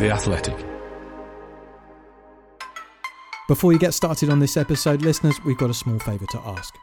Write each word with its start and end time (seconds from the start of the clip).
The 0.00 0.10
Athletic. 0.10 0.56
Before 3.48 3.72
you 3.74 3.78
get 3.78 3.92
started 3.92 4.30
on 4.30 4.38
this 4.38 4.56
episode, 4.56 5.02
listeners, 5.02 5.38
we've 5.44 5.58
got 5.58 5.68
a 5.68 5.74
small 5.74 5.98
favour 5.98 6.24
to 6.30 6.38
ask. 6.38 6.74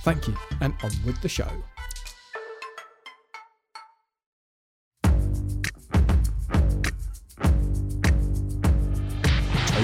Thank 0.02 0.28
you, 0.28 0.36
and 0.60 0.74
on 0.82 0.90
with 1.04 1.20
the 1.20 1.28
show. 1.28 1.50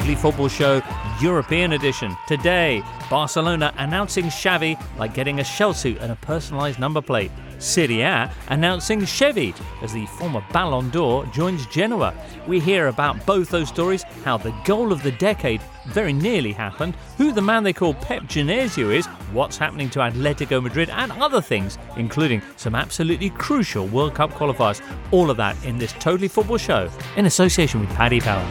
Totally 0.04 0.20
Football 0.20 0.48
Show 0.48 0.82
European 1.18 1.72
edition. 1.72 2.14
Today, 2.28 2.82
Barcelona 3.08 3.72
announcing 3.78 4.26
Xavi 4.26 4.78
like 4.98 5.14
getting 5.14 5.40
a 5.40 5.44
shell 5.44 5.72
suit 5.72 5.96
and 6.02 6.12
a 6.12 6.16
personalised 6.16 6.78
number 6.78 7.00
plate. 7.00 7.30
Serie 7.58 8.02
A 8.02 8.30
announcing 8.48 9.00
Xavi 9.00 9.58
as 9.80 9.94
the 9.94 10.04
former 10.04 10.44
Ballon 10.52 10.90
d'Or 10.90 11.24
joins 11.32 11.64
Genoa. 11.68 12.12
We 12.46 12.60
hear 12.60 12.88
about 12.88 13.24
both 13.24 13.48
those 13.48 13.68
stories, 13.68 14.02
how 14.26 14.36
the 14.36 14.54
goal 14.66 14.92
of 14.92 15.02
the 15.02 15.12
decade 15.12 15.62
very 15.86 16.12
nearly 16.12 16.52
happened, 16.52 16.96
who 17.16 17.32
the 17.32 17.40
man 17.40 17.64
they 17.64 17.72
call 17.72 17.94
Pep 17.94 18.24
Genesio 18.24 18.94
is, 18.94 19.06
what's 19.32 19.56
happening 19.56 19.88
to 19.88 20.00
Atletico 20.00 20.62
Madrid, 20.62 20.90
and 20.90 21.12
other 21.12 21.40
things, 21.40 21.78
including 21.96 22.42
some 22.56 22.74
absolutely 22.74 23.30
crucial 23.30 23.86
World 23.86 24.14
Cup 24.14 24.32
qualifiers. 24.32 24.82
All 25.12 25.30
of 25.30 25.38
that 25.38 25.56
in 25.64 25.78
this 25.78 25.94
Totally 25.94 26.28
Football 26.28 26.58
show 26.58 26.90
in 27.16 27.24
association 27.24 27.80
with 27.80 27.88
Paddy 27.94 28.20
Power. 28.20 28.46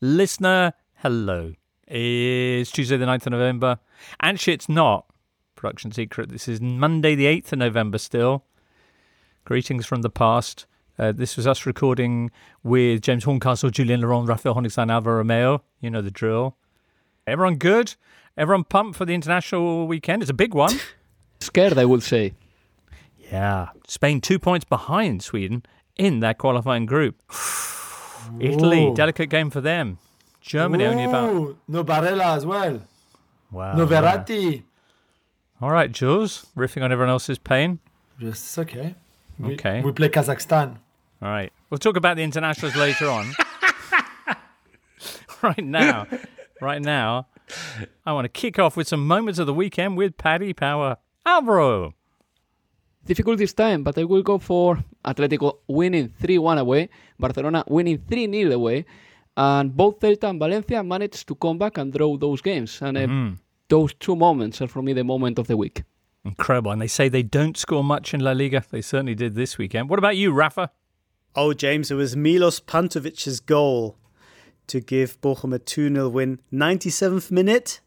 Listener, 0.00 0.74
hello. 0.98 1.54
It's 1.88 2.70
Tuesday, 2.70 2.96
the 2.96 3.04
9th 3.04 3.26
of 3.26 3.32
November. 3.32 3.80
Actually, 4.22 4.52
it's 4.52 4.68
not. 4.68 5.06
Production 5.56 5.90
secret. 5.90 6.28
This 6.28 6.46
is 6.46 6.60
Monday, 6.60 7.16
the 7.16 7.24
8th 7.24 7.54
of 7.54 7.58
November 7.58 7.98
still. 7.98 8.44
Greetings 9.44 9.86
from 9.86 10.02
the 10.02 10.10
past. 10.10 10.66
Uh, 11.00 11.10
this 11.10 11.36
was 11.36 11.48
us 11.48 11.66
recording 11.66 12.30
with 12.62 13.02
James 13.02 13.24
Horncastle, 13.24 13.70
Julien 13.70 14.00
Laurens, 14.00 14.28
Raphael 14.28 14.54
Honigstein, 14.54 14.88
Alvaro 14.88 15.16
Romeo. 15.16 15.64
You 15.80 15.90
know 15.90 16.00
the 16.00 16.12
drill. 16.12 16.56
Everyone 17.26 17.56
good? 17.56 17.96
Everyone 18.36 18.62
pumped 18.62 18.96
for 18.96 19.04
the 19.04 19.14
international 19.14 19.88
weekend? 19.88 20.22
It's 20.22 20.30
a 20.30 20.34
big 20.34 20.54
one. 20.54 20.78
Scared, 21.40 21.76
I 21.76 21.84
would 21.84 22.04
say. 22.04 22.34
Yeah. 23.32 23.70
Spain 23.88 24.20
two 24.20 24.38
points 24.38 24.64
behind 24.64 25.24
Sweden 25.24 25.64
in 25.96 26.20
their 26.20 26.34
qualifying 26.34 26.86
group. 26.86 27.20
Italy, 28.40 28.92
delicate 28.94 29.30
game 29.30 29.50
for 29.50 29.60
them. 29.60 29.98
Germany 30.40 30.84
only 30.86 31.04
about. 31.04 31.30
Ooh, 31.30 31.58
No 31.66 31.84
Barella 31.84 32.36
as 32.36 32.46
well. 32.46 32.80
Wow. 33.50 33.74
no 33.74 33.86
Verratti. 33.86 34.62
All 35.60 35.70
right, 35.70 35.90
Jules, 35.90 36.46
riffing 36.56 36.82
on 36.82 36.92
everyone 36.92 37.10
else's 37.10 37.38
pain. 37.38 37.80
Just 38.20 38.44
it's 38.44 38.58
okay. 38.58 38.94
We, 39.38 39.54
Okay. 39.54 39.80
We 39.82 39.92
play 39.92 40.08
Kazakhstan. 40.08 40.76
All 41.20 41.28
right. 41.28 41.52
We'll 41.70 41.78
talk 41.78 41.96
about 41.96 42.16
the 42.16 42.22
internationals 42.22 42.76
later 42.76 43.08
on. 43.08 43.32
right 45.42 45.64
now, 45.64 46.06
right 46.60 46.80
now, 46.82 47.26
I 48.06 48.12
want 48.12 48.24
to 48.24 48.28
kick 48.28 48.58
off 48.58 48.76
with 48.76 48.88
some 48.88 49.06
moments 49.06 49.38
of 49.38 49.46
the 49.46 49.54
weekend 49.54 49.96
with 49.96 50.16
Paddy 50.16 50.52
Power. 50.52 50.96
Alvaro. 51.26 51.94
Difficult 53.04 53.38
this 53.38 53.52
time, 53.52 53.82
but 53.82 53.96
I 53.98 54.04
will 54.04 54.22
go 54.22 54.38
for 54.38 54.84
Atletico 55.08 55.58
winning 55.66 56.08
3 56.20 56.38
1 56.38 56.58
away, 56.58 56.88
Barcelona 57.18 57.64
winning 57.68 57.98
3 58.08 58.30
0 58.30 58.52
away, 58.52 58.84
and 59.36 59.74
both 59.76 60.00
Celta 60.00 60.28
and 60.30 60.38
Valencia 60.38 60.82
managed 60.82 61.26
to 61.28 61.34
come 61.34 61.58
back 61.58 61.78
and 61.78 61.92
draw 61.92 62.16
those 62.16 62.42
games. 62.42 62.80
And 62.82 62.98
uh, 62.98 63.36
those 63.68 63.94
two 63.94 64.16
moments 64.16 64.60
are 64.62 64.68
for 64.68 64.82
me 64.82 64.92
the 64.92 65.04
moment 65.04 65.38
of 65.38 65.46
the 65.46 65.56
week. 65.56 65.84
Incredible. 66.24 66.72
And 66.72 66.82
they 66.82 66.88
say 66.88 67.08
they 67.08 67.22
don't 67.22 67.56
score 67.56 67.84
much 67.84 68.12
in 68.12 68.20
La 68.20 68.32
Liga. 68.32 68.64
They 68.70 68.82
certainly 68.82 69.14
did 69.14 69.34
this 69.34 69.56
weekend. 69.56 69.88
What 69.88 69.98
about 69.98 70.16
you, 70.16 70.32
Rafa? 70.32 70.70
Oh, 71.34 71.54
James, 71.54 71.90
it 71.90 71.94
was 71.94 72.16
Milos 72.16 72.60
Pantovic's 72.60 73.40
goal 73.40 73.96
to 74.66 74.80
give 74.80 75.20
Bochum 75.20 75.54
a 75.54 75.58
2 75.58 75.94
0 75.94 76.08
win. 76.08 76.40
97th 76.52 77.30
minute, 77.30 77.80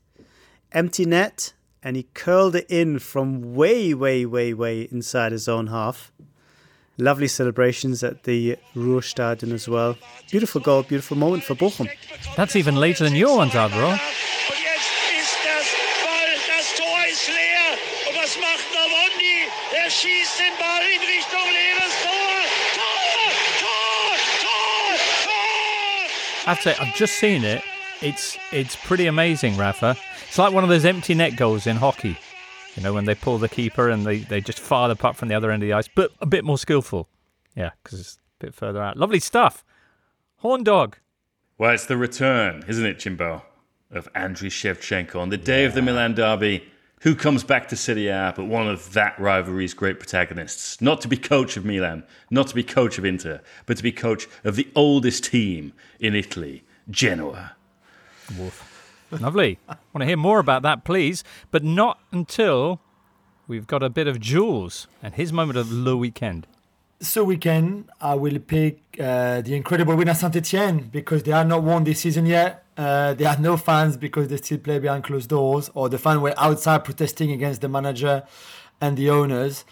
empty 0.72 1.06
net, 1.06 1.54
and 1.84 1.96
he 1.96 2.04
curled 2.14 2.56
it 2.56 2.66
in 2.70 3.00
from 3.00 3.56
way, 3.56 3.94
way, 3.94 4.26
way, 4.26 4.54
way 4.54 4.84
inside 4.92 5.32
his 5.32 5.48
own 5.48 5.68
half. 5.68 6.12
Lovely 6.98 7.28
celebrations 7.28 8.04
at 8.04 8.24
the 8.24 8.58
Ruhrstadion 8.76 9.52
as 9.54 9.68
well. 9.68 9.98
Beautiful 10.30 10.62
goal, 10.62 10.84
beautiful 10.84 11.18
moment 11.18 11.44
for 11.44 11.56
Bochum. 11.56 11.90
That's 12.36 12.56
even 12.56 12.76
later 12.76 13.04
than 13.06 13.16
your 13.16 13.38
ones, 13.38 13.56
Alvaro. 13.56 13.92
Und 13.92 14.00
jetzt 14.62 14.92
ist 15.18 15.38
das 15.44 15.68
Ball, 16.04 16.30
das 16.48 16.76
Tor 16.76 17.06
ist 17.10 17.28
leer. 17.28 17.78
Und 18.10 18.16
was 18.18 18.38
macht 18.38 18.66
Navondi? 18.74 19.48
Er 19.74 19.90
schießt 19.90 20.40
den 20.40 20.54
Ball 20.60 20.84
in 20.94 21.02
Richtung 21.02 21.48
leeres 21.52 21.94
Tor. 22.04 22.42
Tor, 22.76 23.32
Tor, 23.62 24.18
Tor, 24.44 24.98
Tor. 25.24 26.46
I 26.46 26.50
have 26.50 26.58
to 26.58 26.70
say, 26.70 26.76
I've 26.80 26.96
just 26.96 27.16
seen 27.18 27.44
it. 27.44 27.64
It's 28.02 28.38
it's 28.52 28.76
pretty 28.76 29.08
amazing, 29.08 29.58
Rafa. 29.58 29.96
It's 30.28 30.38
like 30.38 30.54
one 30.54 30.64
of 30.64 30.70
those 30.70 30.86
empty 30.86 31.14
net 31.16 31.36
goals 31.36 31.68
in 31.68 31.78
hockey. 31.78 32.18
You 32.76 32.84
know, 32.84 32.94
when 32.94 33.06
they 33.06 33.16
pull 33.16 33.38
the 33.38 33.50
keeper 33.50 33.90
and 33.90 34.06
they, 34.06 34.20
they 34.20 34.40
just 34.40 34.60
fire 34.60 34.88
the 34.88 34.96
puck 34.96 35.16
from 35.16 35.28
the 35.28 35.36
other 35.36 35.52
end 35.52 35.62
of 35.62 35.68
the 35.68 35.74
ice, 35.74 35.90
but 35.94 36.12
a 36.22 36.26
bit 36.26 36.46
more 36.46 36.58
skillful. 36.58 37.10
Yeah, 37.56 37.72
because 37.84 38.00
it's 38.00 38.20
a 38.40 38.46
bit 38.46 38.56
further 38.56 38.82
out. 38.82 38.98
Lovely 38.98 39.20
stuff. 39.20 39.66
Horn 40.38 40.64
dog. 40.64 40.98
Well, 41.58 41.72
it's 41.72 41.86
the 41.86 41.98
return, 41.98 42.64
isn't 42.68 42.86
it, 42.86 43.00
Jimbo, 43.00 43.44
of 43.92 44.12
Andriy 44.14 44.50
Shevchenko 44.50 45.18
on 45.18 45.30
the 45.30 45.38
day 45.38 45.66
of 45.66 45.74
the 45.74 45.82
Milan 45.82 46.16
derby. 46.16 46.64
Who 47.02 47.16
comes 47.16 47.44
back 47.44 47.68
to 47.70 47.76
Serie 47.76 48.08
A 48.08 48.32
but 48.36 48.46
one 48.46 48.68
of 48.68 48.94
that 48.94 49.20
rivalry's 49.20 49.74
great 49.74 50.00
protagonists? 50.00 50.80
Not 50.82 51.02
to 51.02 51.08
be 51.08 51.18
coach 51.18 51.58
of 51.58 51.66
Milan, 51.66 52.04
not 52.30 52.48
to 52.48 52.56
be 52.56 52.64
coach 52.64 52.98
of 52.98 53.06
Inter, 53.06 53.42
but 53.66 53.78
to 53.78 53.84
be 53.84 53.92
coach 53.92 54.28
of 54.44 54.56
the 54.56 54.68
oldest 54.76 55.26
team 55.26 55.74
in 56.00 56.16
Italy, 56.16 56.64
Genoa. 56.90 57.56
Lovely. 59.20 59.60
Want 59.68 60.02
to 60.02 60.06
hear 60.06 60.18
more 60.18 60.40
about 60.40 60.62
that, 60.64 60.84
please, 60.84 61.24
but 61.52 61.64
not 61.64 62.00
until 62.12 62.80
we've 63.48 63.68
got 63.68 63.84
a 63.84 63.90
bit 63.90 64.08
of 64.08 64.20
Jules 64.20 64.88
and 65.04 65.16
his 65.16 65.34
moment 65.34 65.58
of 65.58 65.84
the 65.84 65.98
weekend. 65.98 66.48
So 67.02 67.24
weekend, 67.24 67.90
I 68.00 68.14
will 68.14 68.38
pick 68.40 68.80
uh, 69.00 69.42
the 69.42 69.56
incredible 69.56 69.96
winner 69.96 70.14
Saint 70.14 70.36
Etienne 70.36 70.90
because 70.92 71.24
they 71.24 71.32
are 71.32 71.44
not 71.44 71.64
won 71.64 71.84
this 71.84 72.02
season 72.02 72.28
yet. 72.28 72.64
Uh, 72.78 73.16
they 73.16 73.24
have 73.26 73.40
no 73.40 73.58
fans 73.58 73.98
because 73.98 74.28
they 74.28 74.38
still 74.38 74.60
play 74.60 74.80
behind 74.80 75.04
closed 75.04 75.30
doors, 75.30 75.72
or 75.74 75.90
the 75.90 75.98
fans 75.98 76.20
were 76.20 76.34
outside 76.38 76.84
protesting 76.84 77.32
against 77.32 77.62
the 77.62 77.68
manager 77.68 78.24
and 78.80 78.98
the 78.98 79.10
owners. 79.10 79.66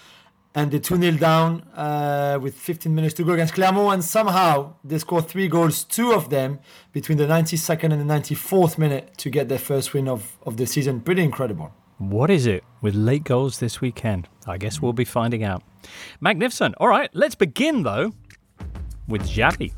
And 0.59 0.71
they 0.71 0.79
2 0.79 0.97
0 0.97 1.17
down 1.17 1.61
uh, 1.73 2.37
with 2.41 2.53
15 2.53 2.93
minutes 2.93 3.13
to 3.13 3.23
go 3.23 3.31
against 3.31 3.53
Clermont, 3.53 3.93
and 3.93 4.03
somehow 4.03 4.73
they 4.83 4.97
scored 4.97 5.29
three 5.29 5.47
goals, 5.47 5.85
two 5.85 6.11
of 6.11 6.29
them 6.29 6.59
between 6.91 7.17
the 7.17 7.27
92nd 7.27 7.94
and 7.94 8.09
the 8.09 8.13
94th 8.13 8.77
minute 8.77 9.17
to 9.19 9.29
get 9.29 9.47
their 9.47 9.57
first 9.57 9.94
win 9.94 10.09
of, 10.09 10.38
of 10.45 10.57
the 10.57 10.65
season. 10.67 11.00
Pretty 11.00 11.23
incredible. 11.23 11.71
What 11.97 12.29
is 12.29 12.45
it 12.45 12.65
with 12.81 12.94
late 12.94 13.23
goals 13.23 13.59
this 13.59 13.79
weekend? 13.79 14.27
I 14.47 14.57
guess 14.57 14.81
we'll 14.81 14.91
be 14.91 15.06
finding 15.06 15.45
out. 15.45 15.63
Magnificent. 16.19 16.75
All 16.77 16.89
right, 16.89 17.09
let's 17.13 17.35
begin 17.35 17.83
though 17.83 18.12
with 19.07 19.21
Xavi. 19.29 19.71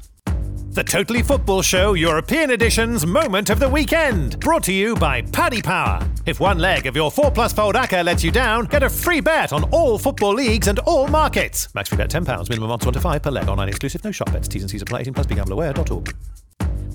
The 0.73 0.85
Totally 0.85 1.21
Football 1.21 1.63
Show 1.63 1.95
European 1.95 2.51
Edition's 2.51 3.05
Moment 3.05 3.49
of 3.49 3.59
the 3.59 3.67
Weekend. 3.67 4.39
Brought 4.39 4.63
to 4.63 4.71
you 4.71 4.95
by 4.95 5.21
Paddy 5.21 5.61
Power. 5.61 5.99
If 6.25 6.39
one 6.39 6.59
leg 6.59 6.85
of 6.85 6.95
your 6.95 7.11
4 7.11 7.29
plus 7.29 7.51
fold 7.51 7.75
ACCA 7.75 8.05
lets 8.05 8.23
you 8.23 8.31
down, 8.31 8.67
get 8.67 8.81
a 8.81 8.89
free 8.89 9.19
bet 9.19 9.51
on 9.51 9.65
all 9.71 9.97
football 9.97 10.33
leagues 10.33 10.69
and 10.69 10.79
all 10.79 11.09
markets. 11.09 11.67
Max 11.75 11.89
free 11.89 11.97
bet 11.97 12.09
£10, 12.09 12.49
minimum 12.49 12.71
odds 12.71 12.85
1 12.85 12.93
to 12.93 13.01
5 13.01 13.21
per 13.21 13.31
leg. 13.31 13.49
Online 13.49 13.67
exclusive, 13.67 14.01
no 14.05 14.11
shop 14.13 14.31
bets. 14.31 14.47
T's 14.47 14.63
and 14.63 14.71
C's 14.71 14.81
apply. 14.81 15.01
18 15.01 15.13
plus 15.13 15.27
begambleaware.org. 15.27 16.15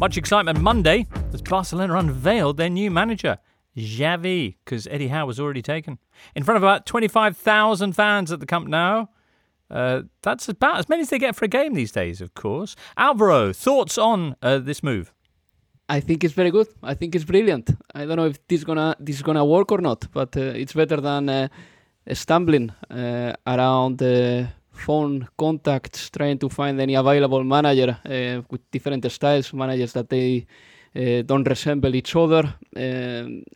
Much 0.00 0.16
excitement 0.16 0.58
Monday 0.58 1.06
as 1.34 1.42
Barcelona 1.42 1.96
unveiled 1.96 2.56
their 2.56 2.70
new 2.70 2.90
manager, 2.90 3.36
Xavi, 3.76 4.56
because 4.64 4.86
Eddie 4.86 5.08
Howe 5.08 5.26
was 5.26 5.38
already 5.38 5.60
taken. 5.60 5.98
In 6.34 6.44
front 6.44 6.56
of 6.56 6.62
about 6.62 6.86
25,000 6.86 7.92
fans 7.92 8.32
at 8.32 8.40
the 8.40 8.46
Camp 8.46 8.68
Nou. 8.68 9.08
Uh, 9.70 10.02
that's 10.22 10.48
about 10.48 10.78
as 10.78 10.88
many 10.88 11.02
as 11.02 11.10
they 11.10 11.18
get 11.18 11.34
for 11.34 11.44
a 11.44 11.48
game 11.48 11.74
these 11.74 11.92
days, 11.92 12.20
of 12.20 12.34
course. 12.34 12.76
Alvaro, 12.96 13.52
thoughts 13.52 13.98
on 13.98 14.36
uh, 14.42 14.58
this 14.58 14.82
move? 14.82 15.12
I 15.88 16.00
think 16.00 16.24
it's 16.24 16.34
very 16.34 16.50
good. 16.50 16.68
I 16.82 16.94
think 16.94 17.14
it's 17.14 17.24
brilliant. 17.24 17.70
I 17.94 18.06
don't 18.06 18.16
know 18.16 18.26
if 18.26 18.44
this 18.48 18.64
gonna 18.64 18.96
this 18.98 19.16
is 19.16 19.22
gonna 19.22 19.44
work 19.44 19.70
or 19.72 19.80
not, 19.80 20.06
but 20.12 20.36
uh, 20.36 20.40
it's 20.40 20.72
better 20.72 21.00
than 21.00 21.28
uh, 21.28 21.48
stumbling 22.12 22.72
uh, 22.90 23.32
around 23.46 23.98
the 23.98 24.48
phone 24.72 25.28
contacts 25.38 26.10
trying 26.10 26.38
to 26.38 26.48
find 26.48 26.80
any 26.80 26.94
available 26.94 27.42
manager 27.44 27.98
uh, 28.04 28.42
with 28.50 28.68
different 28.70 29.10
styles, 29.10 29.52
managers 29.52 29.92
that 29.92 30.08
they 30.08 30.46
uh, 30.96 31.22
don't 31.22 31.46
resemble 31.48 31.94
each 31.94 32.16
other. 32.16 32.54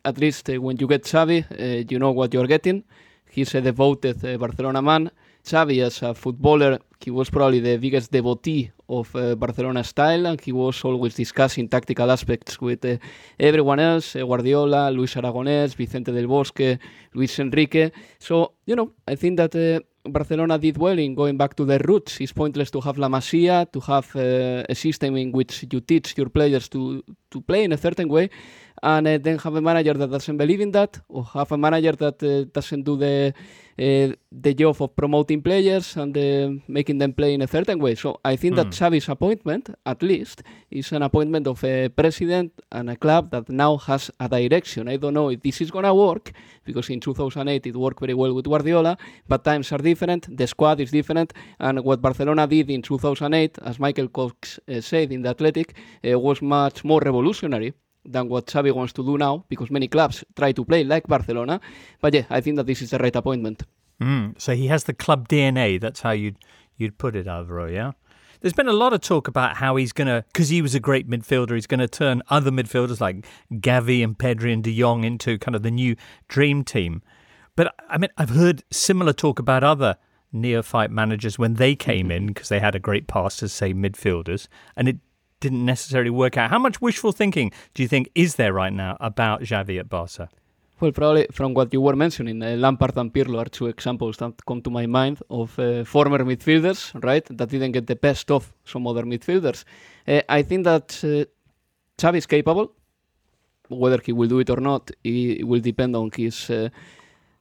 At 0.04 0.18
least 0.18 0.50
uh, 0.50 0.60
when 0.60 0.76
you 0.78 0.86
get 0.86 1.04
Xavi, 1.04 1.44
uh, 1.50 1.84
you 1.88 1.98
know 1.98 2.12
what 2.12 2.32
you're 2.32 2.46
getting. 2.46 2.84
He's 3.30 3.54
a 3.54 3.60
devoted 3.60 4.24
uh, 4.24 4.36
Barcelona 4.38 4.82
man. 4.82 5.10
Xavi, 5.50 5.82
as 5.82 6.02
a 6.02 6.14
footballer, 6.14 6.78
he 7.04 7.10
was 7.10 7.30
probably 7.30 7.60
the 7.60 7.76
biggest 7.78 8.12
devotee 8.12 8.70
of 8.88 9.14
uh, 9.16 9.34
Barcelona 9.34 9.82
style, 9.82 10.26
and 10.26 10.40
he 10.40 10.52
was 10.52 10.84
always 10.84 11.14
discussing 11.14 11.68
tactical 11.68 12.10
aspects 12.10 12.60
with 12.60 12.84
uh, 12.84 12.98
everyone 13.38 13.80
else 13.80 14.14
uh, 14.14 14.24
Guardiola, 14.24 14.90
Luis 14.90 15.16
Aragonés, 15.16 15.74
Vicente 15.74 16.12
del 16.12 16.26
Bosque, 16.26 16.78
Luis 17.14 17.38
Enrique. 17.38 17.90
So, 18.18 18.54
you 18.66 18.76
know, 18.76 18.92
I 19.08 19.16
think 19.16 19.38
that 19.38 19.54
uh, 19.56 19.80
Barcelona 20.04 20.58
did 20.58 20.78
well 20.78 20.98
in 20.98 21.14
going 21.14 21.36
back 21.36 21.54
to 21.56 21.64
their 21.64 21.80
roots. 21.80 22.20
It's 22.20 22.32
pointless 22.32 22.70
to 22.70 22.80
have 22.80 22.98
La 22.98 23.08
Masia, 23.08 23.66
to 23.72 23.80
have 23.80 24.14
uh, 24.14 24.64
a 24.68 24.74
system 24.74 25.16
in 25.16 25.32
which 25.32 25.66
you 25.70 25.80
teach 25.80 26.16
your 26.16 26.28
players 26.28 26.68
to, 26.70 27.02
to 27.30 27.40
play 27.40 27.64
in 27.64 27.72
a 27.72 27.76
certain 27.76 28.08
way, 28.08 28.30
and 28.82 29.06
uh, 29.06 29.18
then 29.18 29.38
have 29.38 29.54
a 29.54 29.60
manager 29.60 29.94
that 29.94 30.10
doesn't 30.10 30.36
believe 30.36 30.60
in 30.60 30.70
that, 30.72 30.98
or 31.08 31.24
have 31.24 31.52
a 31.52 31.58
manager 31.58 31.92
that 31.92 32.22
uh, 32.22 32.44
doesn't 32.52 32.82
do 32.82 32.96
the 32.96 33.34
uh, 33.78 34.12
the 34.30 34.52
job 34.54 34.76
of 34.82 34.94
promoting 34.94 35.40
players 35.40 35.96
and 35.96 36.16
uh, 36.16 36.50
making 36.68 36.98
them 36.98 37.12
play 37.14 37.32
in 37.32 37.40
a 37.40 37.46
certain 37.46 37.78
way. 37.78 37.94
So 37.94 38.20
I 38.22 38.36
think 38.36 38.56
that 38.56 38.66
Xavi's 38.66 39.08
appointment, 39.08 39.70
at 39.86 40.02
least, 40.02 40.42
is 40.70 40.92
an 40.92 41.02
appointment 41.02 41.46
of 41.46 41.64
a 41.64 41.88
president 41.88 42.52
and 42.70 42.90
a 42.90 42.96
club 42.96 43.30
that 43.30 43.48
now 43.48 43.78
has 43.78 44.10
a 44.20 44.28
direction. 44.28 44.86
I 44.88 44.96
don't 44.96 45.14
know 45.14 45.30
if 45.30 45.40
this 45.40 45.62
is 45.62 45.70
gonna 45.70 45.94
work 45.94 46.32
because 46.64 46.90
in 46.90 47.00
2008 47.00 47.66
it 47.66 47.76
worked 47.76 48.00
very 48.00 48.12
well 48.12 48.34
with 48.34 48.44
Guardiola, 48.44 48.98
but 49.26 49.44
times 49.44 49.72
are 49.72 49.78
different, 49.78 50.36
the 50.36 50.46
squad 50.46 50.80
is 50.80 50.90
different, 50.90 51.32
and 51.58 51.82
what 51.82 52.02
Barcelona 52.02 52.46
did 52.46 52.70
in 52.70 52.82
2008, 52.82 53.58
as 53.62 53.78
Michael 53.78 54.08
Cox 54.08 54.60
uh, 54.68 54.80
said 54.80 55.10
in 55.10 55.22
the 55.22 55.30
Athletic, 55.30 55.74
uh, 56.04 56.18
was 56.18 56.42
much 56.42 56.84
more 56.84 57.00
revolutionary 57.00 57.19
than 58.04 58.28
what 58.28 58.46
Xavi 58.46 58.72
wants 58.72 58.92
to 58.94 59.04
do 59.04 59.18
now, 59.18 59.44
because 59.48 59.70
many 59.70 59.88
clubs 59.88 60.24
try 60.36 60.52
to 60.52 60.64
play 60.64 60.84
like 60.84 61.06
Barcelona. 61.06 61.60
But 62.00 62.14
yeah, 62.14 62.24
I 62.30 62.40
think 62.40 62.56
that 62.56 62.66
this 62.66 62.82
is 62.82 62.90
the 62.90 62.98
right 62.98 63.14
appointment. 63.14 63.62
Mm, 64.00 64.40
so 64.40 64.54
he 64.54 64.68
has 64.68 64.84
the 64.84 64.94
club 64.94 65.28
DNA. 65.28 65.80
That's 65.80 66.00
how 66.00 66.12
you'd 66.12 66.36
you'd 66.76 66.98
put 66.98 67.14
it, 67.14 67.26
Alvaro. 67.26 67.66
Yeah. 67.66 67.92
There's 68.40 68.54
been 68.54 68.68
a 68.68 68.72
lot 68.72 68.94
of 68.94 69.02
talk 69.02 69.28
about 69.28 69.56
how 69.56 69.76
he's 69.76 69.92
gonna, 69.92 70.24
because 70.32 70.48
he 70.48 70.62
was 70.62 70.74
a 70.74 70.80
great 70.80 71.10
midfielder, 71.10 71.54
he's 71.54 71.66
gonna 71.66 71.86
turn 71.86 72.22
other 72.30 72.50
midfielders 72.50 72.98
like 72.98 73.26
Gavi 73.52 74.02
and 74.02 74.16
Pedri 74.16 74.50
and 74.50 74.64
De 74.64 74.74
Jong 74.74 75.04
into 75.04 75.38
kind 75.38 75.54
of 75.54 75.62
the 75.62 75.70
new 75.70 75.94
dream 76.28 76.64
team. 76.64 77.02
But 77.54 77.74
I 77.88 77.98
mean, 77.98 78.10
I've 78.16 78.30
heard 78.30 78.64
similar 78.70 79.12
talk 79.12 79.38
about 79.38 79.62
other 79.62 79.96
neophyte 80.32 80.90
managers 80.90 81.38
when 81.38 81.54
they 81.54 81.74
came 81.74 82.10
in 82.10 82.28
because 82.28 82.48
they 82.48 82.60
had 82.60 82.74
a 82.74 82.78
great 82.78 83.06
past 83.06 83.42
as 83.42 83.52
say 83.52 83.74
midfielders, 83.74 84.48
and 84.74 84.88
it 84.88 84.96
didn't 85.40 85.64
necessarily 85.64 86.10
work 86.10 86.36
out. 86.36 86.50
How 86.50 86.58
much 86.58 86.80
wishful 86.80 87.12
thinking 87.12 87.52
do 87.74 87.82
you 87.82 87.88
think 87.88 88.10
is 88.14 88.36
there 88.36 88.52
right 88.52 88.72
now 88.72 88.96
about 89.00 89.42
Xavi 89.42 89.78
at 89.78 89.88
Barca? 89.88 90.28
Well, 90.80 90.92
probably 90.92 91.26
from 91.30 91.52
what 91.52 91.72
you 91.74 91.80
were 91.82 91.94
mentioning, 91.94 92.42
uh, 92.42 92.56
Lampard 92.56 92.96
and 92.96 93.12
Pirlo 93.12 93.38
are 93.38 93.50
two 93.50 93.66
examples 93.66 94.16
that 94.16 94.32
come 94.46 94.62
to 94.62 94.70
my 94.70 94.86
mind 94.86 95.18
of 95.28 95.58
uh, 95.58 95.84
former 95.84 96.18
midfielders, 96.24 96.92
right, 97.04 97.26
that 97.36 97.50
didn't 97.50 97.72
get 97.72 97.86
the 97.86 97.96
best 97.96 98.30
of 98.30 98.50
some 98.64 98.86
other 98.86 99.02
midfielders. 99.02 99.64
Uh, 100.08 100.22
I 100.26 100.40
think 100.40 100.64
that 100.64 100.98
uh, 101.04 101.26
Xavi 101.98 102.16
is 102.16 102.26
capable. 102.26 102.72
Whether 103.68 104.00
he 104.02 104.12
will 104.12 104.28
do 104.28 104.38
it 104.38 104.48
or 104.48 104.60
not, 104.60 104.90
it 105.04 105.46
will 105.46 105.60
depend 105.60 105.94
on 105.96 106.10
his 106.16 106.48
uh, 106.48 106.70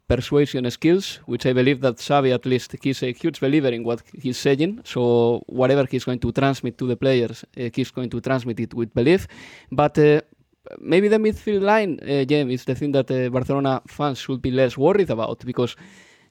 persuasion 0.09 0.69
skills, 0.71 1.19
which 1.27 1.45
I 1.45 1.53
believe 1.53 1.79
that 1.81 1.97
Xavi, 1.97 2.33
at 2.33 2.45
least, 2.45 2.75
he's 2.83 3.03
a 3.03 3.11
huge 3.13 3.39
believer 3.39 3.69
in 3.69 3.83
what 3.83 4.01
he's 4.23 4.39
saying. 4.45 4.81
So 4.83 5.44
whatever 5.45 5.85
he's 5.89 6.03
going 6.03 6.19
to 6.25 6.31
transmit 6.31 6.77
to 6.79 6.88
the 6.88 6.97
players, 6.97 7.38
uh, 7.44 7.69
he's 7.75 7.91
going 7.91 8.09
to 8.09 8.19
transmit 8.19 8.59
it 8.59 8.73
with 8.73 8.94
belief. 8.94 9.27
But 9.71 9.97
uh, 10.00 10.21
maybe 10.79 11.07
the 11.09 11.17
midfield 11.17 11.61
line, 11.61 12.00
uh, 12.01 12.25
James, 12.25 12.51
is 12.51 12.65
the 12.65 12.75
thing 12.75 12.91
that 12.94 13.09
uh, 13.11 13.29
Barcelona 13.29 13.81
fans 13.88 14.17
should 14.17 14.41
be 14.41 14.51
less 14.51 14.77
worried 14.77 15.11
about 15.11 15.45
because 15.45 15.75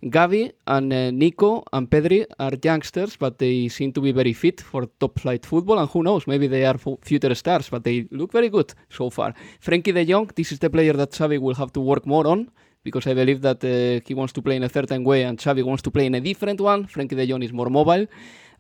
Gavi 0.03 0.53
and 0.67 0.93
uh, 0.93 1.11
Nico 1.13 1.65
and 1.73 1.89
Pedri 1.89 2.27
are 2.39 2.53
youngsters, 2.63 3.17
but 3.17 3.39
they 3.39 3.69
seem 3.69 3.93
to 3.93 4.01
be 4.01 4.13
very 4.13 4.33
fit 4.33 4.61
for 4.61 4.87
top 4.87 5.19
flight 5.21 5.47
football. 5.47 5.79
And 5.79 5.89
who 5.89 6.03
knows, 6.03 6.27
maybe 6.27 6.49
they 6.49 6.65
are 6.65 6.79
future 7.03 7.35
stars, 7.35 7.69
but 7.69 7.85
they 7.85 8.07
look 8.11 8.33
very 8.33 8.49
good 8.49 8.75
so 8.91 9.09
far. 9.11 9.35
Frenkie 9.61 9.93
de 9.93 10.05
Jong, 10.05 10.31
this 10.35 10.51
is 10.53 10.59
the 10.59 10.71
player 10.71 10.95
that 10.95 11.13
Xavi 11.13 11.39
will 11.41 11.55
have 11.55 11.73
to 11.73 11.81
work 11.81 12.07
more 12.07 12.27
on 12.27 12.51
because 12.89 13.07
I 13.11 13.15
believe 13.15 13.41
that 13.49 13.61
uh, 13.65 14.01
he 14.07 14.15
wants 14.15 14.33
to 14.37 14.43
play 14.43 14.57
in 14.57 14.65
a 14.65 14.69
certain 14.69 15.03
way 15.05 15.21
and 15.27 15.39
Xavi 15.39 15.63
wants 15.63 15.83
to 15.83 15.91
play 15.91 16.07
in 16.07 16.15
a 16.15 16.21
different 16.21 16.61
one. 16.61 16.81
Frenkie 16.93 17.17
de 17.17 17.27
Jong 17.31 17.43
is 17.43 17.53
more 17.53 17.71
mobile. 17.71 18.07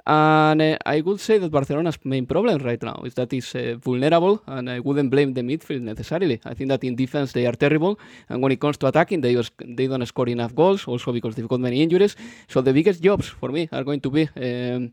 And 0.06 0.62
uh, 0.62 0.78
I 0.86 1.02
would 1.02 1.20
say 1.20 1.36
that 1.38 1.50
Barcelona's 1.50 1.98
main 2.04 2.24
problem 2.24 2.58
right 2.62 2.82
now 2.82 3.02
is 3.04 3.14
that 3.14 3.30
it's 3.32 3.54
uh, 3.54 3.76
vulnerable, 3.78 4.40
and 4.46 4.70
I 4.70 4.78
wouldn't 4.80 5.10
blame 5.10 5.34
the 5.34 5.42
midfield 5.42 5.82
necessarily. 5.82 6.40
I 6.46 6.54
think 6.54 6.70
that 6.70 6.82
in 6.82 6.96
defense 6.96 7.32
they 7.32 7.46
are 7.46 7.52
terrible, 7.52 7.98
and 8.30 8.42
when 8.42 8.50
it 8.52 8.58
comes 8.58 8.78
to 8.78 8.86
attacking, 8.86 9.20
they 9.20 9.34
just, 9.34 9.52
they 9.76 9.86
don't 9.86 10.06
score 10.06 10.30
enough 10.30 10.54
goals, 10.54 10.88
also 10.88 11.12
because 11.12 11.34
they've 11.34 11.46
got 11.46 11.60
many 11.60 11.82
injuries. 11.82 12.16
So 12.48 12.62
the 12.62 12.72
biggest 12.72 13.02
jobs 13.02 13.28
for 13.28 13.50
me 13.50 13.68
are 13.70 13.84
going 13.84 14.00
to 14.00 14.10
be 14.10 14.22
um, 14.36 14.92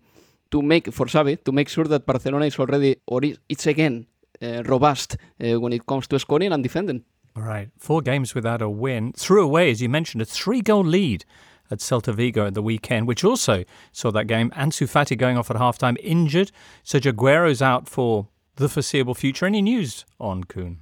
to 0.52 0.62
make 0.62 0.92
for 0.92 1.06
Xavi 1.06 1.42
to 1.46 1.52
make 1.54 1.70
sure 1.70 1.86
that 1.86 2.06
Barcelona 2.06 2.46
is 2.46 2.60
already 2.60 2.98
or 3.08 3.22
it's 3.48 3.68
again 3.68 4.08
uh, 4.42 4.64
robust 4.64 5.16
uh, 5.16 5.60
when 5.62 5.72
it 5.72 5.86
comes 5.86 6.08
to 6.08 6.20
scoring 6.20 6.52
and 6.52 6.62
defending. 6.62 7.04
All 7.36 7.44
right, 7.44 7.70
four 7.78 8.02
games 8.02 8.34
without 8.34 8.62
a 8.62 8.70
win. 8.70 9.12
Threw 9.14 9.44
away, 9.44 9.70
as 9.70 9.82
you 9.82 9.90
mentioned, 9.90 10.22
a 10.22 10.26
three-goal 10.26 10.86
lead 10.86 11.26
at 11.70 11.80
Celta 11.80 12.14
Vigo 12.14 12.48
at 12.48 12.54
the 12.54 12.62
weekend, 12.62 13.08
which 13.08 13.24
also 13.24 13.66
saw 13.92 14.12
that 14.12 14.26
game. 14.28 14.52
Ansu 14.52 14.88
Fati 14.88 15.18
going 15.18 15.38
off 15.38 15.52
at 15.52 15.58
halftime 15.58 15.98
injured. 16.02 16.52
So 16.84 17.00
Jaguero's 17.00 17.62
out 17.62 17.90
for 17.90 18.28
the 18.56 18.70
foreseeable 18.70 19.16
future. 19.16 19.46
Any 19.46 19.62
news 19.62 20.06
on 20.20 20.46
Kun? 20.46 20.80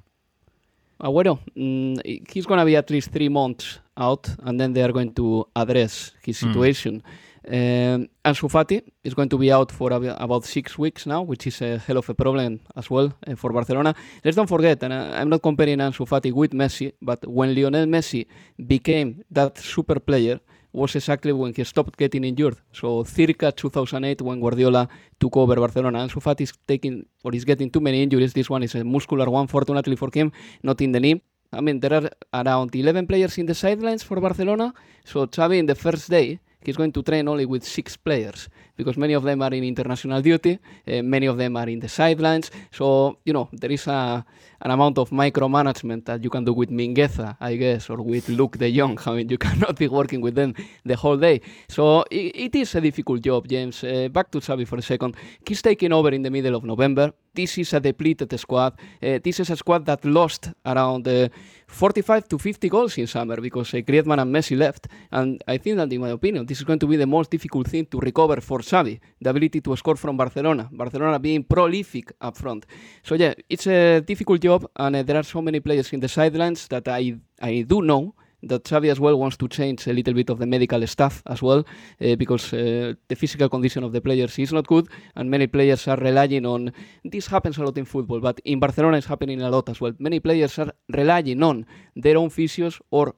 Agüero, 1.01 1.39
mm, 1.57 2.29
he's 2.31 2.45
going 2.45 2.59
to 2.59 2.65
be 2.65 2.75
at 2.75 2.89
least 2.89 3.11
three 3.11 3.29
months 3.29 3.79
out, 3.97 4.29
and 4.43 4.59
then 4.59 4.73
they 4.73 4.83
are 4.83 4.91
going 4.91 5.13
to 5.15 5.47
address 5.55 6.11
his 6.23 6.37
situation. 6.37 7.01
Um, 7.45 8.07
Ansu 8.23 8.49
Fati 8.49 8.81
is 9.03 9.13
going 9.13 9.27
to 9.29 9.37
be 9.37 9.51
out 9.51 9.71
for 9.71 9.91
ab- 9.91 10.15
about 10.19 10.45
six 10.45 10.77
weeks 10.77 11.05
now, 11.05 11.21
which 11.23 11.45
is 11.47 11.61
a 11.61 11.77
hell 11.77 11.97
of 11.97 12.07
a 12.09 12.13
problem 12.13 12.61
as 12.75 12.89
well 12.89 13.11
uh, 13.27 13.35
for 13.35 13.51
Barcelona. 13.51 13.93
Let's 14.23 14.37
don't 14.37 14.47
forget, 14.47 14.81
and 14.83 14.93
I- 14.93 15.19
I'm 15.19 15.29
not 15.29 15.41
comparing 15.41 15.79
Ansu 15.79 16.07
Fati 16.07 16.31
with 16.31 16.51
Messi, 16.51 16.93
but 17.01 17.27
when 17.27 17.53
Lionel 17.53 17.85
Messi 17.85 18.25
became 18.65 19.23
that 19.29 19.57
super 19.57 19.99
player, 19.99 20.39
was 20.71 20.95
exactly 20.95 21.31
when 21.31 21.53
he 21.53 21.63
stopped 21.63 21.95
getting 21.97 22.23
injured. 22.23 22.57
So 22.71 23.03
circa 23.03 23.51
2008 23.51 24.21
when 24.21 24.39
Guardiola 24.39 24.87
took 25.19 25.37
over 25.37 25.55
Barcelona. 25.55 25.99
Ansu 25.99 26.21
Fati 26.21 26.41
is 26.41 26.53
taking 26.67 27.05
or 27.23 27.35
is 27.35 27.45
getting 27.45 27.69
too 27.69 27.79
many 27.81 28.01
injuries. 28.01 28.33
This 28.33 28.49
one 28.49 28.63
is 28.63 28.73
a 28.75 28.83
muscular 28.83 29.29
one, 29.29 29.47
fortunately 29.47 29.95
for 29.95 30.09
him, 30.13 30.31
not 30.63 30.81
in 30.81 30.91
the 30.93 30.99
knee. 30.99 31.21
I 31.51 31.61
mean, 31.61 31.79
there 31.79 31.93
are 31.93 32.09
around 32.33 32.73
11 32.75 33.05
players 33.05 33.37
in 33.37 33.45
the 33.45 33.53
sidelines 33.53 34.01
for 34.01 34.19
Barcelona. 34.19 34.73
So 35.05 35.27
Xavi, 35.27 35.59
in 35.59 35.67
the 35.67 35.75
first 35.75 36.09
day, 36.09 36.39
he's 36.65 36.77
going 36.77 36.91
to 36.91 37.03
train 37.03 37.27
only 37.27 37.45
with 37.45 37.63
six 37.63 37.95
players 37.97 38.49
because 38.75 38.97
many 38.97 39.13
of 39.13 39.23
them 39.23 39.41
are 39.41 39.53
in 39.53 39.63
international 39.63 40.21
duty, 40.21 40.59
uh, 40.87 41.01
many 41.01 41.27
of 41.27 41.37
them 41.37 41.55
are 41.57 41.69
in 41.69 41.79
the 41.79 41.89
sidelines. 41.89 42.51
So, 42.71 43.17
you 43.23 43.33
know, 43.33 43.49
there 43.53 43.71
is 43.71 43.87
a, 43.87 44.25
an 44.61 44.71
amount 44.71 44.97
of 44.97 45.09
micromanagement 45.11 46.05
that 46.05 46.23
you 46.23 46.29
can 46.29 46.43
do 46.43 46.53
with 46.53 46.69
Mingueza, 46.69 47.37
I 47.39 47.55
guess, 47.55 47.89
or 47.89 48.01
with 48.01 48.27
Luuk 48.27 48.57
de 48.57 48.71
Jong. 48.75 48.97
I 49.05 49.15
mean, 49.15 49.29
you 49.29 49.37
cannot 49.37 49.77
be 49.77 49.87
working 49.87 50.21
with 50.21 50.35
them 50.35 50.53
the 50.85 50.95
whole 50.95 51.17
day. 51.17 51.41
So 51.67 52.03
i 52.11 52.31
it 52.33 52.55
is 52.55 52.75
a 52.75 52.81
difficult 52.81 53.21
job, 53.21 53.47
James. 53.47 53.83
Uh, 53.83 54.09
back 54.09 54.31
to 54.31 54.39
Xavi 54.39 54.67
for 54.67 54.77
a 54.77 54.81
second. 54.81 55.15
He's 55.47 55.61
taking 55.61 55.93
over 55.93 56.09
in 56.09 56.23
the 56.23 56.31
middle 56.31 56.55
of 56.55 56.63
November. 56.63 57.13
This 57.33 57.57
is 57.57 57.73
a 57.73 57.79
depleted 57.79 58.37
squad. 58.39 58.73
Uh, 59.01 59.19
this 59.23 59.39
is 59.39 59.49
a 59.49 59.55
squad 59.55 59.85
that 59.85 60.05
lost 60.05 60.49
around 60.65 61.07
uh, 61.07 61.29
45 61.67 62.27
to 62.27 62.37
50 62.37 62.69
goals 62.69 62.97
in 62.97 63.07
summer 63.07 63.41
because 63.41 63.73
uh, 63.73 63.77
Griezmann 63.77 64.21
and 64.21 64.33
Messi 64.33 64.57
left. 64.57 64.87
And 65.11 65.43
I 65.47 65.57
think 65.57 65.77
that, 65.77 65.91
in 65.91 66.01
my 66.01 66.09
opinion, 66.09 66.45
this 66.45 66.59
is 66.59 66.63
going 66.63 66.79
to 66.79 66.87
be 66.87 66.95
the 66.95 67.07
most 67.07 67.31
difficult 67.31 67.67
thing 67.67 67.85
to 67.87 67.99
recover 67.99 68.39
for 68.41 68.61
Xavi, 68.63 68.99
the 69.21 69.29
ability 69.29 69.61
to 69.61 69.75
score 69.75 69.95
from 69.95 70.17
Barcelona. 70.17 70.69
Barcelona 70.71 71.19
being 71.19 71.43
prolific 71.43 72.13
up 72.21 72.37
front. 72.37 72.65
So 73.03 73.15
yeah, 73.15 73.33
it's 73.49 73.67
a 73.67 74.01
difficult 74.01 74.41
job, 74.41 74.69
and 74.75 74.95
uh, 74.95 75.03
there 75.03 75.17
are 75.17 75.23
so 75.23 75.41
many 75.41 75.59
players 75.59 75.93
in 75.93 75.99
the 75.99 76.09
sidelines 76.09 76.67
that 76.69 76.87
I 76.87 77.15
I 77.41 77.61
do 77.67 77.81
know 77.81 78.15
that 78.43 78.63
Xavi 78.63 78.89
as 78.91 78.99
well 78.99 79.17
wants 79.17 79.37
to 79.37 79.47
change 79.47 79.87
a 79.87 79.93
little 79.93 80.13
bit 80.13 80.29
of 80.29 80.39
the 80.39 80.45
medical 80.45 80.85
staff 80.87 81.23
as 81.25 81.41
well 81.41 81.59
uh, 82.01 82.15
because 82.15 82.53
uh, 82.53 82.93
the 83.07 83.15
physical 83.15 83.49
condition 83.49 83.83
of 83.83 83.91
the 83.91 84.01
players 84.01 84.37
is 84.37 84.51
not 84.51 84.67
good 84.67 84.87
and 85.15 85.29
many 85.29 85.47
players 85.47 85.87
are 85.87 85.97
relying 85.97 86.45
on 86.45 86.71
this 87.05 87.27
happens 87.27 87.57
a 87.57 87.63
lot 87.63 87.77
in 87.77 87.85
football 87.85 88.19
but 88.19 88.39
in 88.43 88.59
Barcelona 88.59 88.97
it's 88.97 89.07
happening 89.07 89.41
a 89.41 89.49
lot 89.49 89.69
as 89.69 89.79
well 89.79 89.93
many 89.99 90.19
players 90.19 90.59
are 90.59 90.73
relying 90.89 91.41
on 91.41 91.65
their 91.95 92.17
own 92.17 92.29
physios 92.29 92.79
or 92.91 93.15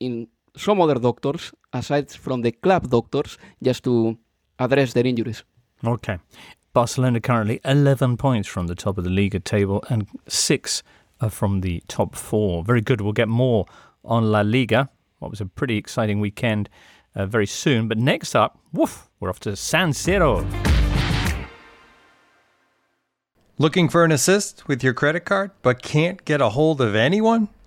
in 0.00 0.28
some 0.56 0.80
other 0.80 0.94
doctors 0.94 1.52
aside 1.72 2.10
from 2.10 2.42
the 2.42 2.52
club 2.52 2.88
doctors 2.88 3.38
just 3.62 3.82
to 3.84 4.16
address 4.58 4.92
their 4.92 5.06
injuries 5.06 5.44
Okay. 5.86 6.18
Barcelona 6.72 7.20
currently 7.20 7.60
11 7.64 8.16
points 8.16 8.48
from 8.48 8.66
the 8.66 8.74
top 8.74 8.98
of 8.98 9.04
the 9.04 9.10
Liga 9.10 9.40
table 9.40 9.82
and 9.88 10.06
six 10.28 10.82
uh, 11.20 11.28
from 11.28 11.60
the 11.60 11.82
top 11.88 12.14
four. 12.14 12.64
Very 12.64 12.80
good. 12.80 13.00
We'll 13.00 13.12
get 13.12 13.28
more 13.28 13.66
on 14.04 14.30
La 14.30 14.40
Liga. 14.40 14.88
What 15.18 15.30
was 15.30 15.40
a 15.40 15.46
pretty 15.46 15.76
exciting 15.76 16.20
weekend 16.20 16.68
uh, 17.14 17.26
very 17.26 17.46
soon. 17.46 17.88
But 17.88 17.98
next 17.98 18.34
up, 18.34 18.58
woof, 18.72 19.08
we're 19.18 19.30
off 19.30 19.40
to 19.40 19.56
San 19.56 19.90
Siro. 19.90 20.46
Looking 23.58 23.88
for 23.88 24.04
an 24.04 24.12
assist 24.12 24.68
with 24.68 24.84
your 24.84 24.94
credit 24.94 25.24
card 25.24 25.50
but 25.62 25.82
can't 25.82 26.24
get 26.24 26.40
a 26.40 26.50
hold 26.50 26.80
of 26.80 26.94
anyone? 26.94 27.48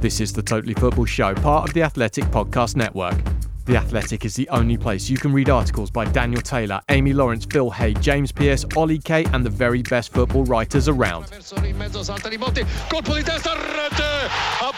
This 0.00 0.20
is 0.20 0.30
the 0.30 0.42
Totally 0.42 0.74
Football 0.74 1.06
Show, 1.06 1.34
part 1.36 1.66
of 1.66 1.74
the 1.74 1.82
Athletic 1.82 2.24
Podcast 2.24 2.76
Network. 2.76 3.16
The 3.64 3.76
Athletic 3.76 4.26
is 4.26 4.34
the 4.34 4.46
only 4.50 4.76
place 4.76 5.08
you 5.08 5.16
can 5.16 5.32
read 5.32 5.48
articles 5.48 5.90
by 5.90 6.04
Daniel 6.04 6.42
Taylor, 6.42 6.82
Amy 6.90 7.14
Lawrence, 7.14 7.46
Phil 7.46 7.70
Hay, 7.70 7.94
James 7.94 8.30
Pierce, 8.30 8.66
Ollie 8.76 8.98
Kay, 8.98 9.24
and 9.32 9.42
the 9.42 9.50
very 9.50 9.82
best 9.82 10.12
football 10.12 10.44
writers 10.44 10.88
around. 10.88 11.26
in 11.64 11.76
mezzo, 11.78 12.02
salta 12.02 12.28
di 12.28 12.36
Motti, 12.36 12.62
di 12.62 13.22
testa, 13.22 13.54
rete, 13.54 14.28
ha 14.60 14.70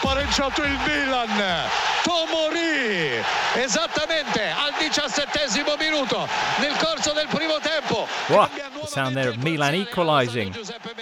il 0.63 0.79
Milan, 0.87 1.29
Tomori, 2.01 3.21
esattamente 3.55 4.41
al 4.41 4.73
diciassettesimo 4.79 5.75
minuto, 5.77 6.27
nel 6.61 6.75
corso 6.77 7.11
del 7.11 7.27
primo 7.27 7.59
tempo. 7.59 8.07
Wow, 8.29 8.47
the 8.81 8.87
sound 8.87 9.15
there 9.15 9.29
of 9.29 9.37
Milan 9.43 9.75
equalising. 9.75 10.53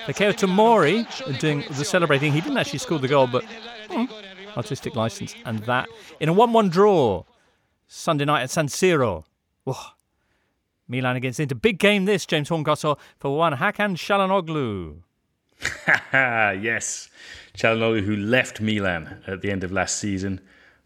Fikayo 0.07 0.33
Tomori 0.33 1.05
doing 1.39 1.63
the 1.69 1.85
celebrating. 1.85 2.33
He 2.33 2.41
didn't 2.41 2.57
actually 2.57 2.79
score 2.79 2.99
the 2.99 3.07
goal, 3.07 3.27
but 3.27 3.45
hmm, 3.89 4.57
artistic 4.57 4.95
license. 4.95 5.35
And 5.45 5.59
that 5.59 5.87
in 6.19 6.29
a 6.29 6.33
1 6.33 6.53
1 6.53 6.69
draw. 6.69 7.23
Sunday 7.87 8.25
night 8.25 8.43
at 8.43 8.49
San 8.49 8.67
Siro. 8.67 9.23
Whoa. 9.63 9.75
Milan 10.87 11.15
against 11.15 11.39
Inter. 11.39 11.55
Big 11.55 11.79
game 11.79 12.05
this, 12.05 12.25
James 12.25 12.49
Horncastle, 12.49 12.99
for 13.19 13.35
one 13.35 13.55
Hakan 13.55 13.95
Çalhanoğlu. 13.95 14.97
yes. 16.61 17.09
Çalhanoğlu, 17.57 18.03
who 18.03 18.15
left 18.15 18.61
Milan 18.61 19.21
at 19.27 19.41
the 19.41 19.51
end 19.51 19.63
of 19.63 19.71
last 19.71 19.97
season 19.97 20.39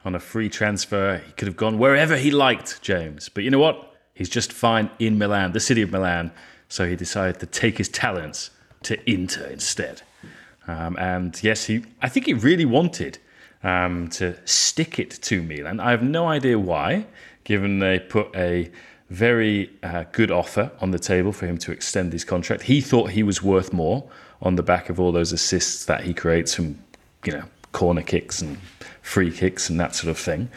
on 0.03 0.15
a 0.15 0.19
free 0.19 0.49
transfer. 0.49 1.21
He 1.25 1.31
could 1.33 1.47
have 1.47 1.57
gone 1.57 1.77
wherever 1.77 2.17
he 2.17 2.31
liked, 2.31 2.81
James. 2.81 3.29
But 3.29 3.43
you 3.43 3.51
know 3.51 3.59
what? 3.59 3.95
He's 4.13 4.29
just 4.29 4.51
fine 4.53 4.89
in 4.99 5.17
Milan, 5.17 5.53
the 5.53 5.59
city 5.59 5.81
of 5.81 5.91
Milan. 5.91 6.31
So 6.67 6.87
he 6.87 6.95
decided 6.95 7.39
to 7.39 7.45
take 7.45 7.77
his 7.77 7.89
talents 7.89 8.51
to 8.83 8.97
Inter 9.09 9.45
instead. 9.47 10.01
Um, 10.71 10.97
and 10.97 11.41
yes, 11.43 11.65
he. 11.65 11.83
I 12.01 12.09
think 12.09 12.25
he 12.25 12.33
really 12.33 12.65
wanted 12.65 13.17
um, 13.63 14.07
to 14.09 14.35
stick 14.45 14.99
it 14.99 15.11
to 15.23 15.41
Milan. 15.41 15.79
I 15.79 15.91
have 15.91 16.03
no 16.03 16.27
idea 16.27 16.57
why, 16.57 17.05
given 17.43 17.79
they 17.79 17.99
put 17.99 18.33
a 18.35 18.71
very 19.09 19.69
uh, 19.83 20.05
good 20.13 20.31
offer 20.31 20.71
on 20.79 20.91
the 20.91 20.99
table 20.99 21.33
for 21.33 21.45
him 21.45 21.57
to 21.57 21.71
extend 21.71 22.13
his 22.13 22.23
contract. 22.23 22.63
He 22.63 22.79
thought 22.79 23.09
he 23.09 23.23
was 23.23 23.43
worth 23.43 23.73
more 23.73 24.09
on 24.41 24.55
the 24.55 24.63
back 24.63 24.89
of 24.89 24.99
all 24.99 25.11
those 25.11 25.33
assists 25.33 25.85
that 25.85 26.05
he 26.05 26.13
creates 26.13 26.55
from, 26.55 26.79
you 27.25 27.33
know, 27.33 27.43
corner 27.73 28.01
kicks 28.01 28.41
and 28.41 28.57
free 29.01 29.31
kicks 29.31 29.69
and 29.69 29.79
that 29.79 29.95
sort 29.95 30.09
of 30.09 30.17
thing. 30.17 30.49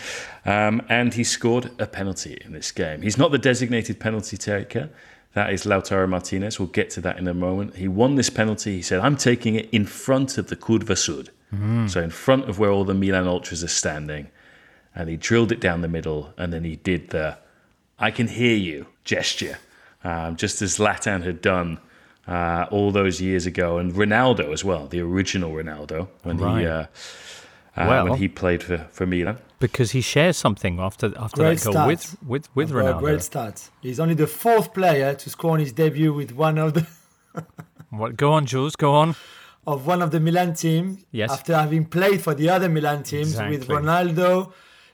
Um, 0.45 0.83
and 0.89 1.15
he 1.15 1.25
scored 1.25 1.71
a 1.81 1.87
penalty 1.87 2.41
in 2.45 2.53
this 2.53 2.71
game. 2.71 3.03
He's 3.03 3.19
not 3.19 3.33
the 3.33 3.39
designated 3.39 3.99
penalty 3.99 4.37
taker. 4.37 4.89
That 5.35 5.53
is 5.53 5.65
Lautaro 5.65 6.09
Martinez. 6.09 6.59
We'll 6.59 6.69
get 6.69 6.91
to 6.91 7.01
that 7.03 7.19
in 7.19 7.27
a 7.27 7.35
moment. 7.35 7.77
He 7.77 7.89
won 7.89 8.15
this 8.15 8.31
penalty. 8.31 8.77
He 8.77 8.83
said, 8.83 9.01
I'm 9.01 9.17
taking 9.17 9.57
it 9.57 9.69
in 9.73 9.85
front 9.85 10.39
of 10.39 10.47
the 10.49 10.57
Curva 10.57 10.97
Sud. 10.97 11.31
Mm. 11.55 11.91
So 11.91 12.01
in 12.01 12.11
front 12.11 12.49
of 12.49 12.59
where 12.59 12.71
all 12.71 12.85
the 12.85 12.95
Milan 12.95 13.27
ultras 13.27 13.63
are 13.65 13.69
standing, 13.69 14.29
and 14.95 15.09
he 15.09 15.17
drilled 15.17 15.51
it 15.53 15.61
down 15.61 15.81
the 15.81 15.89
middle, 15.89 16.33
and 16.39 16.53
then 16.53 16.65
he 16.65 16.77
did 16.77 17.11
the 17.11 17.37
"I 17.99 18.11
can 18.13 18.29
hear 18.29 18.57
you" 18.57 18.87
gesture, 19.05 19.59
um, 20.05 20.37
just 20.37 20.63
as 20.63 20.79
Zlatan 20.79 21.23
had 21.25 21.41
done 21.41 21.79
uh, 22.29 22.67
all 22.71 22.91
those 22.93 23.21
years 23.21 23.45
ago, 23.47 23.79
and 23.79 23.93
Ronaldo 23.93 24.53
as 24.53 24.65
well, 24.65 24.87
the 24.87 25.01
original 25.01 25.53
Ronaldo 25.53 26.09
when 26.23 26.39
Right. 26.39 26.61
he 26.61 26.67
uh, 26.67 26.73
uh, 26.81 26.87
Well- 27.89 28.05
when 28.09 28.19
he 28.19 28.29
played 28.29 28.63
for, 28.63 28.79
for 28.93 29.05
Milan. 29.07 29.39
Because 29.65 29.93
he 29.93 30.01
shares 30.01 30.37
something 30.37 30.79
after 30.79 31.07
after 31.19 31.43
Great 31.43 31.59
that 31.59 31.73
goal 31.73 31.87
with 31.87 32.01
stats. 32.01 32.27
with 32.27 32.57
with 32.57 32.71
I've 32.71 32.77
oh, 32.77 32.79
Ronaldo. 32.81 33.01
Great 33.01 33.21
stats. 33.21 33.71
He's 33.81 33.99
only 33.99 34.15
the 34.15 34.27
fourth 34.27 34.75
player 34.75 35.15
to 35.15 35.31
score 35.31 35.53
on 35.53 35.61
his 35.61 35.73
debut 35.73 36.13
with 36.13 36.33
one 36.33 36.59
of 36.59 36.75
the 36.75 36.87
What? 37.91 38.17
Go 38.17 38.33
on, 38.33 38.47
Jules. 38.47 38.77
Go 38.77 38.95
on. 38.95 39.15
of 39.67 39.87
one 39.87 40.03
of 40.03 40.11
the 40.11 40.21
Milan 40.21 40.55
teams. 40.55 41.05
Yes. 41.11 41.31
After 41.31 41.55
having 41.55 41.87
played 41.87 42.21
for 42.21 42.35
the 42.35 42.49
other 42.51 42.69
Milan 42.69 43.03
teams 43.03 43.37
with 43.39 43.69
Ronaldo, 43.69 44.53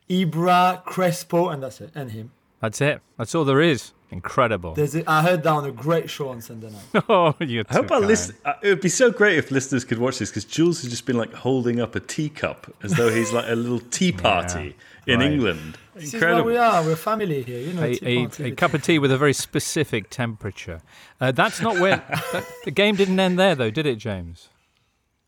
Ibra, 0.08 0.84
Crespo, 0.84 1.48
and 1.48 1.62
that's 1.62 1.80
it, 1.80 1.90
and 1.94 2.10
him. 2.12 2.32
That's 2.60 2.80
it. 2.80 3.00
That's 3.16 3.34
all 3.34 3.44
there 3.44 3.60
is. 3.60 3.92
Incredible. 4.12 4.74
There's 4.74 4.96
a, 4.96 5.08
I 5.08 5.22
heard 5.22 5.44
that 5.44 5.50
on 5.50 5.64
a 5.64 5.70
great 5.70 6.10
show 6.10 6.30
on 6.30 6.40
Sunday 6.40 6.70
night. 6.70 7.04
oh, 7.08 7.34
you're 7.38 7.64
I 7.70 7.74
hope 7.74 7.92
our 7.92 8.00
list. 8.00 8.32
Uh, 8.44 8.54
it 8.60 8.68
would 8.68 8.80
be 8.80 8.88
so 8.88 9.10
great 9.12 9.38
if 9.38 9.52
listeners 9.52 9.84
could 9.84 9.98
watch 9.98 10.18
this 10.18 10.30
because 10.30 10.44
Jules 10.44 10.82
has 10.82 10.90
just 10.90 11.06
been 11.06 11.16
like 11.16 11.32
holding 11.32 11.80
up 11.80 11.94
a 11.94 12.00
teacup 12.00 12.74
as 12.82 12.94
though 12.94 13.08
he's 13.08 13.32
like 13.32 13.46
a 13.48 13.54
little 13.54 13.78
tea 13.78 14.10
party 14.10 14.74
in 15.06 15.20
right. 15.20 15.30
England. 15.30 15.78
This 15.94 16.04
is 16.04 16.14
Incredible. 16.14 16.44
we 16.50 16.56
are. 16.56 16.82
We're 16.82 16.96
family 16.96 17.42
here. 17.42 17.60
You 17.60 17.72
know, 17.72 17.82
a, 17.82 17.98
a, 18.02 18.46
a 18.46 18.50
cup 18.52 18.74
of 18.74 18.82
tea 18.82 18.98
with 18.98 19.12
a 19.12 19.18
very 19.18 19.32
specific 19.32 20.10
temperature. 20.10 20.82
Uh, 21.20 21.30
that's 21.30 21.60
not 21.60 21.78
where 21.78 21.96
that, 22.32 22.44
the 22.64 22.72
game 22.72 22.96
didn't 22.96 23.20
end 23.20 23.38
there, 23.38 23.54
though, 23.54 23.70
did 23.70 23.86
it, 23.86 23.96
James? 23.96 24.48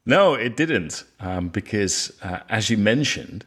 No, 0.04 0.34
it 0.34 0.56
didn't, 0.56 1.04
um, 1.20 1.48
because 1.48 2.12
uh, 2.22 2.40
as 2.48 2.68
you 2.68 2.76
mentioned, 2.76 3.46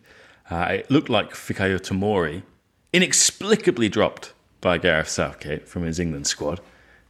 uh, 0.50 0.68
it 0.70 0.90
looked 0.90 1.10
like 1.10 1.32
Fikayo 1.32 1.78
Tomori 1.78 2.44
inexplicably 2.94 3.90
dropped 3.90 4.34
by 4.66 4.80
Gareth 4.80 5.10
Southgate 5.10 5.68
from 5.70 5.84
his 5.84 6.00
England 6.00 6.26
squad, 6.26 6.60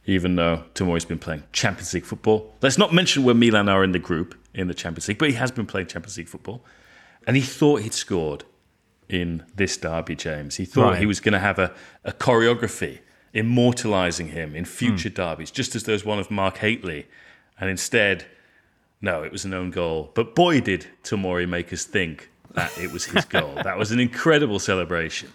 even 0.04 0.36
though 0.36 0.64
Tomori's 0.74 1.06
been 1.06 1.18
playing 1.18 1.42
Champions 1.52 1.94
League 1.94 2.04
football. 2.04 2.52
Let's 2.60 2.76
not 2.76 2.92
mention 2.92 3.24
where 3.24 3.34
Milan 3.34 3.66
are 3.66 3.82
in 3.82 3.92
the 3.92 3.98
group 3.98 4.34
in 4.52 4.68
the 4.68 4.74
Champions 4.74 5.08
League, 5.08 5.16
but 5.16 5.30
he 5.30 5.36
has 5.36 5.50
been 5.50 5.64
playing 5.64 5.86
Champions 5.86 6.18
League 6.18 6.28
football, 6.28 6.62
and 7.26 7.34
he 7.34 7.40
thought 7.40 7.80
he'd 7.80 7.94
scored 7.94 8.44
in 9.08 9.42
this 9.54 9.74
derby, 9.78 10.14
James. 10.14 10.56
He 10.56 10.66
thought 10.66 10.90
Right. 10.90 10.98
he 10.98 11.06
was 11.06 11.18
going 11.18 11.32
to 11.32 11.38
have 11.38 11.58
a, 11.58 11.72
a 12.04 12.12
choreography 12.12 12.98
immortalising 13.32 14.28
him 14.28 14.54
in 14.54 14.66
future 14.66 15.08
derbies, 15.08 15.50
just 15.50 15.74
as 15.74 15.84
there 15.84 15.94
was 15.94 16.04
one 16.04 16.18
of 16.18 16.30
Mark 16.30 16.58
Hateley, 16.58 17.06
and 17.58 17.70
instead. 17.70 18.26
No, 19.00 19.22
it 19.22 19.32
was 19.32 19.44
an 19.46 19.54
own 19.54 19.70
goal. 19.70 20.10
But 20.14 20.34
boy, 20.34 20.60
did 20.60 20.86
Tomori 21.04 21.46
make 21.48 21.70
us 21.72 21.84
think 21.84 22.30
that 22.54 22.76
it 22.78 22.92
was 22.92 23.04
his 23.06 23.24
goal. 23.26 23.54
that 23.62 23.76
was 23.78 23.92
an 23.92 24.00
incredible 24.00 24.58
celebration. 24.58 25.30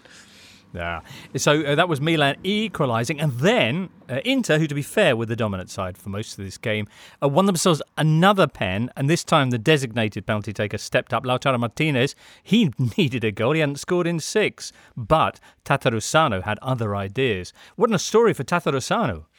Yeah. 0.74 1.00
So 1.36 1.62
uh, 1.62 1.74
that 1.74 1.88
was 1.88 2.00
Milan 2.00 2.36
equalising, 2.42 3.20
and 3.20 3.32
then 3.32 3.90
uh, 4.08 4.20
Inter, 4.24 4.58
who, 4.58 4.66
to 4.66 4.74
be 4.74 4.82
fair, 4.82 5.14
were 5.14 5.26
the 5.26 5.36
dominant 5.36 5.70
side 5.70 5.98
for 5.98 6.08
most 6.08 6.38
of 6.38 6.44
this 6.44 6.56
game, 6.56 6.88
uh, 7.22 7.28
won 7.28 7.46
themselves 7.46 7.82
another 7.98 8.46
pen, 8.46 8.90
and 8.96 9.08
this 9.08 9.22
time 9.22 9.50
the 9.50 9.58
designated 9.58 10.26
penalty 10.26 10.52
taker 10.52 10.78
stepped 10.78 11.12
up. 11.12 11.24
Lautaro 11.24 11.58
Martinez, 11.60 12.14
he 12.42 12.72
needed 12.96 13.22
a 13.22 13.30
goal. 13.30 13.52
He 13.52 13.60
hadn't 13.60 13.80
scored 13.80 14.06
in 14.06 14.18
six, 14.18 14.72
but 14.96 15.40
Tatarusanu 15.64 16.42
had 16.42 16.58
other 16.62 16.96
ideas. 16.96 17.52
What 17.76 17.92
a 17.92 17.98
story 17.98 18.32
for 18.32 18.44
Tatarusanu. 18.44 19.24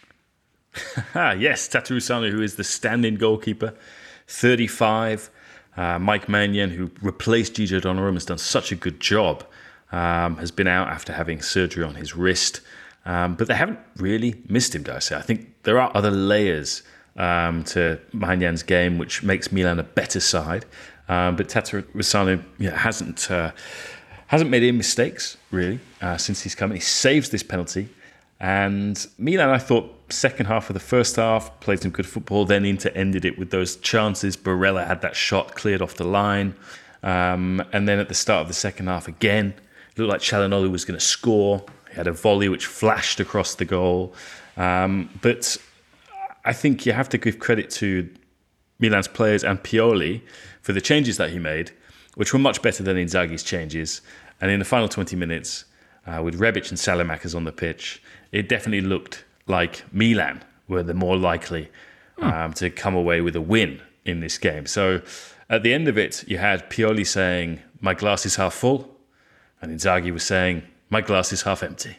Ah, 1.13 1.33
yes, 1.33 1.69
Tatarusanu, 1.69 2.31
who 2.31 2.41
is 2.41 2.55
the 2.55 2.63
stand-in 2.63 3.15
goalkeeper, 3.15 3.75
35. 4.27 5.29
Uh, 5.77 5.99
Mike 5.99 6.27
Maignan, 6.27 6.71
who 6.71 6.89
replaced 7.01 7.55
Gigi 7.55 7.79
Donnarumma, 7.79 8.15
has 8.15 8.25
done 8.25 8.39
such 8.39 8.71
a 8.71 8.75
good 8.75 8.99
job. 8.99 9.45
Um, 9.93 10.37
has 10.37 10.49
been 10.49 10.67
out 10.67 10.87
after 10.87 11.13
having 11.13 11.39
surgery 11.39 11.83
on 11.83 11.93
his 11.93 12.15
wrist, 12.15 12.61
um, 13.05 13.35
but 13.35 13.47
they 13.47 13.53
haven't 13.53 13.77
really 13.97 14.41
missed 14.47 14.73
him, 14.73 14.81
Darcy. 14.81 15.13
I 15.13 15.19
say? 15.19 15.21
I 15.21 15.25
think 15.25 15.63
there 15.63 15.79
are 15.79 15.91
other 15.93 16.09
layers 16.09 16.81
um, 17.15 17.63
to 17.65 17.99
Maignan's 18.11 18.63
game, 18.63 18.97
which 18.97 19.21
makes 19.21 19.51
Milan 19.51 19.79
a 19.79 19.83
better 19.83 20.19
side. 20.19 20.65
Um, 21.09 21.35
but 21.35 21.47
Tatarusanu 21.47 22.43
yeah, 22.57 22.77
hasn't 22.77 23.29
uh, 23.29 23.51
hasn't 24.27 24.49
made 24.49 24.63
any 24.63 24.71
mistakes 24.71 25.37
really 25.51 25.79
uh, 26.01 26.17
since 26.17 26.41
he's 26.41 26.55
come. 26.55 26.71
He 26.71 26.79
saves 26.79 27.29
this 27.29 27.43
penalty. 27.43 27.89
And 28.39 29.05
Milan, 29.17 29.49
I 29.49 29.57
thought, 29.57 30.11
second 30.11 30.47
half 30.47 30.69
of 30.69 30.73
the 30.73 30.79
first 30.79 31.15
half, 31.17 31.59
played 31.59 31.81
some 31.81 31.91
good 31.91 32.07
football. 32.07 32.45
Then 32.45 32.65
Inter 32.65 32.89
ended 32.95 33.25
it 33.25 33.37
with 33.37 33.51
those 33.51 33.77
chances. 33.77 34.35
Barella 34.35 34.85
had 34.85 35.01
that 35.01 35.15
shot 35.15 35.55
cleared 35.55 35.81
off 35.81 35.95
the 35.95 36.03
line. 36.03 36.55
Um, 37.03 37.63
and 37.71 37.87
then 37.87 37.99
at 37.99 38.07
the 38.09 38.15
start 38.15 38.41
of 38.41 38.47
the 38.47 38.53
second 38.53 38.87
half, 38.87 39.07
again, 39.07 39.53
it 39.95 39.99
looked 39.99 40.11
like 40.11 40.21
Çalhanoğlu 40.21 40.71
was 40.71 40.85
going 40.85 40.99
to 40.99 41.05
score. 41.05 41.63
He 41.89 41.95
had 41.95 42.07
a 42.07 42.11
volley 42.11 42.49
which 42.49 42.65
flashed 42.65 43.19
across 43.19 43.55
the 43.55 43.65
goal. 43.65 44.13
Um, 44.57 45.09
but 45.21 45.57
I 46.45 46.53
think 46.53 46.85
you 46.85 46.93
have 46.93 47.09
to 47.09 47.17
give 47.17 47.39
credit 47.39 47.69
to 47.71 48.09
Milan's 48.79 49.07
players 49.07 49.43
and 49.43 49.61
Pioli 49.61 50.21
for 50.61 50.73
the 50.73 50.81
changes 50.81 51.17
that 51.17 51.29
he 51.29 51.39
made, 51.39 51.71
which 52.15 52.33
were 52.33 52.39
much 52.39 52.61
better 52.61 52.83
than 52.83 52.97
Inzaghi's 52.97 53.43
changes. 53.43 54.01
And 54.41 54.49
in 54.49 54.59
the 54.59 54.65
final 54.65 54.89
20 54.89 55.15
minutes, 55.15 55.65
uh, 56.05 56.21
with 56.23 56.39
Rebic 56.39 56.69
and 56.69 56.77
Saelemaekers 56.77 57.35
on 57.35 57.43
the 57.43 57.51
pitch, 57.51 58.01
it 58.31 58.49
definitely 58.49 58.81
looked 58.81 59.23
like 59.47 59.83
Milan 59.93 60.43
were 60.67 60.83
the 60.83 60.93
more 60.93 61.17
likely 61.17 61.69
um, 62.19 62.53
to 62.53 62.69
come 62.69 62.95
away 62.95 63.21
with 63.21 63.35
a 63.35 63.41
win 63.41 63.81
in 64.05 64.19
this 64.19 64.37
game. 64.37 64.65
So 64.65 65.01
at 65.49 65.63
the 65.63 65.73
end 65.73 65.87
of 65.87 65.97
it, 65.97 66.27
you 66.27 66.37
had 66.37 66.69
Pioli 66.69 67.05
saying, 67.05 67.59
My 67.79 67.93
glass 67.93 68.25
is 68.25 68.35
half 68.35 68.53
full, 68.53 68.92
and 69.63 69.71
Inzaghi 69.71 70.11
was 70.11 70.23
saying, 70.23 70.61
My 70.89 70.99
glass 70.99 71.31
is 71.31 71.43
half 71.43 71.63
empty. 71.63 71.95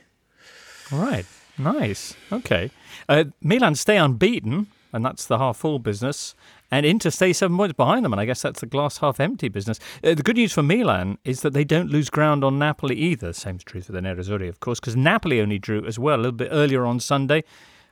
All 0.93 0.99
right. 0.99 1.25
Nice. 1.57 2.15
Okay. 2.31 2.71
Uh, 3.09 3.25
Milan 3.41 3.75
stay 3.75 3.97
unbeaten, 3.97 4.67
and 4.93 5.03
that's 5.03 5.25
the 5.25 5.39
half 5.39 5.57
full 5.57 5.79
business. 5.79 6.35
And 6.71 6.85
Inter 6.85 7.09
stay 7.09 7.33
seven 7.33 7.57
points 7.57 7.75
behind 7.75 8.05
them, 8.05 8.13
and 8.13 8.21
I 8.21 8.27
guess 8.27 8.43
that's 8.43 8.61
the 8.61 8.67
glass 8.67 8.99
half 8.99 9.19
empty 9.19 9.49
business. 9.49 9.81
Uh, 10.03 10.15
the 10.15 10.23
good 10.23 10.37
news 10.37 10.53
for 10.53 10.63
Milan 10.63 11.17
is 11.25 11.41
that 11.41 11.55
they 11.55 11.65
don't 11.65 11.89
lose 11.89 12.11
ground 12.11 12.45
on 12.45 12.59
Napoli 12.59 12.97
either. 12.97 13.33
Same's 13.33 13.65
true 13.65 13.81
for 13.81 13.93
the 13.93 14.01
Nerazzurri, 14.01 14.49
of 14.49 14.61
course, 14.61 14.79
because 14.79 14.97
Napoli 14.97 15.41
only 15.41 15.59
drew 15.59 15.87
as 15.87 15.99
well 15.99 16.17
a 16.17 16.19
little 16.19 16.33
bit 16.33 16.51
earlier 16.53 16.85
on 16.85 17.01
Sunday, 17.01 17.45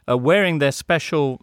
uh, 0.07 0.19
wearing 0.19 0.59
their 0.59 0.73
special 0.73 1.41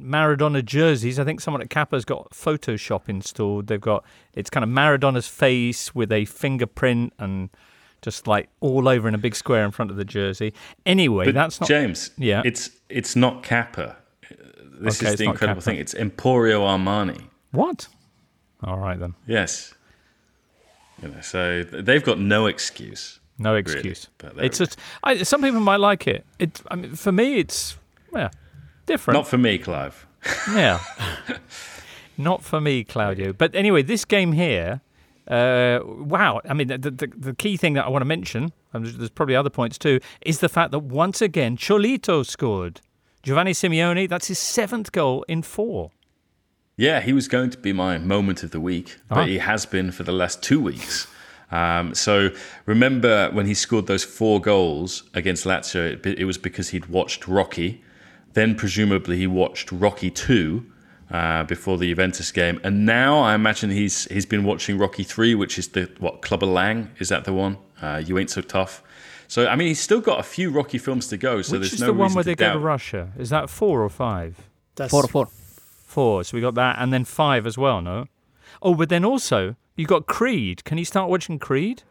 Maradona 0.00 0.64
jerseys. 0.64 1.18
I 1.18 1.24
think 1.24 1.40
someone 1.40 1.60
at 1.60 1.68
Kappa's 1.70 2.04
got 2.04 2.30
Photoshop 2.30 3.08
installed. 3.08 3.66
They've 3.66 3.80
got 3.80 4.04
it's 4.34 4.50
kind 4.50 4.64
of 4.64 4.70
Maradona's 4.70 5.28
face 5.28 5.94
with 5.94 6.10
a 6.12 6.24
fingerprint 6.24 7.12
and 7.18 7.50
just 8.02 8.26
like 8.26 8.48
all 8.60 8.88
over 8.88 9.08
in 9.08 9.14
a 9.14 9.18
big 9.18 9.34
square 9.34 9.64
in 9.64 9.70
front 9.70 9.90
of 9.90 9.96
the 9.96 10.04
jersey. 10.04 10.52
Anyway, 10.84 11.24
But 11.26 11.34
that's 11.34 11.60
not 11.60 11.68
James. 11.68 12.10
Yeah. 12.16 12.42
It's 12.44 12.70
it's 12.88 13.16
not 13.16 13.42
Kappa. 13.42 13.96
Uh, 14.30 14.34
this 14.80 15.02
Okay, 15.02 15.12
is 15.12 15.18
the 15.18 15.24
incredible 15.24 15.60
thing. 15.62 15.76
It's 15.78 15.94
Emporio 15.94 16.60
Armani. 16.66 17.22
what. 17.52 17.88
All 18.64 18.78
right 18.78 18.98
then, 18.98 19.14
Yes. 19.26 19.74
You 21.02 21.08
know, 21.08 21.20
so 21.20 21.62
they've 21.62 22.02
got 22.02 22.18
no 22.18 22.46
excuse. 22.46 23.20
no 23.38 23.50
really. 23.50 23.60
excuse. 23.60 24.08
But 24.16 24.36
there 24.36 24.44
it's 24.46 24.56
just 24.58 24.78
I, 25.04 25.22
some 25.24 25.42
people 25.42 25.60
might 25.60 25.80
like 25.80 26.06
it. 26.06 26.24
It 26.38 26.62
I 26.70 26.76
mean 26.76 26.94
for 26.94 27.12
me 27.12 27.38
it's 27.38 27.76
yeah 28.14 28.30
different. 28.86 29.16
Not 29.16 29.26
for 29.28 29.38
me, 29.38 29.58
Clive. 29.58 30.06
Yeah. 30.52 30.80
Not 32.18 32.42
for 32.42 32.60
me, 32.60 32.82
Claudio. 32.84 33.32
But 33.32 33.54
anyway, 33.54 33.82
this 33.82 34.04
game 34.04 34.32
here, 34.32 34.80
uh, 35.28 35.80
wow. 35.84 36.40
I 36.48 36.54
mean, 36.54 36.68
the, 36.68 36.78
the, 36.78 37.12
the 37.14 37.34
key 37.34 37.56
thing 37.56 37.74
that 37.74 37.84
I 37.84 37.88
want 37.88 38.00
to 38.02 38.06
mention, 38.06 38.52
and 38.72 38.86
there's- 38.86 39.10
probably 39.10 39.36
other 39.36 39.50
points 39.50 39.76
too, 39.78 40.00
is 40.22 40.40
the 40.40 40.48
fact 40.48 40.70
that 40.72 40.78
once 40.80 41.20
again, 41.20 41.56
Cholito 41.56 42.24
scored. 42.24 42.80
Giovanni 43.22 43.52
Simeone, 43.52 44.08
that's 44.08 44.28
his 44.28 44.38
seventh 44.38 44.92
goal 44.92 45.24
in 45.28 45.42
four. 45.42 45.90
Yeah, 46.78 47.00
he 47.00 47.12
was 47.12 47.26
going 47.28 47.50
to 47.50 47.58
be 47.58 47.72
my 47.72 47.98
moment 47.98 48.42
of 48.42 48.50
the 48.50 48.60
week, 48.60 48.96
but 49.08 49.18
Ah. 49.18 49.24
he 49.24 49.38
has 49.38 49.66
been 49.66 49.90
for 49.92 50.02
the 50.04 50.12
last 50.12 50.42
two 50.42 50.60
weeks. 50.60 51.06
Um, 51.50 51.94
so 51.94 52.30
remember 52.66 53.30
when 53.32 53.46
he 53.46 53.54
scored 53.54 53.86
those 53.86 54.04
four 54.04 54.40
goals 54.40 55.04
against 55.14 55.44
Lazio, 55.44 55.92
it, 55.92 56.06
it 56.18 56.24
was 56.24 56.38
because 56.38 56.70
he'd 56.70 56.86
watched 56.86 57.26
Rocky. 57.28 57.82
Then 58.36 58.54
presumably 58.54 59.16
he 59.16 59.26
watched 59.26 59.72
Rocky 59.72 60.10
Two 60.10 60.66
uh, 61.10 61.44
before 61.44 61.78
the 61.78 61.88
Juventus 61.88 62.30
game, 62.30 62.60
and 62.62 62.84
now 62.84 63.18
I 63.20 63.34
imagine 63.34 63.70
he's 63.70 64.04
he's 64.12 64.26
been 64.26 64.44
watching 64.44 64.76
Rocky 64.76 65.04
Three, 65.04 65.34
which 65.34 65.58
is 65.58 65.68
the 65.68 65.90
what 66.00 66.20
Clubber 66.20 66.44
Lang 66.44 66.90
is 66.98 67.08
that 67.08 67.24
the 67.24 67.32
one? 67.32 67.56
Uh, 67.80 68.02
you 68.04 68.18
ain't 68.18 68.28
so 68.28 68.42
tough. 68.42 68.82
So 69.26 69.48
I 69.48 69.56
mean, 69.56 69.68
he's 69.68 69.80
still 69.80 70.02
got 70.02 70.20
a 70.20 70.22
few 70.22 70.50
Rocky 70.50 70.76
films 70.76 71.08
to 71.08 71.16
go. 71.16 71.40
So 71.40 71.52
Which 71.52 71.60
there's 71.62 71.72
is 71.72 71.80
no 71.80 71.86
the 71.86 71.92
one 71.94 72.08
reason 72.08 72.14
where 72.16 72.24
to 72.24 72.28
they 72.28 72.34
go 72.34 72.52
to. 72.52 72.58
Russia? 72.58 73.10
Is 73.16 73.30
that 73.30 73.48
four 73.48 73.82
or 73.82 73.88
five? 73.88 74.36
That's 74.74 74.90
Four 74.90 75.08
four. 75.08 75.28
Four. 75.86 76.22
So 76.24 76.36
we 76.36 76.42
got 76.42 76.56
that, 76.56 76.76
and 76.78 76.92
then 76.92 77.06
five 77.06 77.46
as 77.46 77.56
well, 77.56 77.80
no? 77.80 78.04
Oh, 78.60 78.74
but 78.74 78.90
then 78.90 79.02
also 79.02 79.56
you 79.76 79.86
got 79.86 80.04
Creed. 80.04 80.62
Can 80.64 80.76
he 80.76 80.84
start 80.84 81.08
watching 81.08 81.38
Creed? 81.38 81.84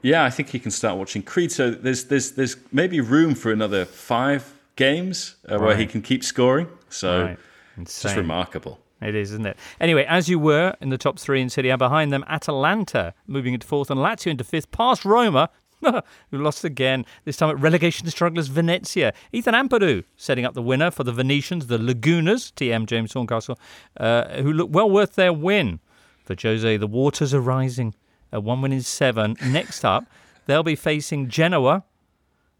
Yeah, 0.00 0.24
I 0.24 0.30
think 0.30 0.48
he 0.48 0.58
can 0.58 0.70
start 0.70 0.96
watching 0.96 1.22
Creed. 1.22 1.52
So 1.52 1.70
there's 1.70 2.04
there's 2.06 2.32
there's 2.32 2.56
maybe 2.72 2.98
room 3.02 3.34
for 3.34 3.52
another 3.52 3.84
five 3.84 4.54
games 4.76 5.36
uh, 5.48 5.58
where 5.58 5.76
he 5.76 5.86
can 5.86 6.02
keep 6.02 6.24
scoring. 6.24 6.68
So 6.88 7.22
Right. 7.24 7.38
it's 7.78 8.02
just 8.02 8.16
remarkable. 8.16 8.78
It 9.00 9.14
is, 9.16 9.32
isn't 9.32 9.46
it? 9.46 9.56
Anyway, 9.80 10.04
as 10.08 10.28
you 10.28 10.38
were 10.38 10.76
in 10.80 10.90
the 10.90 10.98
top 10.98 11.18
three 11.18 11.40
in 11.40 11.48
Serie 11.50 11.70
A, 11.70 11.76
behind 11.76 12.12
them, 12.12 12.24
Atalanta 12.28 13.14
moving 13.26 13.52
into 13.54 13.66
fourth 13.66 13.90
and 13.90 13.98
Lazio 13.98 14.30
into 14.30 14.44
fifth, 14.44 14.70
past 14.70 15.04
Roma, 15.04 15.50
who 15.82 16.38
lost 16.38 16.64
again, 16.64 17.04
this 17.24 17.36
time 17.36 17.50
at 17.50 17.58
relegation 17.58 18.06
strugglers 18.08 18.46
Venezia. 18.46 19.12
Ethan 19.32 19.54
Ampadu 19.54 20.04
setting 20.16 20.44
up 20.44 20.54
the 20.54 20.62
winner 20.62 20.92
for 20.92 21.02
the 21.02 21.10
Venetians, 21.12 21.66
the 21.66 21.78
Lagunas, 21.78 22.52
TM 22.52 22.86
James 22.86 23.12
Horncastle, 23.12 23.58
uh, 23.98 24.40
who 24.40 24.52
look 24.52 24.68
well 24.72 24.88
worth 24.88 25.16
their 25.16 25.32
win. 25.32 25.80
For 26.24 26.36
Jose, 26.40 26.76
the 26.76 26.86
waters 26.86 27.34
are 27.34 27.40
rising. 27.40 27.94
A 28.30 28.38
one 28.40 28.62
win 28.62 28.72
in 28.72 28.82
seven. 28.82 29.36
Next 29.44 29.84
up, 29.84 30.04
they'll 30.46 30.62
be 30.62 30.76
facing 30.76 31.28
Genoa, 31.28 31.82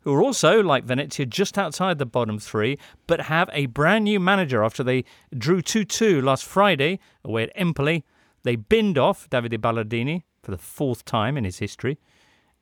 who 0.03 0.15
are 0.15 0.23
also, 0.23 0.63
like 0.63 0.85
Venezia, 0.85 1.27
just 1.27 1.59
outside 1.59 1.99
the 1.99 2.07
bottom 2.07 2.39
three, 2.39 2.79
but 3.07 3.23
have 3.23 3.49
a 3.53 3.67
brand 3.67 4.05
new 4.05 4.21
manager 4.21 4.63
after 4.65 4.83
they 4.83 5.05
drew 5.37 5.63
2 5.63 5.85
2 5.85 6.21
last 6.21 6.45
Friday 6.45 6.99
away 7.25 7.45
at 7.45 7.53
Empoli. 7.55 8.05
They 8.43 8.57
binned 8.57 8.99
off 8.99 9.31
Davide 9.31 9.59
Ballardini 9.59 10.25
for 10.43 10.51
the 10.51 10.59
fourth 10.59 11.05
time 11.05 11.37
in 11.37 11.45
his 11.45 11.59
history 11.59 11.99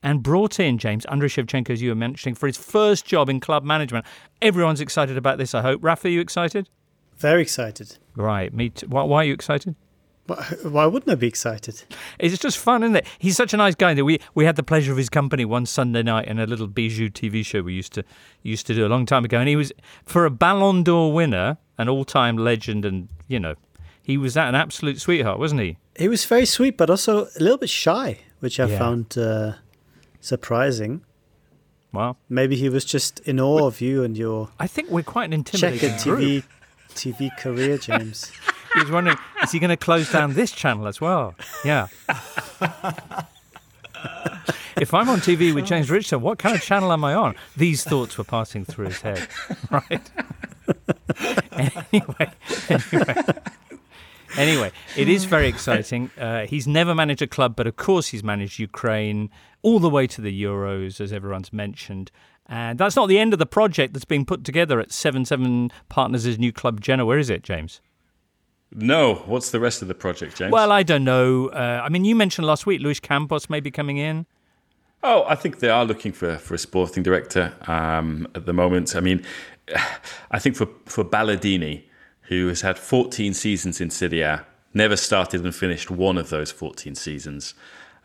and 0.03 0.22
brought 0.22 0.59
in 0.61 0.79
James 0.79 1.05
Andrei 1.07 1.29
Shevchenko, 1.29 1.70
as 1.70 1.83
you 1.83 1.90
were 1.90 1.94
mentioning, 1.94 2.35
for 2.35 2.46
his 2.46 2.57
first 2.57 3.05
job 3.05 3.29
in 3.29 3.40
club 3.40 3.64
management. 3.64 4.07
Everyone's 4.40 4.81
excited 4.81 5.16
about 5.16 5.38
this, 5.38 5.55
I 5.55 5.62
hope. 5.62 5.83
Rafa, 5.83 6.09
are 6.09 6.11
you 6.11 6.20
excited? 6.20 6.68
very 7.20 7.42
excited. 7.42 7.98
Right, 8.16 8.53
me 8.53 8.70
too. 8.70 8.88
Why, 8.88 9.03
why 9.03 9.18
are 9.18 9.24
you 9.24 9.35
excited? 9.35 9.76
Why, 10.62 10.86
wouldn't 10.86 11.10
I 11.10 11.14
be 11.14 11.26
excited? 11.26 11.82
It's 12.18 12.38
just 12.38 12.58
fun, 12.58 12.82
isn't 12.82 12.96
it? 12.96 13.06
He's 13.18 13.36
such 13.36 13.52
a 13.54 13.56
nice 13.56 13.74
guy 13.74 13.94
that 13.94 14.04
we 14.04 14.18
we 14.34 14.44
had 14.44 14.56
the 14.56 14.62
pleasure 14.62 14.92
of 14.92 14.98
his 14.98 15.08
company 15.08 15.44
one 15.44 15.66
Sunday 15.66 16.02
night 16.02 16.26
in 16.28 16.38
a 16.38 16.46
little 16.46 16.66
bijou 16.66 17.08
TV 17.10 17.44
show 17.44 17.62
we 17.62 17.74
used 17.74 17.92
to 17.94 18.04
used 18.42 18.66
to 18.66 18.74
do 18.74 18.86
a 18.86 18.88
long 18.88 19.06
time 19.06 19.24
ago, 19.24 19.38
and 19.38 19.48
he 19.48 19.56
was 19.56 19.72
for 20.04 20.24
a 20.26 20.30
Ballon 20.30 20.82
d'Or 20.82 21.12
winner, 21.12 21.58
an 21.78 21.88
all 21.88 22.04
time 22.04 22.36
legend, 22.36 22.84
and 22.84 23.08
you 23.28 23.40
know, 23.40 23.54
he 24.02 24.16
was 24.16 24.34
that 24.34 24.48
an 24.48 24.54
absolute 24.54 25.00
sweetheart, 25.00 25.38
wasn't 25.38 25.60
he? 25.60 25.76
He 25.96 26.08
was 26.08 26.24
very 26.24 26.46
sweet, 26.46 26.76
but 26.76 26.88
also 26.90 27.26
a 27.26 27.40
little 27.40 27.58
bit 27.58 27.70
shy, 27.70 28.18
which 28.40 28.58
I 28.60 28.66
Yeah. 28.66 28.78
found 28.78 29.18
uh, 29.18 29.52
surprising. 30.20 31.02
Well, 31.92 32.16
Maybe 32.28 32.54
he 32.56 32.68
was 32.68 32.84
just 32.84 33.18
in 33.20 33.40
awe 33.40 33.66
of 33.66 33.80
you 33.80 34.04
and 34.04 34.16
your 34.16 34.50
I 34.60 34.68
think 34.68 34.90
we're 34.90 35.02
quite 35.02 35.24
an 35.24 35.32
intimidating 35.32 35.90
checkered 35.90 36.02
group. 36.04 36.20
TV 36.20 36.44
TV 36.94 37.36
career, 37.38 37.78
James. 37.78 38.30
He 38.74 38.80
was 38.80 38.90
wondering, 38.90 39.16
is 39.42 39.52
he 39.52 39.59
going 39.59 39.70
to 39.70 39.76
close 39.76 40.11
down 40.11 40.35
this 40.35 40.52
channel 40.52 40.87
as 40.87 41.00
well? 41.00 41.35
Yeah. 41.64 41.88
if 44.76 44.94
I'm 44.94 45.09
on 45.09 45.18
TV 45.18 45.54
with 45.54 45.66
James 45.66 45.90
Richardson, 45.90 46.20
what 46.20 46.38
kind 46.38 46.54
of 46.54 46.62
channel 46.62 46.92
am 46.92 47.04
I 47.04 47.14
on? 47.14 47.35
These 47.56 47.85
thoughts 47.85 48.16
were 48.16 48.24
passing 48.24 48.64
through 48.64 48.87
his 48.87 49.00
head, 49.00 49.26
right? 49.70 50.11
anyway, 51.92 52.30
anyway. 52.68 53.24
Anyway, 54.37 54.70
it 54.96 55.09
is 55.09 55.24
very 55.24 55.48
exciting. 55.48 56.11
Uh, 56.16 56.46
he's 56.46 56.66
never 56.66 56.94
managed 56.94 57.22
a 57.22 57.26
club, 57.26 57.56
but 57.56 57.66
of 57.66 57.76
course 57.76 58.09
he's 58.09 58.22
managed 58.22 58.59
Ukraine 58.59 59.28
all 59.62 59.80
the 59.80 59.90
way 59.90 60.06
to 60.06 60.20
the 60.20 60.42
Euros, 60.42 61.00
as 61.00 61.12
everyone's 61.12 61.52
mentioned. 61.52 62.11
And 62.46 62.78
that's 62.78 62.96
not 62.96 63.06
the 63.06 63.18
end 63.18 63.33
of 63.33 63.38
the 63.38 63.46
project 63.46 63.92
that's 63.92 64.04
being 64.04 64.24
put 64.24 64.44
together 64.44 64.80
at 64.80 64.92
7 64.92 65.24
7 65.24 65.70
Partners' 65.88 66.38
new 66.38 66.52
club, 66.52 66.80
Genoa, 66.80 67.18
is 67.18 67.28
it, 67.30 67.42
James? 67.42 67.80
No, 68.72 69.14
what's 69.26 69.50
the 69.50 69.61
rest 69.61 69.83
of 69.83 69.88
the 69.88 69.94
project, 69.94 70.37
James? 70.37 70.52
Well, 70.52 70.70
I 70.70 70.83
don't 70.83 71.04
know. 71.04 71.48
Uh, 71.48 71.83
I 71.85 71.88
mean, 71.88 72.04
you 72.04 72.14
mentioned 72.14 72.46
last 72.46 72.66
week 72.66 72.80
Luis 72.80 73.00
Campos 73.00 73.50
may 73.50 73.61
be 73.61 73.70
coming 73.70 73.96
in. 73.96 74.26
Oh, 75.02 75.24
I 75.26 75.35
think 75.35 75.61
they 75.61 75.70
are 75.70 75.85
looking 75.85 76.12
for, 76.12 76.37
for 76.38 76.54
a 76.54 76.59
sporting 76.59 77.02
director 77.02 77.54
um, 77.66 78.28
at 78.35 78.46
the 78.46 78.52
moment. 78.52 78.94
I 78.94 79.00
mean, 79.00 79.24
I 80.30 80.38
think 80.38 80.56
for, 80.56 80.68
for 80.87 81.04
Ballardini, 81.04 81.85
who 82.22 82.48
has 82.48 82.61
had 82.61 82.78
14 82.78 83.35
seasons 83.35 83.80
in 83.80 83.90
Serie 83.90 84.20
A, 84.20 84.46
never 84.72 84.94
started 84.94 85.42
and 85.42 85.54
finished 85.54 85.90
one 85.90 86.16
of 86.16 86.30
those 86.30 86.52
14 86.52 86.94
seasons, 86.94 87.54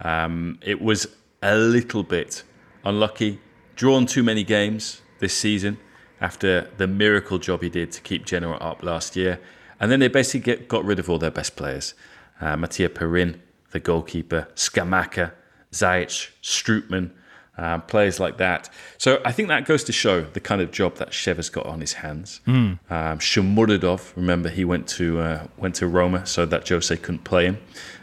um, 0.01 0.57
it 0.61 0.81
was 0.81 1.07
a 1.43 1.55
little 1.55 2.03
bit 2.03 2.43
unlucky. 2.83 3.39
Drawn 3.75 4.05
too 4.05 4.23
many 4.23 4.43
games 4.43 5.01
this 5.19 5.33
season 5.37 5.77
after 6.21 6.71
the 6.77 6.87
miracle 6.87 7.37
job 7.37 7.61
he 7.61 7.69
did 7.69 7.91
to 7.91 8.01
keep 8.01 8.25
Genoa 8.25 8.55
up 8.57 8.83
last 8.83 9.15
year. 9.15 9.39
And 9.79 9.91
then 9.91 9.99
they 9.99 10.07
basically 10.07 10.41
get, 10.41 10.67
got 10.67 10.85
rid 10.85 10.99
of 10.99 11.09
all 11.09 11.17
their 11.17 11.31
best 11.31 11.55
players. 11.55 11.93
Uh, 12.41 12.55
Mattia 12.57 12.89
Perin, 12.89 13.41
the 13.71 13.79
goalkeeper, 13.79 14.47
Scamacca, 14.55 15.31
Zajc, 15.71 16.29
Strootman, 16.41 17.11
um, 17.57 17.81
players 17.83 18.19
like 18.19 18.37
that. 18.37 18.69
So 18.97 19.21
I 19.23 19.31
think 19.31 19.47
that 19.49 19.65
goes 19.65 19.83
to 19.85 19.91
show 19.91 20.21
the 20.21 20.39
kind 20.39 20.61
of 20.61 20.71
job 20.71 20.95
that 20.95 21.11
Shev 21.11 21.37
has 21.37 21.49
got 21.49 21.65
on 21.65 21.79
his 21.81 21.93
hands. 21.93 22.41
Um, 22.89 23.19
Shomurodov, 23.19 24.15
remember 24.15 24.49
he 24.49 24.65
went 24.65 24.87
to 24.89 25.19
uh, 25.19 25.47
went 25.57 25.75
to 25.75 25.87
Roma 25.87 26.25
so 26.25 26.45
that 26.45 26.67
Jose 26.67 26.95
couldn't 26.97 27.23
play 27.23 27.45
him, 27.45 27.57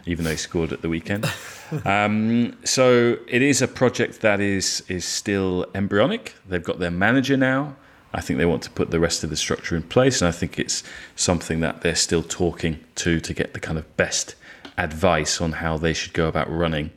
even 0.07 0.25
though 0.25 0.31
he 0.31 0.37
scored 0.37 0.73
at 0.73 0.83
the 0.83 0.89
weekend. 0.89 1.31
um, 1.85 2.57
so 2.65 3.19
it 3.29 3.43
is 3.43 3.61
a 3.61 3.69
project 3.69 4.21
that 4.23 4.41
is 4.41 4.83
is 4.89 5.05
still 5.05 5.67
embryonic. 5.75 6.35
They've 6.49 6.65
got 6.65 6.79
their 6.79 6.91
manager 6.91 7.37
now. 7.37 7.77
I 8.15 8.21
think 8.21 8.39
they 8.39 8.45
want 8.47 8.63
to 8.65 8.71
put 8.71 8.91
the 8.91 9.01
rest 9.01 9.25
of 9.25 9.31
the 9.31 9.37
structure 9.37 9.75
in 9.75 9.83
place, 9.83 10.21
and 10.21 10.29
I 10.29 10.33
think 10.33 10.59
it's 10.59 10.83
something 11.17 11.61
that 11.61 11.81
they're 11.81 11.95
still 11.95 12.23
talking 12.23 12.81
to 12.97 13.21
to 13.21 13.35
get 13.35 13.55
the 13.55 13.61
kind 13.61 13.79
of 13.79 13.97
best 13.97 14.35
advice 14.77 15.41
on 15.41 15.53
how 15.53 15.79
they 15.79 15.93
should 15.93 16.13
go 16.13 16.29
about 16.29 16.51
running 16.51 16.91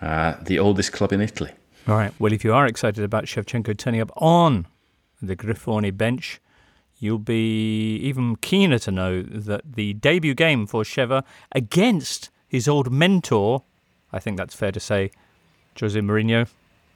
uh, 0.00 0.34
the 0.42 0.58
oldest 0.58 0.92
club 0.92 1.12
in 1.12 1.20
Italy. 1.20 1.52
All 1.88 1.96
right. 1.96 2.12
Well, 2.18 2.32
if 2.32 2.44
you 2.44 2.52
are 2.52 2.66
excited 2.66 3.04
about 3.04 3.24
Shevchenko 3.24 3.76
turning 3.76 4.00
up 4.00 4.10
on 4.16 4.66
the 5.22 5.36
Grifoni 5.36 5.96
bench, 5.96 6.40
you'll 6.98 7.18
be 7.18 7.96
even 7.98 8.36
keener 8.36 8.78
to 8.80 8.90
know 8.90 9.22
that 9.22 9.74
the 9.74 9.94
debut 9.94 10.34
game 10.34 10.66
for 10.66 10.82
Sheva 10.82 11.22
against 11.52 12.30
his 12.48 12.66
old 12.66 12.90
mentor, 12.92 13.62
I 14.12 14.18
think 14.18 14.36
that's 14.36 14.54
fair 14.54 14.72
to 14.72 14.80
say, 14.80 15.10
Jose 15.78 15.98
Mourinho. 15.98 16.48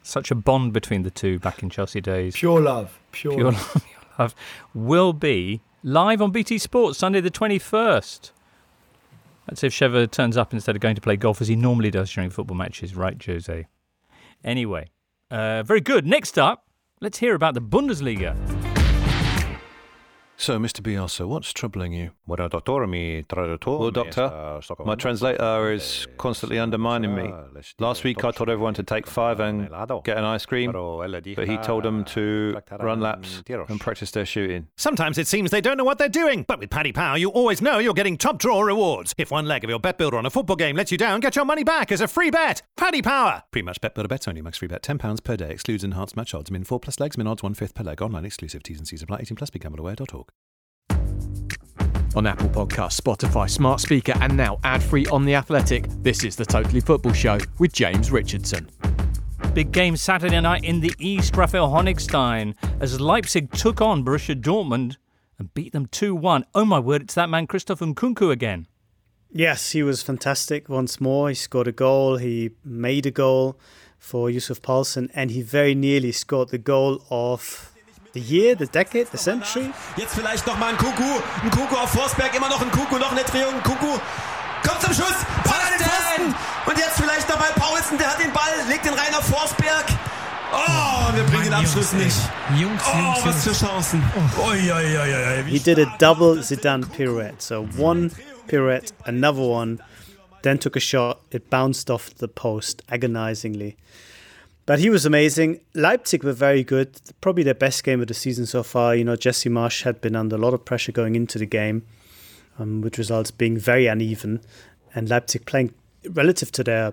Such 0.02 0.30
a 0.30 0.34
bond 0.34 0.72
between 0.72 1.02
the 1.02 1.10
two 1.10 1.38
back 1.38 1.62
in 1.62 1.70
Chelsea 1.70 2.00
days. 2.00 2.34
Pure 2.34 2.62
love. 2.62 2.98
Pure, 3.12 3.34
Pure 3.34 3.52
love. 3.52 3.72
pure 3.86 4.12
love 4.18 4.34
will 4.74 5.12
be 5.12 5.60
live 5.82 6.20
on 6.22 6.30
BT 6.30 6.58
Sports 6.58 6.98
Sunday 6.98 7.20
the 7.20 7.30
21st. 7.30 8.32
That's 9.46 9.64
if 9.64 9.72
Sheva 9.72 10.10
turns 10.10 10.36
up 10.36 10.52
instead 10.52 10.76
of 10.76 10.80
going 10.80 10.94
to 10.94 11.00
play 11.00 11.16
golf 11.16 11.40
as 11.40 11.48
he 11.48 11.56
normally 11.56 11.90
does 11.90 12.10
during 12.12 12.30
football 12.30 12.56
matches, 12.56 12.94
right, 12.94 13.20
Jose? 13.24 13.66
Anyway, 14.44 14.90
uh, 15.30 15.62
very 15.62 15.80
good. 15.80 16.06
Next 16.06 16.38
up, 16.38 16.66
let's 17.00 17.18
hear 17.18 17.34
about 17.34 17.54
the 17.54 17.60
Bundesliga. 17.60 18.59
So, 20.40 20.58
Mr. 20.58 20.80
Bielsa, 20.80 21.28
what's 21.28 21.52
troubling 21.52 21.92
you? 21.92 22.12
Well, 22.26 22.38
doctor, 23.90 24.60
my 24.86 24.94
translator 24.94 25.70
is 25.70 26.06
constantly 26.16 26.58
undermining 26.58 27.14
me. 27.14 27.30
Last 27.78 28.04
week 28.04 28.24
I 28.24 28.30
told 28.30 28.48
everyone 28.48 28.72
to 28.74 28.82
take 28.82 29.06
five 29.06 29.38
and 29.40 29.68
get 30.02 30.16
an 30.16 30.24
ice 30.24 30.46
cream, 30.46 30.72
but 30.72 31.46
he 31.46 31.58
told 31.58 31.82
them 31.82 32.06
to 32.06 32.58
run 32.78 33.00
laps 33.00 33.42
and 33.68 33.78
practice 33.78 34.12
their 34.12 34.24
shooting. 34.24 34.68
Sometimes 34.78 35.18
it 35.18 35.26
seems 35.26 35.50
they 35.50 35.60
don't 35.60 35.76
know 35.76 35.84
what 35.84 35.98
they're 35.98 36.08
doing, 36.08 36.46
but 36.48 36.58
with 36.58 36.70
Paddy 36.70 36.92
Power, 36.92 37.18
you 37.18 37.28
always 37.28 37.60
know 37.60 37.78
you're 37.78 37.92
getting 37.92 38.16
top 38.16 38.38
draw 38.38 38.62
rewards. 38.62 39.14
If 39.18 39.30
one 39.30 39.44
leg 39.44 39.62
of 39.62 39.68
your 39.68 39.78
bet 39.78 39.98
builder 39.98 40.16
on 40.16 40.24
a 40.24 40.30
football 40.30 40.56
game 40.56 40.74
lets 40.74 40.90
you 40.90 40.96
down, 40.96 41.20
get 41.20 41.36
your 41.36 41.44
money 41.44 41.64
back 41.64 41.92
as 41.92 42.00
a 42.00 42.08
free 42.08 42.30
bet. 42.30 42.62
Paddy 42.78 43.02
Power! 43.02 43.42
Pre-match 43.50 43.82
bet 43.82 43.94
builder 43.94 44.08
bets 44.08 44.26
only. 44.26 44.40
Max 44.40 44.56
free 44.56 44.68
bet 44.68 44.82
£10 44.82 45.22
per 45.22 45.36
day. 45.36 45.50
Excludes 45.50 45.84
enhanced 45.84 46.16
match 46.16 46.32
odds. 46.32 46.50
Min 46.50 46.64
4 46.64 46.80
plus 46.80 46.98
legs. 46.98 47.18
Min 47.18 47.26
odds 47.26 47.42
1 47.42 47.52
fifth 47.52 47.74
per 47.74 47.84
leg. 47.84 48.00
Online 48.00 48.24
exclusive. 48.24 48.62
T's 48.62 48.78
and 48.78 48.88
C's 48.88 49.02
apply. 49.02 49.18
18 49.20 49.36
plus. 49.36 49.50
BeGambleAware.org. 49.50 50.29
On 52.16 52.26
Apple 52.26 52.48
Podcasts, 52.48 53.00
Spotify, 53.00 53.48
Smart 53.48 53.80
Speaker, 53.80 54.14
and 54.20 54.36
now 54.36 54.58
ad 54.64 54.82
free 54.82 55.06
on 55.06 55.24
The 55.24 55.36
Athletic, 55.36 55.86
this 56.02 56.24
is 56.24 56.34
the 56.34 56.44
Totally 56.44 56.80
Football 56.80 57.12
Show 57.12 57.38
with 57.60 57.72
James 57.72 58.10
Richardson. 58.10 58.68
Big 59.54 59.70
game 59.70 59.96
Saturday 59.96 60.40
night 60.40 60.64
in 60.64 60.80
the 60.80 60.92
East, 60.98 61.36
Raphael 61.36 61.70
Honigstein, 61.70 62.56
as 62.80 63.00
Leipzig 63.00 63.52
took 63.52 63.80
on 63.80 64.04
Borussia 64.04 64.34
Dortmund 64.34 64.96
and 65.38 65.54
beat 65.54 65.72
them 65.72 65.86
2 65.86 66.12
1. 66.16 66.46
Oh 66.52 66.64
my 66.64 66.80
word, 66.80 67.02
it's 67.02 67.14
that 67.14 67.30
man 67.30 67.46
Christoph 67.46 67.78
Nkunku 67.78 68.32
again. 68.32 68.66
Yes, 69.30 69.70
he 69.70 69.84
was 69.84 70.02
fantastic 70.02 70.68
once 70.68 71.00
more. 71.00 71.28
He 71.28 71.36
scored 71.36 71.68
a 71.68 71.72
goal, 71.72 72.16
he 72.16 72.50
made 72.64 73.06
a 73.06 73.12
goal 73.12 73.56
for 73.98 74.28
Yussuf 74.28 74.60
Poulsen, 74.60 75.10
and 75.14 75.30
he 75.30 75.42
very 75.42 75.76
nearly 75.76 76.10
scored 76.10 76.48
the 76.48 76.58
goal 76.58 77.04
of 77.08 77.69
the 78.12 78.20
year, 78.20 78.56
the 78.58 78.66
decade, 78.66 79.06
the 79.12 79.18
century. 79.18 79.70
Jetzt 79.96 80.14
vielleicht 80.14 80.46
noch 80.46 80.58
mal 80.58 80.70
ein 80.70 80.76
Kuku. 80.76 81.02
Ein 81.42 81.50
Kuku 81.50 81.74
auf 81.76 81.90
Forsberg, 81.90 82.34
immer 82.34 82.48
noch 82.48 82.60
ein 82.60 82.70
Kuku, 82.70 82.98
noch 82.98 83.12
eine 83.12 83.22
Drehung. 83.24 83.54
Ein 83.54 83.62
Kuku 83.62 83.98
kommt 84.66 84.80
zum 84.82 84.92
Schuss, 84.94 85.16
Ball 85.44 85.60
an 85.60 85.78
den 85.78 85.86
Pfosten. 85.86 86.34
Und 86.66 86.78
jetzt 86.78 86.96
vielleicht 87.00 87.28
noch 87.28 87.38
mal 87.38 87.50
Paulsen, 87.56 87.98
der 87.98 88.10
hat 88.10 88.20
den 88.22 88.32
Ball, 88.32 88.52
legt 88.68 88.84
den 88.84 88.94
rein 88.94 89.14
auf 89.14 89.24
Forsberg. 89.24 89.86
Oh, 90.52 91.14
wir 91.14 91.22
bringen 91.24 91.44
den 91.44 91.54
Abschluss 91.54 91.92
nicht. 91.92 92.16
Jungs, 92.58 92.82
Oh, 92.84 93.24
was 93.24 93.44
für 93.44 93.52
Chancen. 93.52 94.02
Oi, 94.38 94.72
oi, 94.72 94.98
oi, 94.98 94.98
oi, 94.98 95.38
oi. 95.38 95.44
He 95.44 95.60
did 95.60 95.78
a 95.78 95.86
double 95.98 96.42
Zidane 96.42 96.84
pirouette. 96.86 97.40
So 97.40 97.68
one 97.78 98.10
pirouette, 98.48 98.92
another 99.04 99.42
one, 99.42 99.78
then 100.42 100.58
took 100.58 100.74
a 100.74 100.80
shot. 100.80 101.20
It 101.30 101.50
bounced 101.50 101.88
off 101.88 102.10
the 102.18 102.26
post 102.26 102.82
agonizingly. 102.90 103.76
But 104.70 104.78
he 104.78 104.88
was 104.88 105.04
amazing. 105.04 105.62
Leipzig 105.74 106.22
were 106.22 106.32
very 106.32 106.62
good. 106.62 107.00
Probably 107.20 107.42
their 107.42 107.54
best 107.54 107.82
game 107.82 108.00
of 108.00 108.06
the 108.06 108.14
season 108.14 108.46
so 108.46 108.62
far. 108.62 108.94
You 108.94 109.02
know, 109.02 109.16
Jesse 109.16 109.48
Marsch 109.48 109.82
had 109.82 110.00
been 110.00 110.14
under 110.14 110.36
a 110.36 110.38
lot 110.38 110.54
of 110.54 110.64
pressure 110.64 110.92
going 110.92 111.16
into 111.16 111.40
the 111.40 111.44
game, 111.44 111.84
um, 112.56 112.80
with 112.80 112.96
results 112.96 113.32
being 113.32 113.58
very 113.58 113.88
uneven. 113.88 114.40
And 114.94 115.08
Leipzig 115.08 115.44
playing 115.44 115.74
relative 116.08 116.52
to 116.52 116.62
their 116.62 116.92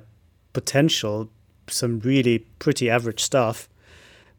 potential, 0.54 1.30
some 1.68 2.00
really 2.00 2.40
pretty 2.58 2.90
average 2.90 3.24
stuff. 3.24 3.70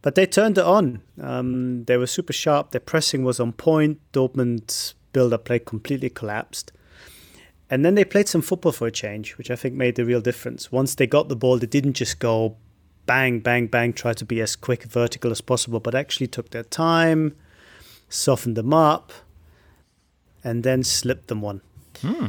But 0.03 0.17
they 0.17 0.27
turned 0.27 0.59
it 0.59 0.65
on. 0.65 1.03
Um, 1.23 1.85
they 1.85 1.97
were 1.97 2.09
super 2.09 2.33
sharp. 2.33 2.73
Their 2.73 2.81
pressing 2.81 3.23
was 3.23 3.39
on 3.39 3.53
point. 3.53 4.01
Dortmund's 4.13 4.97
build-up 5.13 5.45
play 5.45 5.61
completely 5.61 6.11
collapsed. 6.11 6.73
And 7.71 7.85
then 7.85 7.95
they 7.95 8.05
played 8.05 8.27
some 8.27 8.43
football 8.43 8.73
for 8.73 8.89
a 8.89 8.91
change, 8.91 9.39
which 9.39 9.49
I 9.49 9.55
think 9.55 9.77
made 9.77 9.95
the 9.95 10.05
real 10.05 10.21
difference. 10.21 10.73
Once 10.73 10.97
they 10.97 11.07
got 11.07 11.29
the 11.29 11.37
ball, 11.37 11.59
they 11.59 11.69
didn't 11.69 11.93
just 11.93 12.19
go 12.19 12.57
bang, 13.09 13.41
bang, 13.41 13.67
bang, 13.67 13.93
try 13.93 14.13
to 14.13 14.25
be 14.25 14.41
as 14.41 14.55
quick 14.55 14.85
vertical 14.85 15.33
as 15.33 15.41
possible, 15.41 15.81
but 15.81 15.95
actually 15.95 16.29
took 16.29 16.51
their 16.51 16.63
time, 16.63 17.35
softened 18.09 18.57
them 18.57 18.73
up, 18.73 19.13
and 20.45 20.63
then 20.63 20.85
slipped 20.85 21.27
them 21.27 21.41
one. 21.41 21.63
Hmm. 22.03 22.27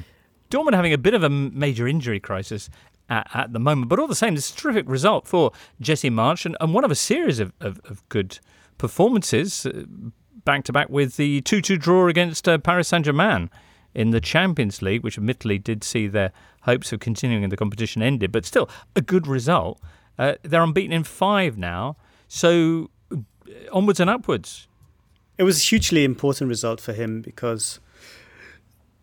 Dortmund 0.50 0.74
having 0.74 0.94
a 0.94 0.98
bit 0.98 1.14
of 1.14 1.22
a 1.22 1.30
major 1.30 1.88
injury 1.88 2.20
crisis 2.20 2.70
at, 3.10 3.30
at 3.34 3.54
the 3.54 3.60
moment, 3.60 3.90
but 3.90 4.00
all 4.00 4.08
the 4.08 4.16
same, 4.16 4.36
it's 4.36 4.52
a 4.52 4.56
terrific 4.56 4.90
result 4.90 5.28
for 5.28 5.52
Jesse 5.80 6.10
Marsch 6.10 6.46
and, 6.46 6.58
and 6.60 6.74
one 6.74 6.84
of 6.84 6.92
a 6.92 6.96
series 6.96 7.40
of, 7.40 7.54
of, 7.60 7.80
of 7.84 8.08
good 8.10 8.40
performances 8.78 9.68
back 10.46 10.64
to 10.64 10.74
back 10.74 10.90
with 10.90 11.18
the 11.18 11.42
2 11.42 11.62
2 11.62 11.78
draw 11.78 12.08
against 12.08 12.48
uh, 12.48 12.58
Paris 12.58 12.88
Saint 12.88 13.06
Germain 13.06 13.50
in 13.94 14.12
the 14.12 14.22
Champions 14.22 14.82
League, 14.82 15.04
which 15.04 15.18
admittedly 15.18 15.60
did 15.60 15.84
see 15.84 16.08
their 16.08 16.32
hopes 16.62 16.94
of 16.94 17.00
continuing 17.00 17.44
in 17.44 17.50
the 17.50 17.58
competition 17.58 18.02
ended, 18.02 18.32
but 18.32 18.46
still 18.46 18.70
a 18.96 19.02
good 19.02 19.28
result. 19.28 19.80
Uh, 20.20 20.34
they're 20.44 20.62
unbeaten 20.62 20.92
in 20.92 21.06
five 21.06 21.58
now, 21.58 21.96
so 22.28 22.90
onwards 23.72 24.02
and 24.02 24.10
upwards. 24.10 24.68
It 25.38 25.44
was 25.44 25.58
a 25.62 25.64
hugely 25.64 26.04
important 26.04 26.50
result 26.50 26.82
for 26.82 26.92
him 26.92 27.22
because 27.22 27.80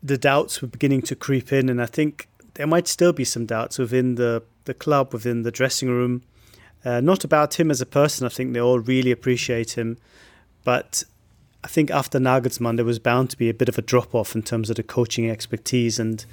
the 0.02 0.18
doubts 0.18 0.60
were 0.60 0.68
beginning 0.68 1.00
to 1.02 1.16
creep 1.16 1.54
in, 1.54 1.70
and 1.70 1.80
I 1.80 1.86
think 1.86 2.28
there 2.54 2.66
might 2.66 2.86
still 2.86 3.14
be 3.14 3.24
some 3.24 3.46
doubts 3.46 3.78
within 3.78 4.16
the, 4.16 4.42
the 4.64 4.74
club, 4.74 5.14
within 5.14 5.42
the 5.42 5.50
dressing 5.50 5.88
room. 5.88 6.22
Uh, 6.84 7.00
not 7.00 7.24
about 7.24 7.58
him 7.58 7.70
as 7.70 7.80
a 7.80 7.86
person, 7.86 8.26
I 8.26 8.28
think 8.28 8.52
they 8.52 8.60
all 8.60 8.78
really 8.78 9.10
appreciate 9.10 9.72
him, 9.72 9.96
but 10.64 11.02
I 11.64 11.68
think 11.68 11.90
after 11.90 12.18
Nagelsmann, 12.18 12.76
there 12.76 12.84
was 12.84 12.98
bound 12.98 13.30
to 13.30 13.38
be 13.38 13.48
a 13.48 13.54
bit 13.54 13.70
of 13.70 13.78
a 13.78 13.82
drop 13.82 14.14
off 14.14 14.34
in 14.34 14.42
terms 14.42 14.68
of 14.68 14.76
the 14.76 14.82
coaching 14.82 15.30
expertise, 15.30 15.98
and 15.98 16.26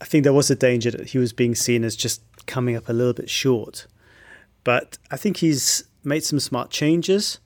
I 0.00 0.04
think 0.04 0.24
there 0.24 0.32
was 0.32 0.50
a 0.50 0.56
danger 0.56 0.90
that 0.92 1.10
he 1.10 1.18
was 1.18 1.32
being 1.32 1.54
seen 1.54 1.84
as 1.84 1.94
just 1.94 2.22
coming 2.46 2.76
up 2.76 2.88
a 2.88 2.92
little 2.92 3.12
bit 3.12 3.28
short. 3.28 3.86
But 4.64 4.98
I 5.10 5.16
think 5.16 5.38
he's 5.38 5.84
made 6.02 6.24
some 6.24 6.40
smart 6.40 6.70
changes. 6.70 7.38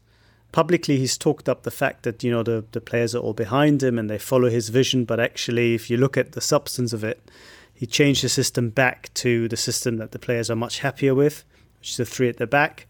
Publicly, 0.52 0.98
he's 0.98 1.18
talked 1.18 1.48
up 1.48 1.64
the 1.64 1.70
fact 1.70 2.04
that 2.04 2.22
you 2.22 2.30
know 2.30 2.44
the 2.44 2.64
the 2.70 2.80
players 2.80 3.14
are 3.14 3.18
all 3.18 3.32
behind 3.32 3.82
him 3.82 3.98
and 3.98 4.08
they 4.08 4.18
follow 4.18 4.48
his 4.48 4.68
vision. 4.68 5.04
But 5.04 5.18
actually, 5.18 5.74
if 5.74 5.90
you 5.90 5.96
look 5.96 6.16
at 6.16 6.32
the 6.32 6.40
substance 6.40 6.92
of 6.92 7.02
it, 7.02 7.28
he 7.72 7.86
changed 7.86 8.22
the 8.22 8.28
system 8.28 8.70
back 8.70 9.12
to 9.14 9.48
the 9.48 9.56
system 9.56 9.96
that 9.96 10.12
the 10.12 10.18
players 10.18 10.50
are 10.50 10.56
much 10.56 10.78
happier 10.78 11.14
with, 11.14 11.44
which 11.80 11.90
is 11.90 11.96
the 11.96 12.04
three 12.04 12.28
at 12.28 12.36
the 12.36 12.46
back. 12.46 12.86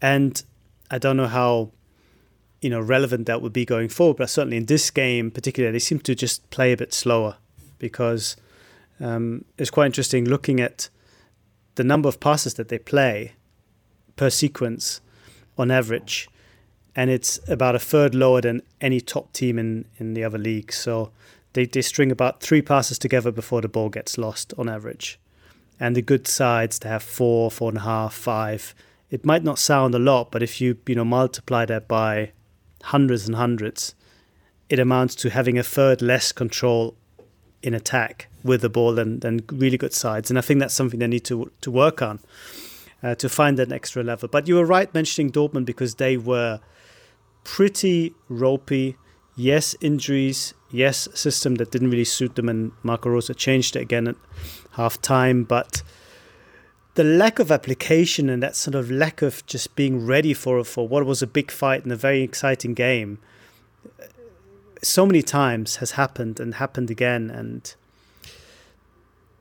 And 0.00 0.42
I 0.90 0.98
don't 0.98 1.18
know 1.18 1.26
how 1.26 1.72
you 2.62 2.70
know 2.70 2.80
relevant 2.80 3.26
that 3.26 3.42
would 3.42 3.52
be 3.52 3.66
going 3.66 3.90
forward, 3.90 4.16
but 4.16 4.30
certainly 4.30 4.56
in 4.56 4.66
this 4.66 4.90
game, 4.90 5.30
particularly, 5.30 5.72
they 5.72 5.78
seem 5.78 6.00
to 6.00 6.14
just 6.14 6.48
play 6.48 6.72
a 6.72 6.76
bit 6.76 6.94
slower 6.94 7.36
because 7.78 8.36
um, 9.00 9.44
it's 9.58 9.70
quite 9.70 9.86
interesting 9.86 10.24
looking 10.24 10.60
at 10.60 10.88
the 11.74 11.84
number 11.84 12.08
of 12.08 12.20
passes 12.20 12.54
that 12.54 12.68
they 12.68 12.78
play 12.78 13.32
per 14.16 14.30
sequence 14.30 15.00
on 15.58 15.70
average, 15.70 16.28
and 16.94 17.10
it's 17.10 17.40
about 17.48 17.74
a 17.74 17.80
third 17.80 18.14
lower 18.14 18.40
than 18.40 18.62
any 18.80 19.00
top 19.00 19.32
team 19.32 19.58
in, 19.58 19.84
in 19.98 20.14
the 20.14 20.22
other 20.22 20.38
leagues. 20.38 20.76
So 20.76 21.10
they, 21.52 21.66
they 21.66 21.82
string 21.82 22.12
about 22.12 22.40
three 22.40 22.62
passes 22.62 22.98
together 22.98 23.32
before 23.32 23.60
the 23.60 23.68
ball 23.68 23.88
gets 23.88 24.16
lost 24.16 24.54
on 24.56 24.68
average. 24.68 25.18
And 25.80 25.96
the 25.96 26.02
good 26.02 26.28
sides 26.28 26.78
to 26.80 26.88
have 26.88 27.02
four, 27.02 27.50
four 27.50 27.70
and 27.70 27.78
a 27.78 27.82
half, 27.82 28.14
five. 28.14 28.74
It 29.10 29.24
might 29.24 29.42
not 29.42 29.58
sound 29.58 29.94
a 29.94 29.98
lot, 29.98 30.30
but 30.30 30.42
if 30.42 30.60
you 30.60 30.78
you 30.86 30.94
know 30.94 31.04
multiply 31.04 31.64
that 31.66 31.88
by 31.88 32.32
hundreds 32.84 33.26
and 33.26 33.36
hundreds, 33.36 33.94
it 34.68 34.78
amounts 34.78 35.14
to 35.16 35.30
having 35.30 35.58
a 35.58 35.64
third 35.64 36.00
less 36.00 36.30
control 36.30 36.96
in 37.62 37.74
attack 37.74 38.28
with 38.44 38.60
the 38.60 38.68
ball 38.68 38.94
than, 38.94 39.20
than 39.20 39.40
really 39.50 39.78
good 39.78 39.94
sides. 39.94 40.30
And 40.30 40.38
I 40.38 40.42
think 40.42 40.60
that's 40.60 40.74
something 40.74 41.00
they 41.00 41.06
need 41.06 41.24
to 41.24 41.50
to 41.62 41.70
work 41.70 42.02
on 42.02 42.20
uh, 43.02 43.14
to 43.16 43.28
find 43.28 43.58
that 43.58 43.72
extra 43.72 44.04
level. 44.04 44.28
But 44.28 44.46
you 44.46 44.54
were 44.56 44.66
right 44.66 44.92
mentioning 44.94 45.32
Dortmund 45.32 45.64
because 45.64 45.96
they 45.96 46.16
were 46.16 46.60
pretty 47.42 48.14
ropey. 48.28 48.96
Yes, 49.36 49.74
injuries. 49.80 50.54
Yes, 50.70 51.08
system 51.14 51.56
that 51.56 51.70
didn't 51.70 51.90
really 51.90 52.04
suit 52.04 52.34
them, 52.34 52.48
and 52.48 52.72
Marco 52.82 53.08
Rose 53.08 53.30
changed 53.36 53.76
it 53.76 53.82
again 53.82 54.08
at 54.08 54.16
half 54.72 55.00
time. 55.00 55.44
But 55.44 55.82
the 56.94 57.04
lack 57.04 57.38
of 57.38 57.50
application 57.50 58.28
and 58.28 58.42
that 58.42 58.56
sort 58.56 58.74
of 58.74 58.90
lack 58.90 59.22
of 59.22 59.44
just 59.46 59.74
being 59.74 60.04
ready 60.06 60.34
for 60.34 60.62
for 60.64 60.86
what 60.86 61.06
was 61.06 61.22
a 61.22 61.26
big 61.26 61.50
fight 61.50 61.82
and 61.84 61.92
a 61.92 61.96
very 61.96 62.22
exciting 62.22 62.74
game 62.74 63.18
so 64.84 65.06
many 65.06 65.22
times 65.22 65.76
has 65.76 65.92
happened 65.92 66.38
and 66.38 66.54
happened 66.56 66.90
again 66.90 67.30
and 67.30 67.74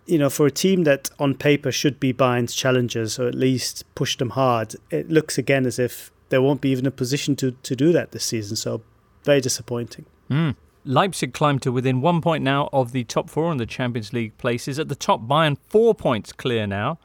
you 0.05 0.17
know 0.17 0.29
for 0.29 0.45
a 0.45 0.51
team 0.51 0.83
that 0.83 1.09
on 1.19 1.33
paper 1.33 1.71
should 1.71 1.99
be 1.99 2.13
Bayern's 2.13 2.53
challengers 2.53 3.19
or 3.19 3.27
at 3.27 3.35
least 3.35 3.83
push 3.95 4.17
them 4.17 4.31
hard 4.31 4.75
it 4.89 5.09
looks 5.09 5.37
again 5.37 5.65
as 5.65 5.79
if 5.79 6.11
there 6.29 6.41
won't 6.41 6.61
be 6.61 6.69
even 6.69 6.85
a 6.85 6.91
position 6.91 7.35
to 7.37 7.51
to 7.63 7.75
do 7.75 7.91
that 7.91 8.11
this 8.11 8.23
season 8.23 8.55
so 8.55 8.81
very 9.23 9.41
disappointing 9.41 10.05
Mm. 10.29 10.55
Leipzig 10.85 11.33
climbed 11.33 11.61
to 11.61 11.71
within 11.71 12.01
one 12.01 12.21
point 12.21 12.43
now 12.43 12.69
of 12.73 12.91
the 12.91 13.03
top 13.03 13.29
four 13.29 13.51
in 13.51 13.57
the 13.57 13.65
Champions 13.65 14.11
League 14.13 14.37
places. 14.37 14.79
At 14.79 14.89
the 14.89 14.95
top, 14.95 15.21
Bayern 15.21 15.57
four 15.69 15.95
points 15.95 16.33
clear 16.33 16.67
now. 16.67 16.99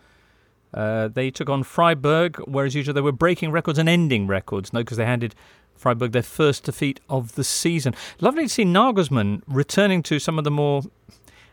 Uh, 0.74 1.08
they 1.08 1.30
took 1.30 1.48
on 1.48 1.62
Freiburg, 1.62 2.36
whereas 2.46 2.74
usually 2.74 2.94
they 2.94 3.00
were 3.00 3.12
breaking 3.12 3.50
records 3.50 3.78
and 3.78 3.88
ending 3.88 4.26
records. 4.26 4.72
No, 4.72 4.80
because 4.80 4.96
they 4.96 5.04
handed 5.04 5.34
Freiburg 5.76 6.12
their 6.12 6.22
first 6.22 6.64
defeat 6.64 7.00
of 7.08 7.36
the 7.36 7.44
season. 7.44 7.94
Lovely 8.20 8.44
to 8.44 8.48
see 8.48 8.64
Nagelsmann 8.64 9.42
returning 9.46 10.02
to 10.04 10.18
some 10.18 10.38
of 10.38 10.44
the 10.44 10.50
more, 10.50 10.82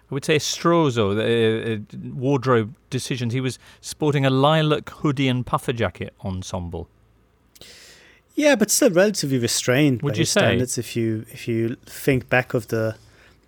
I 0.09 0.13
would 0.13 0.25
say, 0.25 0.37
Strozo 0.37 1.17
uh, 1.17 1.73
uh, 1.73 2.13
wardrobe 2.13 2.75
decisions. 2.89 3.33
He 3.33 3.41
was 3.41 3.57
sporting 3.81 4.25
a 4.25 4.29
lilac 4.29 4.89
hoodie 4.89 5.27
and 5.27 5.45
puffer 5.45 5.73
jacket 5.73 6.13
ensemble. 6.23 6.87
Yeah, 8.35 8.55
but 8.55 8.69
still 8.69 8.91
relatively 8.91 9.39
restrained 9.39 10.01
Would 10.01 10.13
by 10.13 10.19
you 10.19 10.25
say? 10.25 10.41
standards. 10.41 10.77
If 10.77 10.95
you 10.95 11.25
if 11.31 11.47
you 11.47 11.77
think 11.85 12.29
back 12.29 12.53
of 12.53 12.67
the 12.67 12.95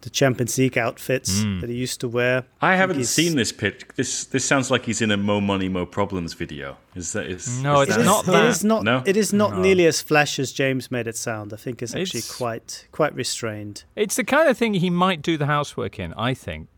the 0.08 0.12
Champions 0.12 0.58
League 0.58 0.78
outfits 0.78 1.42
Mm. 1.42 1.60
that 1.62 1.70
he 1.70 1.76
used 1.76 2.00
to 2.00 2.08
wear, 2.08 2.46
I 2.62 2.72
think 2.72 2.78
haven't 2.80 3.04
seen 3.06 3.36
this 3.36 3.52
pitch. 3.52 3.84
This 3.98 4.24
this 4.24 4.46
sounds 4.46 4.72
like 4.72 4.86
he's 4.86 5.02
in 5.02 5.12
a 5.12 5.18
Mo 5.18 5.42
Money 5.42 5.68
Mo 5.68 5.86
Problems 5.86 6.34
video. 6.34 6.78
Is 6.96 7.12
that 7.12 7.26
is? 7.28 7.62
No, 7.62 7.82
is 7.82 7.90
it's 7.90 7.98
that- 7.98 8.06
not 8.06 8.28
It 8.30 8.46
is 8.46 8.64
not. 8.64 8.84
No? 8.84 9.04
It 9.06 9.18
is 9.18 9.34
not 9.34 9.52
No. 9.56 9.60
nearly 9.62 9.86
as 9.86 10.02
flash 10.02 10.40
as 10.40 10.54
James 10.54 10.90
made 10.90 11.08
it 11.08 11.18
sound. 11.18 11.52
I 11.54 11.58
think 11.58 11.82
it's 11.84 11.94
actually 11.94 12.20
It's- 12.20 12.38
quite 12.38 12.88
quite 12.94 13.14
restrained. 13.16 13.84
It's 13.98 14.16
the 14.16 14.24
kind 14.24 14.48
of 14.48 14.58
thing 14.58 14.76
he 14.76 14.90
might 14.90 15.22
do 15.22 15.36
the 15.38 15.48
housework 15.48 16.00
in, 16.00 16.14
I 16.14 16.34
think. 16.34 16.70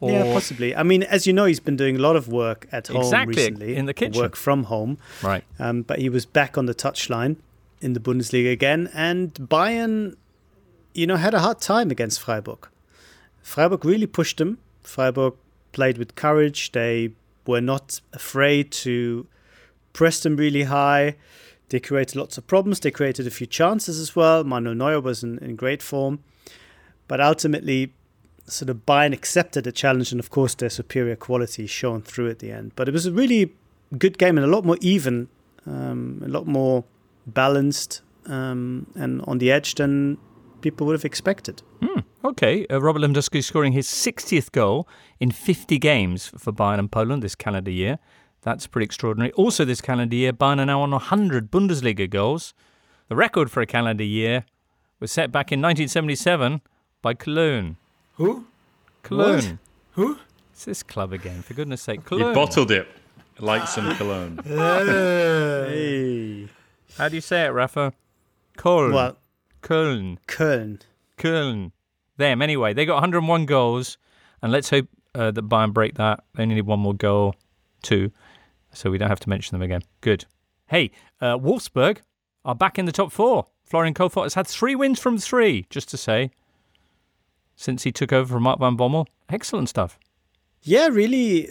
yeah, 0.00 0.24
possibly. 0.32 0.74
I 0.76 0.82
mean, 0.82 1.02
as 1.02 1.26
you 1.26 1.32
know, 1.32 1.44
he's 1.46 1.60
been 1.60 1.76
doing 1.76 1.96
a 1.96 1.98
lot 1.98 2.16
of 2.16 2.28
work 2.28 2.66
at 2.72 2.88
home 2.88 3.02
Exactly, 3.02 3.36
recently, 3.36 3.76
in 3.76 3.86
the 3.86 3.94
kitchen. 3.94 4.20
work 4.20 4.36
from 4.36 4.64
home. 4.64 4.98
Right. 5.22 5.44
Um, 5.58 5.82
but 5.82 5.98
he 5.98 6.08
was 6.08 6.26
back 6.26 6.58
on 6.58 6.66
the 6.66 6.74
touchline 6.74 7.36
in 7.80 7.92
the 7.94 8.00
Bundesliga 8.00 8.50
again, 8.52 8.90
and 8.94 9.32
Bayern, 9.34 10.14
you 10.94 11.06
know, 11.06 11.16
had 11.16 11.34
a 11.34 11.40
hard 11.40 11.60
time 11.60 11.90
against 11.90 12.20
Freiburg. 12.20 12.68
Freiburg 13.42 13.84
really 13.84 14.06
pushed 14.06 14.38
them. 14.38 14.58
Freiburg 14.82 15.34
played 15.72 15.98
with 15.98 16.14
courage. 16.14 16.72
They 16.72 17.10
were 17.46 17.60
not 17.60 18.00
afraid 18.12 18.70
to 18.72 19.26
press 19.92 20.20
them 20.20 20.36
really 20.36 20.62
high. 20.64 21.16
They 21.68 21.80
created 21.80 22.16
lots 22.16 22.38
of 22.38 22.46
problems. 22.46 22.80
They 22.80 22.90
created 22.90 23.26
a 23.26 23.30
few 23.30 23.46
chances 23.46 23.98
as 23.98 24.14
well. 24.14 24.44
Manuel 24.44 24.74
Neuer 24.74 25.00
was 25.00 25.22
in, 25.22 25.38
in 25.38 25.56
great 25.56 25.82
form. 25.82 26.20
But 27.08 27.20
ultimately, 27.20 27.92
sort 28.46 28.70
of 28.70 28.86
Bayern 28.86 29.12
accepted 29.12 29.64
the 29.64 29.72
challenge, 29.72 30.12
and 30.12 30.20
of 30.20 30.30
course, 30.30 30.54
their 30.54 30.70
superior 30.70 31.16
quality 31.16 31.66
shone 31.66 32.02
through 32.02 32.30
at 32.30 32.38
the 32.38 32.50
end. 32.50 32.72
But 32.76 32.88
it 32.88 32.92
was 32.92 33.06
a 33.06 33.12
really 33.12 33.54
good 33.98 34.18
game 34.18 34.38
and 34.38 34.44
a 34.46 34.50
lot 34.50 34.64
more 34.64 34.78
even, 34.80 35.28
um, 35.66 36.22
a 36.24 36.28
lot 36.28 36.46
more 36.46 36.84
balanced, 37.26 38.02
um, 38.26 38.86
and 38.94 39.22
on 39.22 39.38
the 39.38 39.50
edge 39.50 39.74
than 39.74 40.18
people 40.64 40.86
would 40.86 40.94
have 40.94 41.04
expected. 41.04 41.62
Hmm, 41.82 42.00
okay, 42.24 42.66
uh, 42.70 42.80
Robert 42.80 43.00
Lewandowski 43.02 43.44
scoring 43.44 43.72
his 43.72 43.86
60th 43.86 44.50
goal 44.50 44.88
in 45.20 45.30
50 45.30 45.78
games 45.78 46.28
for 46.38 46.52
Bayern 46.52 46.78
and 46.78 46.90
Poland 46.90 47.22
this 47.22 47.34
calendar 47.34 47.70
year. 47.70 47.98
That's 48.40 48.66
pretty 48.66 48.86
extraordinary. 48.86 49.30
Also, 49.32 49.66
this 49.66 49.82
calendar 49.82 50.16
year, 50.16 50.32
Bayern 50.32 50.58
are 50.58 50.64
now 50.66 50.80
on 50.80 50.90
100 50.92 51.50
Bundesliga 51.50 52.08
goals. 52.08 52.54
The 53.08 53.14
record 53.14 53.50
for 53.50 53.60
a 53.60 53.66
calendar 53.66 54.04
year 54.04 54.46
was 55.00 55.12
set 55.12 55.30
back 55.30 55.52
in 55.52 55.60
1977 55.60 56.62
by 57.02 57.12
Cologne. 57.12 57.76
Who? 58.14 58.46
Cologne. 59.02 59.58
Who? 59.92 60.18
It's 60.52 60.64
this 60.64 60.82
club 60.82 61.12
again, 61.12 61.42
for 61.42 61.52
goodness 61.52 61.82
sake. 61.82 62.06
Cologne. 62.06 62.28
You 62.28 62.32
Cologne. 62.32 62.48
bottled 62.48 62.70
it 62.70 62.88
like 63.38 63.68
some 63.68 63.94
cologne. 63.96 64.38
Hey. 64.44 66.48
How 66.96 67.08
do 67.10 67.16
you 67.16 67.20
say 67.20 67.44
it, 67.44 67.48
Rafa? 67.50 67.92
Cologne. 68.56 68.92
Well, 68.94 69.16
Köln. 69.64 70.18
Köln. 70.28 70.80
Köln. 71.16 71.72
Them, 72.18 72.42
anyway. 72.42 72.74
They 72.74 72.84
got 72.84 72.96
101 72.96 73.46
goals, 73.46 73.96
and 74.42 74.52
let's 74.52 74.68
hope 74.70 74.88
uh, 75.14 75.30
that 75.30 75.48
Bayern 75.48 75.72
break 75.72 75.94
that. 75.94 76.22
They 76.34 76.42
only 76.42 76.56
need 76.56 76.66
one 76.66 76.80
more 76.80 76.94
goal, 76.94 77.34
two, 77.82 78.12
so 78.72 78.90
we 78.90 78.98
don't 78.98 79.08
have 79.08 79.20
to 79.20 79.28
mention 79.28 79.54
them 79.54 79.62
again. 79.62 79.82
Good. 80.02 80.26
Hey, 80.66 80.90
uh, 81.20 81.38
Wolfsburg 81.38 81.98
are 82.44 82.54
back 82.54 82.78
in 82.78 82.84
the 82.84 82.92
top 82.92 83.10
four. 83.10 83.46
Florian 83.64 83.94
Kohfeldt 83.94 84.24
has 84.24 84.34
had 84.34 84.46
three 84.46 84.74
wins 84.74 85.00
from 85.00 85.16
three, 85.16 85.66
just 85.70 85.88
to 85.88 85.96
say, 85.96 86.30
since 87.56 87.84
he 87.84 87.90
took 87.90 88.12
over 88.12 88.34
from 88.34 88.42
Mark 88.42 88.60
van 88.60 88.76
Bommel. 88.76 89.06
Excellent 89.30 89.70
stuff. 89.70 89.98
Yeah, 90.62 90.88
really. 90.88 91.50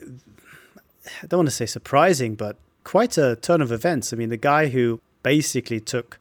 I 1.21 1.27
don't 1.27 1.39
want 1.39 1.47
to 1.47 1.55
say 1.55 1.65
surprising, 1.65 2.35
but 2.35 2.57
quite 2.83 3.17
a 3.17 3.35
turn 3.37 3.61
of 3.61 3.71
events. 3.71 4.13
I 4.13 4.17
mean, 4.17 4.29
the 4.29 4.37
guy 4.37 4.67
who 4.67 5.01
basically 5.23 5.79
took 5.79 6.19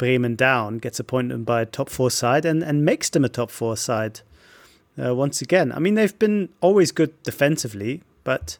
Bremen 0.00 0.34
down 0.34 0.78
gets 0.78 0.98
appointed 0.98 1.44
by 1.44 1.60
a 1.60 1.66
top 1.66 1.90
four 1.90 2.10
side 2.10 2.46
and, 2.46 2.62
and 2.62 2.86
makes 2.86 3.10
them 3.10 3.22
a 3.22 3.28
top 3.28 3.50
four 3.50 3.76
side 3.76 4.22
uh, 4.98 5.14
once 5.14 5.42
again. 5.42 5.72
I 5.72 5.78
mean, 5.78 5.92
they've 5.92 6.18
been 6.18 6.48
always 6.62 6.90
good 6.90 7.22
defensively, 7.22 8.02
but 8.24 8.56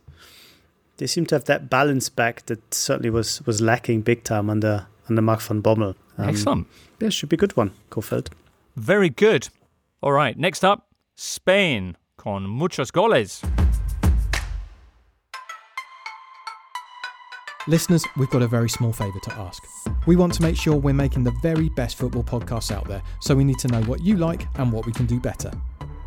they 0.98 1.07
seem 1.07 1.24
to 1.26 1.35
have 1.35 1.46
that 1.46 1.70
balance 1.70 2.11
back 2.11 2.44
that 2.44 2.74
certainly 2.74 3.09
was, 3.09 3.40
was 3.46 3.62
lacking 3.62 4.03
big 4.03 4.22
time 4.22 4.50
under 4.50 4.87
under 5.09 5.22
Mark 5.22 5.40
van 5.40 5.62
Bommel. 5.62 5.94
Um, 6.18 6.29
Excellent. 6.29 6.66
Yeah, 7.00 7.09
should 7.09 7.31
be 7.31 7.37
a 7.37 7.38
good 7.38 7.57
one, 7.57 7.72
Kohfeldt. 7.90 8.29
Very 8.76 9.09
good. 9.09 9.48
All 10.03 10.12
right, 10.12 10.37
next 10.38 10.62
up, 10.62 10.88
Spain 11.16 11.96
con 12.18 12.42
muchos 12.46 12.90
goles. 12.90 13.42
Listeners, 17.70 18.04
we've 18.16 18.30
got 18.30 18.42
a 18.42 18.48
very 18.48 18.68
small 18.68 18.92
favour 18.92 19.20
to 19.20 19.33
ask. 19.35 19.64
We 20.04 20.16
want 20.16 20.35
to 20.35 20.42
make 20.42 20.56
sure 20.56 20.74
we're 20.74 20.92
making 20.92 21.22
the 21.22 21.30
very 21.40 21.68
best 21.68 21.98
football 21.98 22.24
podcasts 22.24 22.72
out 22.72 22.88
there, 22.88 23.00
so 23.20 23.37
we 23.37 23.44
need 23.44 23.61
to 23.61 23.68
know 23.68 23.80
what 23.83 24.02
you 24.02 24.16
like 24.16 24.48
and 24.56 24.72
what 24.72 24.87
we 24.87 24.92
can 24.92 25.06
do 25.06 25.20
better. 25.20 25.52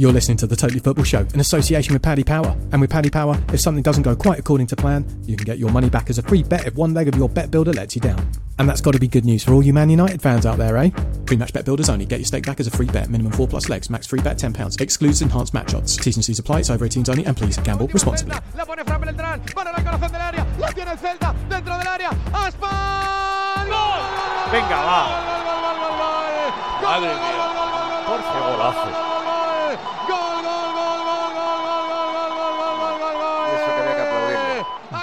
You're 0.00 0.12
listening 0.12 0.36
to 0.36 0.46
the 0.46 0.54
Totally 0.54 0.78
Football 0.78 1.02
Show 1.02 1.26
in 1.34 1.40
association 1.40 1.92
with 1.92 2.02
Paddy 2.02 2.22
Power. 2.22 2.56
And 2.70 2.80
with 2.80 2.88
Paddy 2.88 3.10
Power, 3.10 3.36
if 3.52 3.58
something 3.58 3.82
doesn't 3.82 4.04
go 4.04 4.14
quite 4.14 4.38
according 4.38 4.68
to 4.68 4.76
plan, 4.76 5.04
you 5.24 5.36
can 5.36 5.44
get 5.44 5.58
your 5.58 5.72
money 5.72 5.90
back 5.90 6.08
as 6.08 6.18
a 6.18 6.22
free 6.22 6.44
bet 6.44 6.68
if 6.68 6.76
one 6.76 6.94
leg 6.94 7.08
of 7.08 7.16
your 7.16 7.28
bet 7.28 7.50
builder 7.50 7.72
lets 7.72 7.96
you 7.96 8.00
down. 8.00 8.30
And 8.60 8.68
that's 8.68 8.80
got 8.80 8.92
to 8.92 9.00
be 9.00 9.08
good 9.08 9.24
news 9.24 9.42
for 9.42 9.54
all 9.54 9.62
you 9.64 9.72
Man 9.72 9.90
United 9.90 10.22
fans 10.22 10.46
out 10.46 10.56
there, 10.56 10.76
eh? 10.76 10.90
Pre-match 11.26 11.52
bet 11.52 11.64
builders 11.64 11.88
only. 11.88 12.06
Get 12.06 12.20
your 12.20 12.26
stake 12.26 12.46
back 12.46 12.60
as 12.60 12.68
a 12.68 12.70
free 12.70 12.86
bet. 12.86 13.10
Minimum 13.10 13.32
four 13.32 13.48
plus 13.48 13.68
legs. 13.68 13.90
Max 13.90 14.06
free 14.06 14.20
bet 14.20 14.38
£10. 14.38 14.80
Excludes 14.80 15.20
enhanced 15.20 15.52
match 15.52 15.74
odds. 15.74 15.96
T's 15.96 16.14
and 16.14 16.24
C's 16.24 16.38
apply. 16.38 16.60
It's 16.60 16.70
over 16.70 16.86
18s 16.86 17.08
only. 17.08 17.26
And 17.26 17.36
please 17.36 17.56
gamble 17.58 17.88
responsibly. 17.88 18.36
La 18.56 18.64
pone 18.64 18.84
Fran 18.84 19.00
Beltrán 19.00 19.42
para 19.52 19.72
el 19.72 19.82
corazón 19.82 20.12
del 20.12 20.20
área. 20.20 20.46
La 20.60 20.72
tiene 20.72 20.92
el 20.92 20.98
Celta 20.98 21.34
dentro 21.50 21.76
del 21.76 21.88
área. 21.88 22.10
Aspas. 22.32 23.66
¡Gol! 23.66 24.52
Venga, 24.52 24.76
va. 24.76 25.08
Madre 26.84 27.08
mía. 27.08 28.04
Por 28.06 28.18
qué 28.18 28.38
golazo. 28.38 29.17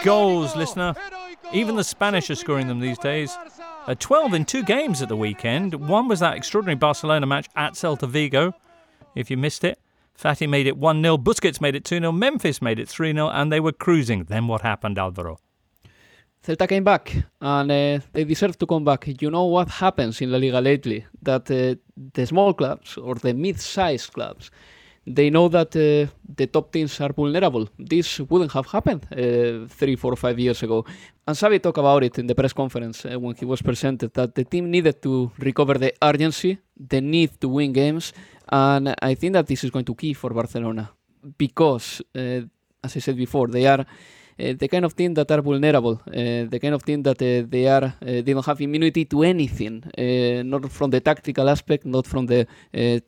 Goals, 0.05 0.55
listener. 0.55 0.93
Even 1.51 1.77
the 1.77 1.83
Spanish 1.83 2.29
are 2.29 2.35
scoring 2.35 2.67
them 2.67 2.79
these 2.79 2.99
days. 2.99 3.35
Uh, 3.87 3.95
12 3.97 4.35
in 4.35 4.45
two 4.45 4.61
games 4.61 5.01
at 5.01 5.09
the 5.09 5.15
weekend. 5.17 5.73
One 5.73 6.07
was 6.07 6.19
that 6.19 6.37
extraordinary 6.37 6.75
Barcelona 6.75 7.25
match 7.25 7.49
at 7.55 7.73
Celta 7.73 8.07
Vigo. 8.07 8.53
If 9.15 9.31
you 9.31 9.37
missed 9.37 9.63
it, 9.63 9.79
Fati 10.15 10.47
made 10.47 10.67
it 10.67 10.77
1 10.77 11.01
0, 11.01 11.17
Busquets 11.17 11.59
made 11.59 11.75
it 11.75 11.83
2 11.85 11.97
0, 11.97 12.11
Memphis 12.11 12.61
made 12.61 12.77
it 12.77 12.87
3 12.87 13.13
0, 13.13 13.29
and 13.29 13.51
they 13.51 13.59
were 13.59 13.71
cruising. 13.71 14.25
Then 14.25 14.47
what 14.47 14.61
happened, 14.61 14.99
Alvaro? 14.99 15.39
Celta 16.43 16.69
came 16.69 16.83
back 16.83 17.11
and 17.41 17.71
uh, 17.71 17.99
they 18.13 18.25
deserve 18.25 18.59
to 18.59 18.67
come 18.67 18.83
back. 18.83 19.07
You 19.19 19.31
know 19.31 19.45
what 19.45 19.69
happens 19.69 20.21
in 20.21 20.31
La 20.31 20.37
Liga 20.37 20.61
lately? 20.61 21.03
That 21.23 21.49
uh, 21.49 21.81
the 22.13 22.27
small 22.27 22.53
clubs 22.53 22.95
or 22.97 23.15
the 23.15 23.33
mid-sized 23.33 24.13
clubs, 24.13 24.51
they 25.07 25.29
know 25.29 25.47
that 25.49 25.75
uh, 25.75 26.11
the 26.35 26.47
top 26.47 26.71
teams 26.71 26.99
are 26.99 27.13
vulnerable. 27.13 27.69
This 27.77 28.19
wouldn't 28.19 28.51
have 28.53 28.67
happened 28.67 29.05
uh, 29.11 29.67
three, 29.67 29.95
four, 29.95 30.15
five 30.15 30.39
years 30.39 30.63
ago. 30.63 30.85
And 31.27 31.35
Xavi 31.35 31.61
talked 31.61 31.77
about 31.77 32.03
it 32.03 32.17
in 32.19 32.27
the 32.27 32.35
press 32.35 32.53
conference 32.53 33.05
uh, 33.05 33.19
when 33.19 33.35
he 33.35 33.45
was 33.45 33.61
presented 33.61 34.13
that 34.13 34.35
the 34.35 34.43
team 34.43 34.71
needed 34.71 35.01
to 35.03 35.31
recover 35.39 35.75
the 35.75 35.93
urgency, 36.01 36.57
the 36.75 37.01
need 37.01 37.39
to 37.41 37.49
win 37.49 37.73
games, 37.73 38.13
and 38.49 38.95
I 39.01 39.15
think 39.15 39.33
that 39.33 39.47
this 39.47 39.63
is 39.63 39.71
going 39.71 39.85
to 39.85 39.95
key 39.95 40.13
for 40.13 40.29
Barcelona 40.31 40.91
because, 41.37 42.01
uh, 42.15 42.41
as 42.83 42.95
I 42.95 42.99
said 42.99 43.17
before, 43.17 43.47
they 43.47 43.65
are 43.65 43.85
the 44.37 44.67
kind 44.67 44.83
of 44.85 44.95
team 44.95 45.13
that 45.13 45.31
are 45.31 45.41
vulnerable, 45.41 46.01
uh, 46.07 46.45
the 46.49 46.59
kind 46.61 46.73
of 46.73 46.83
team 46.83 47.01
that 47.03 47.21
uh, 47.21 47.47
they 47.49 47.67
are, 47.67 47.93
they 48.01 48.21
don't 48.21 48.45
have 48.45 48.59
immunity 48.59 49.05
to 49.05 49.23
anything, 49.23 49.83
not 50.45 50.69
from 50.71 50.89
the 50.89 50.99
tactical 50.99 51.49
aspect, 51.49 51.85
not 51.85 52.05
from 52.05 52.25
the 52.25 52.45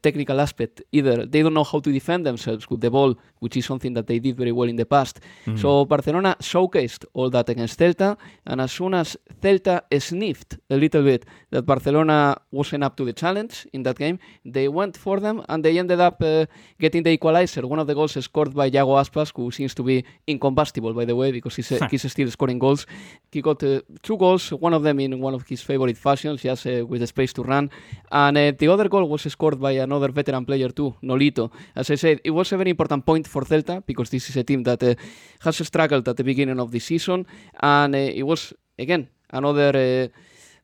technical 0.02 0.40
aspect 0.40 0.82
either. 0.92 1.26
They 1.26 1.42
don't 1.42 1.54
know 1.54 1.66
how 1.66 1.80
to 1.80 1.92
defend 1.92 2.26
themselves 2.26 2.70
with 2.70 2.82
the 2.82 2.90
ball, 2.90 3.16
which 3.40 3.58
is 3.58 3.66
something 3.66 3.94
that 3.94 4.08
they 4.08 4.20
did 4.20 4.38
very 4.38 4.52
well 4.52 4.70
in 4.70 4.76
the 4.76 4.86
past. 4.86 5.20
Mm. 5.46 5.60
So 5.60 5.86
Barcelona 5.86 6.36
showcased 6.40 7.06
all 7.14 7.30
that 7.30 7.50
against 7.50 7.80
Celta, 7.80 8.18
and 8.46 8.62
as 8.62 8.72
soon 8.72 8.94
as 8.94 9.18
Celta 9.42 9.82
sniffed 10.00 10.58
a 10.70 10.76
little 10.76 11.04
bit 11.04 11.26
that 11.52 11.64
Barcelona 11.66 12.38
wasn't 12.52 12.84
up 12.84 12.96
to 12.98 13.06
the 13.06 13.14
challenge 13.14 13.68
in 13.74 13.84
that 13.84 13.98
game, 13.98 14.20
they 14.46 14.68
went 14.68 14.98
for 14.98 15.20
them 15.20 15.44
and 15.50 15.64
they 15.64 15.78
ended 15.78 16.00
up 16.00 16.22
uh, 16.22 16.46
getting 16.80 17.04
the 17.04 17.12
equalizer. 17.12 17.66
One 17.66 17.80
of 17.80 17.88
the 17.88 17.96
goals 17.96 18.24
scored 18.24 18.54
by 18.54 18.68
Iago 18.68 18.96
Aspas, 18.96 19.32
who 19.36 19.52
seems 19.52 19.74
to 19.76 19.84
be 19.84 20.04
incombustible, 20.28 20.94
by 20.94 21.06
the 21.06 21.16
way, 21.16 21.32
because 21.32 21.56
he's, 21.56 21.72
uh, 21.72 21.88
he's 21.90 22.10
still 22.12 22.30
scoring 22.32 22.60
goals. 22.60 22.86
He 23.32 23.42
got 23.42 23.64
uh, 23.64 23.82
two 24.02 24.18
goals, 24.18 24.52
one 24.52 24.74
of 24.74 24.84
them 24.84 25.00
in 25.00 25.20
one 25.20 25.34
of 25.34 25.48
his 25.48 25.62
favorite 25.62 25.98
fashions, 25.98 26.42
just 26.42 26.66
uh, 26.66 26.86
with 26.86 27.02
the 27.02 27.08
space 27.08 27.34
to 27.34 27.44
run. 27.44 27.70
And 28.12 28.38
uh, 28.38 28.52
the 28.58 28.68
other 28.68 28.90
goal 28.90 29.08
was 29.08 29.22
scored 29.24 29.60
by 29.60 29.72
another 29.72 30.10
veteran 30.12 30.46
player 30.46 30.70
too, 30.70 30.96
Nolito. 31.04 31.52
As 31.76 31.92
I 31.92 31.96
said, 31.96 32.22
it 32.24 32.32
was 32.32 32.52
a 32.52 32.58
very 32.58 32.70
important 32.70 33.06
point 33.06 33.27
for 33.28 33.44
Celta 33.44 33.84
because 33.86 34.10
this 34.10 34.30
is 34.30 34.38
a 34.38 34.44
team 34.44 34.64
that 34.64 34.84
uh, 34.84 34.96
has 35.40 35.58
struggled 35.66 36.08
at 36.08 36.18
the 36.18 36.24
beginning 36.24 36.60
of 36.60 36.72
the 36.72 36.80
season. 36.80 37.26
And 37.60 37.96
uh, 37.96 37.98
it 37.98 38.24
was, 38.24 38.54
again, 38.78 39.08
another. 39.30 39.72
Uh, 39.76 40.08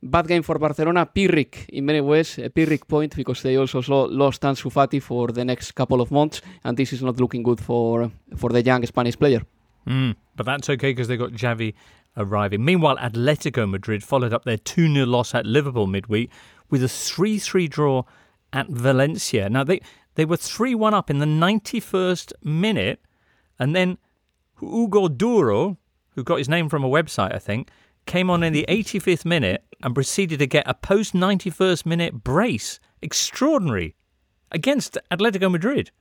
Bad 0.05 0.27
game 0.27 0.43
for 0.43 0.59
Barcelona, 0.59 1.05
Pyrrhic 1.05 1.69
in 1.69 1.85
many 1.85 2.01
ways, 2.01 2.37
a 2.37 2.49
Pyrrhic 2.49 2.85
point 2.89 3.15
because 3.15 3.41
they 3.41 3.55
also 3.55 3.81
lo- 3.87 4.07
lost 4.07 4.41
Ansu 4.41 4.69
Fati 4.69 5.01
for 5.01 5.29
the 5.29 5.45
next 5.45 5.71
couple 5.71 6.01
of 6.01 6.11
months, 6.11 6.41
and 6.65 6.75
this 6.75 6.91
is 6.91 7.01
not 7.01 7.21
looking 7.21 7.41
good 7.41 7.61
for 7.61 8.11
for 8.35 8.49
the 8.49 8.61
young 8.61 8.85
Spanish 8.85 9.17
player. 9.17 9.41
Mm, 9.87 10.15
but 10.35 10.45
that's 10.45 10.69
okay 10.69 10.91
because 10.91 11.07
they 11.07 11.15
got 11.15 11.31
Xavi 11.31 11.73
arriving. 12.17 12.65
Meanwhile, 12.65 12.97
Atletico 12.97 13.69
Madrid 13.69 14.03
followed 14.03 14.33
up 14.33 14.43
their 14.43 14.57
2 14.57 14.93
0 14.93 15.05
loss 15.05 15.33
at 15.33 15.45
Liverpool 15.45 15.87
midweek 15.87 16.29
with 16.69 16.83
a 16.83 16.89
3 16.89 17.39
3 17.39 17.67
draw 17.69 18.03
at 18.51 18.67
Valencia. 18.67 19.49
Now, 19.49 19.63
they, 19.63 19.81
they 20.15 20.25
were 20.25 20.37
3 20.37 20.75
1 20.75 20.93
up 20.93 21.09
in 21.09 21.19
the 21.19 21.25
91st 21.25 22.33
minute, 22.43 23.01
and 23.59 23.75
then 23.75 23.97
Hugo 24.59 25.07
Duro, 25.07 25.77
who 26.11 26.23
got 26.23 26.37
his 26.37 26.49
name 26.49 26.69
from 26.69 26.83
a 26.83 26.89
website, 26.89 27.33
I 27.33 27.39
think, 27.39 27.69
came 28.05 28.29
on 28.29 28.43
in 28.43 28.53
the 28.53 28.65
85th 28.67 29.25
minute 29.25 29.63
and 29.81 29.95
proceeded 29.95 30.39
to 30.39 30.47
get 30.47 30.67
a 30.67 30.73
post 30.73 31.13
91st 31.13 31.85
minute 31.85 32.23
brace. 32.23 32.79
Extraordinary. 33.01 33.95
Against 34.51 34.97
Atletico 35.11 35.51
Madrid. 35.51 35.91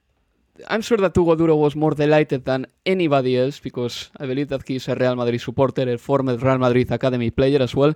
I'm 0.69 0.83
sure 0.83 0.99
that 0.99 1.17
Hugo 1.17 1.35
Duro 1.35 1.57
was 1.57 1.75
more 1.75 1.93
delighted 1.93 2.45
than 2.45 2.67
anybody 2.85 3.39
else 3.39 3.59
because 3.59 4.11
I 4.19 4.27
believe 4.27 4.49
that 4.49 4.69
he's 4.69 4.87
a 4.89 4.95
Real 4.95 5.17
Madrid 5.17 5.41
supporter, 5.41 5.91
a 5.91 5.97
former 5.97 6.37
Real 6.37 6.59
Madrid 6.59 6.93
academy 6.93 7.31
player 7.31 7.63
as 7.63 7.75
well. 7.75 7.95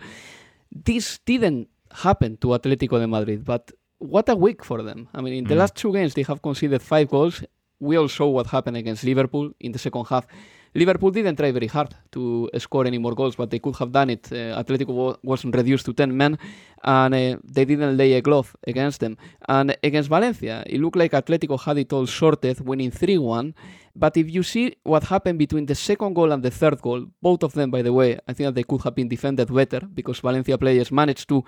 This 0.73 1.19
didn't 1.27 1.69
happen 1.93 2.39
to 2.39 2.49
Atletico 2.49 2.99
de 2.99 3.07
Madrid, 3.07 3.45
but 3.45 3.71
what 3.99 4.29
a 4.29 4.37
week 4.37 4.65
for 4.65 4.83
them. 4.83 5.09
I 5.15 5.21
mean, 5.23 5.35
in 5.35 5.45
the 5.45 5.55
Mm. 5.55 5.59
last 5.59 5.75
two 5.75 5.93
games, 5.93 6.15
they 6.15 6.23
have 6.23 6.41
conceded 6.43 6.83
five 6.83 7.09
goals. 7.09 7.43
We 7.81 7.97
all 7.97 8.09
saw 8.09 8.29
what 8.29 8.47
happened 8.47 8.77
against 8.77 9.05
Liverpool 9.05 9.53
in 9.61 9.73
the 9.73 9.79
second 9.79 10.07
half. 10.09 10.27
Liverpool 10.75 11.11
didn't 11.11 11.37
try 11.37 11.51
very 11.53 11.69
hard 11.69 11.95
to 12.13 12.51
score 12.59 12.85
any 12.87 12.99
more 12.99 13.15
goals, 13.15 13.35
but 13.37 13.49
they 13.51 13.59
could 13.59 13.77
have 13.77 13.93
done 13.93 14.11
it. 14.11 14.31
Uh, 14.31 14.61
Atletico 14.63 15.17
was 15.23 15.43
reduced 15.45 15.87
to 15.87 15.95
10 15.95 16.15
men, 16.15 16.37
and 16.85 17.15
uh, 17.15 17.37
they 17.45 17.65
didn't 17.65 17.97
lay 17.97 18.13
a 18.13 18.21
glove 18.21 18.55
against 18.67 19.01
them. 19.01 19.17
And 19.49 19.75
against 19.83 20.11
Valencia, 20.11 20.63
it 20.67 20.79
looked 20.81 20.97
like 20.97 21.13
Atletico 21.13 21.59
had 21.59 21.79
it 21.79 21.93
all 21.95 22.07
sorted, 22.07 22.61
winning 22.61 22.91
3 22.91 23.17
1. 23.17 23.55
But 23.95 24.19
if 24.19 24.31
you 24.31 24.43
see 24.43 24.77
what 24.83 25.05
happened 25.05 25.39
between 25.39 25.65
the 25.65 25.75
second 25.75 26.13
goal 26.13 26.31
and 26.33 26.43
the 26.43 26.51
third 26.51 26.83
goal, 26.83 27.07
both 27.23 27.43
of 27.43 27.53
them, 27.55 27.71
by 27.71 27.81
the 27.81 27.95
way, 27.95 28.19
I 28.29 28.35
think 28.35 28.47
that 28.49 28.55
they 28.55 28.65
could 28.65 28.83
have 28.83 28.95
been 28.95 29.09
defended 29.09 29.49
better 29.55 29.81
because 29.81 30.21
Valencia 30.21 30.59
players 30.59 30.93
managed 30.93 31.27
to 31.31 31.43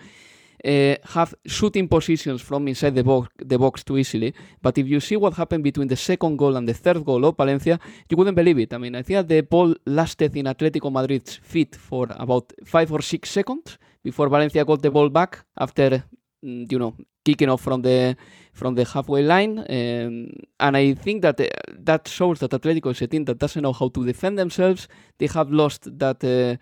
uh, 0.65 0.97
have 1.15 1.35
shooting 1.47 1.89
positions 1.89 2.43
from 2.43 2.69
inside 2.69 2.95
the 2.95 3.05
box, 3.05 3.29
the 3.39 3.59
box 3.59 3.85
too 3.85 3.99
easily. 3.99 4.35
But 4.61 4.79
if 4.79 4.87
you 4.87 5.01
see 5.01 5.17
what 5.17 5.35
happened 5.35 5.65
between 5.65 5.89
the 5.89 5.97
second 5.97 6.37
goal 6.37 6.57
and 6.57 6.69
the 6.69 6.75
third 6.75 7.05
goal 7.05 7.25
of 7.25 7.37
Valencia, 7.37 7.79
you 8.09 8.17
wouldn't 8.17 8.37
believe 8.37 8.59
it. 8.59 8.75
I 8.75 8.79
mean, 8.79 8.95
I 8.95 9.03
think 9.03 9.29
the 9.29 9.41
ball 9.43 9.75
lasted 9.87 10.37
in 10.37 10.47
Atletico 10.47 10.93
Madrid's 10.93 11.37
feet 11.37 11.77
for 11.77 12.09
about 12.11 12.53
five 12.65 12.93
or 12.93 13.03
six 13.03 13.31
seconds 13.31 13.79
before 14.03 14.29
Valencia 14.29 14.65
got 14.65 14.83
the 14.83 14.91
ball 14.91 15.09
back 15.09 15.45
after, 15.57 16.05
mm, 16.45 16.71
you 16.71 16.79
know, 16.79 16.95
kicking 17.25 17.49
off 17.49 17.61
from 17.61 17.83
the 17.83 18.17
from 18.53 18.75
the 18.75 18.85
halfway 18.85 19.23
line. 19.23 19.59
Um, 19.59 20.31
and 20.59 20.77
I 20.77 20.95
think 20.95 21.23
that 21.23 21.41
uh, 21.41 21.47
that 21.89 22.09
shows 22.09 22.41
that 22.41 22.51
Atletico 22.51 22.91
is 22.91 23.03
a 23.03 23.07
team 23.07 23.25
that 23.27 23.39
doesn't 23.39 23.63
know 23.63 23.73
how 23.73 23.89
to 23.89 24.05
defend 24.05 24.39
themselves. 24.39 24.89
They 25.19 25.29
have 25.29 25.51
lost 25.51 25.99
that. 25.99 26.25
Uh, 26.25 26.57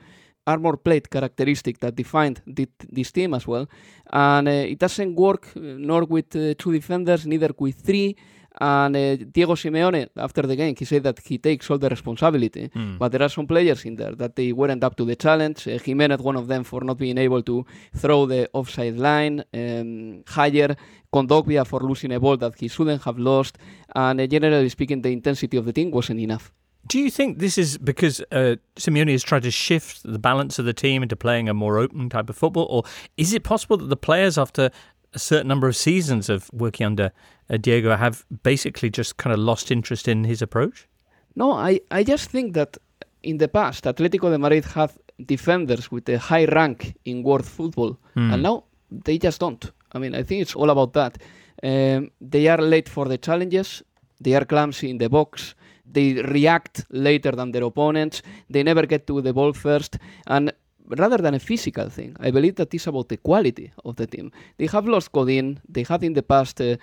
armor 0.46 0.76
plate 0.76 1.11
characteristic 1.11 1.78
that 1.80 1.94
defined 1.96 2.40
thi- 2.54 2.68
this 2.90 3.12
team 3.12 3.35
as 3.35 3.46
well. 3.46 3.68
And 4.12 4.48
uh, 4.48 4.50
it 4.50 4.78
doesn't 4.78 5.14
work 5.14 5.48
uh, 5.56 5.61
nor 5.61 6.04
with 6.04 6.35
uh, 6.37 6.54
two 6.56 6.72
defenders, 6.72 7.26
neither 7.26 7.50
with 7.59 7.76
three. 7.76 8.16
And 8.59 8.96
uh, 8.96 9.16
Diego 9.16 9.54
Simeone, 9.54 10.09
after 10.16 10.42
the 10.42 10.56
game, 10.56 10.74
he 10.78 10.87
said 10.87 11.02
that 11.02 11.18
he 11.18 11.37
takes 11.37 11.70
all 11.70 11.76
the 11.76 11.90
responsibility. 11.90 12.68
Mm. 12.68 12.96
But 12.98 13.12
there 13.12 13.22
are 13.22 13.28
some 13.28 13.46
players 13.46 13.85
in 13.85 13.96
there 13.96 14.14
that 14.14 14.35
they 14.35 14.50
weren't 14.52 14.82
up 14.82 14.96
to 14.96 15.04
the 15.04 15.14
challenge. 15.14 15.68
Uh, 15.68 15.78
Jimenez, 15.78 16.20
one 16.20 16.37
of 16.37 16.46
them, 16.48 16.64
for 16.64 16.80
not 16.82 16.96
being 16.96 17.18
able 17.18 17.42
to 17.42 17.66
throw 17.94 18.24
the 18.24 18.48
offside 18.54 18.96
line. 18.96 19.44
Um, 19.52 20.24
Hayer, 20.35 20.74
Kondogbia 21.12 21.66
for 21.66 21.80
losing 21.80 22.12
a 22.12 22.20
ball 22.20 22.38
that 22.38 22.59
he 22.59 22.68
shouldn't 22.68 23.02
have 23.02 23.18
lost. 23.18 23.59
And 23.94 24.22
uh, 24.22 24.26
generally 24.26 24.70
speaking, 24.70 25.02
the 25.02 25.11
intensity 25.11 25.59
of 25.59 25.66
the 25.66 25.74
team 25.74 25.90
wasn't 25.90 26.20
enough. 26.20 26.50
Do 26.87 26.99
you 26.99 27.11
think 27.11 27.38
this 27.38 27.59
is 27.59 27.79
because 27.79 28.20
uh, 28.31 28.57
Simeone 28.77 29.11
has 29.12 29.22
tried 29.22 29.42
to 29.42 29.51
shift 29.51 30.03
the 30.05 30.18
balance 30.18 30.59
of 30.59 30.64
the 30.66 30.72
team 30.75 31.03
into 31.03 31.16
playing 31.16 31.49
a 31.49 31.55
more 31.55 31.79
open 31.79 32.09
type 32.09 32.29
of 32.31 32.37
football, 32.37 32.66
or 32.70 32.83
is 33.16 33.33
it 33.33 33.42
possible 33.42 33.77
that 33.79 33.87
the 33.88 33.96
players, 33.96 34.38
after 34.38 34.70
a 35.14 35.18
certain 35.18 35.49
number 35.49 35.66
of 35.68 35.75
seasons 35.77 36.29
of 36.29 36.51
working 36.53 36.87
under 36.87 37.11
uh, 37.51 37.57
Diego, 37.57 37.96
have 37.96 38.25
basically 38.42 38.90
just 38.90 39.16
kind 39.16 39.33
of 39.33 39.38
lost 39.40 39.70
interest 39.70 40.07
in 40.09 40.25
his 40.25 40.42
approach? 40.42 40.87
No, 41.35 41.53
I, 41.53 41.81
I 41.90 42.05
just 42.05 42.31
think 42.31 42.55
that 42.55 42.77
in 43.22 43.38
the 43.38 43.49
past, 43.49 43.85
Atletico 43.85 44.31
de 44.31 44.38
Madrid 44.38 44.64
had 44.64 44.90
defenders 45.25 45.90
with 45.90 46.09
a 46.09 46.18
high 46.18 46.44
rank 46.44 46.94
in 47.05 47.22
world 47.22 47.46
football, 47.46 47.99
Hmm. 48.14 48.33
and 48.33 48.42
now 48.42 48.64
they 48.90 49.18
just 49.18 49.40
don't. 49.40 49.72
I 49.92 49.99
mean, 49.99 50.14
I 50.14 50.22
think 50.22 50.42
it's 50.42 50.55
all 50.55 50.70
about 50.70 50.92
that. 50.92 51.18
Um, 51.62 52.11
they 52.20 52.49
are 52.49 52.59
late 52.59 52.88
for 52.88 53.07
the 53.09 53.18
challenges, 53.18 53.83
they 54.20 54.35
are 54.35 54.44
clumsy 54.44 54.90
in 54.90 54.99
the 54.99 55.09
box, 55.09 55.55
they 55.90 56.14
react 56.14 56.85
later 56.90 57.33
than 57.33 57.53
their 57.53 57.64
opponents, 57.64 58.22
they 58.51 58.62
never 58.62 58.87
get 58.87 59.07
to 59.07 59.20
the 59.20 59.33
ball 59.33 59.53
first, 59.53 59.99
and 60.27 60.53
rather 60.88 61.18
than 61.18 61.35
a 61.35 61.38
physical 61.38 61.88
thing, 61.88 62.16
I 62.20 62.31
believe 62.31 62.57
that 62.57 62.72
is 62.75 62.87
about 62.87 63.09
the 63.09 63.16
quality 63.16 63.72
of 63.85 63.96
the 63.96 64.07
team. 64.07 64.31
They 64.57 64.66
have 64.66 64.87
lost 64.87 65.12
Godin, 65.12 65.61
they 65.68 65.85
had 65.85 66.05
in 66.05 66.14
the 66.14 66.22
past. 66.22 66.61
Uh, 66.61 66.76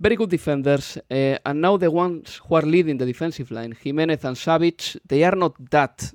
very 0.00 0.14
good 0.14 0.30
defenders, 0.30 0.96
uh, 0.96 1.38
and 1.44 1.60
now 1.60 1.76
the 1.76 1.90
ones 1.90 2.40
who 2.46 2.54
are 2.54 2.62
leading 2.62 2.98
the 2.98 3.06
defensive 3.06 3.50
line, 3.50 3.76
Jimenez 3.82 4.24
and 4.24 4.36
Savic, 4.36 4.96
they 5.04 5.24
are 5.24 5.34
not 5.34 5.54
that 5.70 6.12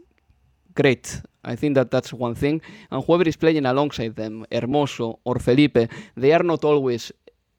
great. 0.73 1.21
I 1.43 1.57
think 1.57 1.75
that 1.75 1.91
that's 1.91 2.13
one 2.13 2.35
thing. 2.35 2.61
And 2.89 3.03
whoever 3.03 3.27
is 3.27 3.35
playing 3.35 3.65
alongside 3.65 4.15
them, 4.15 4.45
Hermoso 4.49 5.19
or 5.25 5.39
Felipe, 5.39 5.89
they 6.15 6.31
are 6.31 6.43
not 6.43 6.63
always 6.63 7.11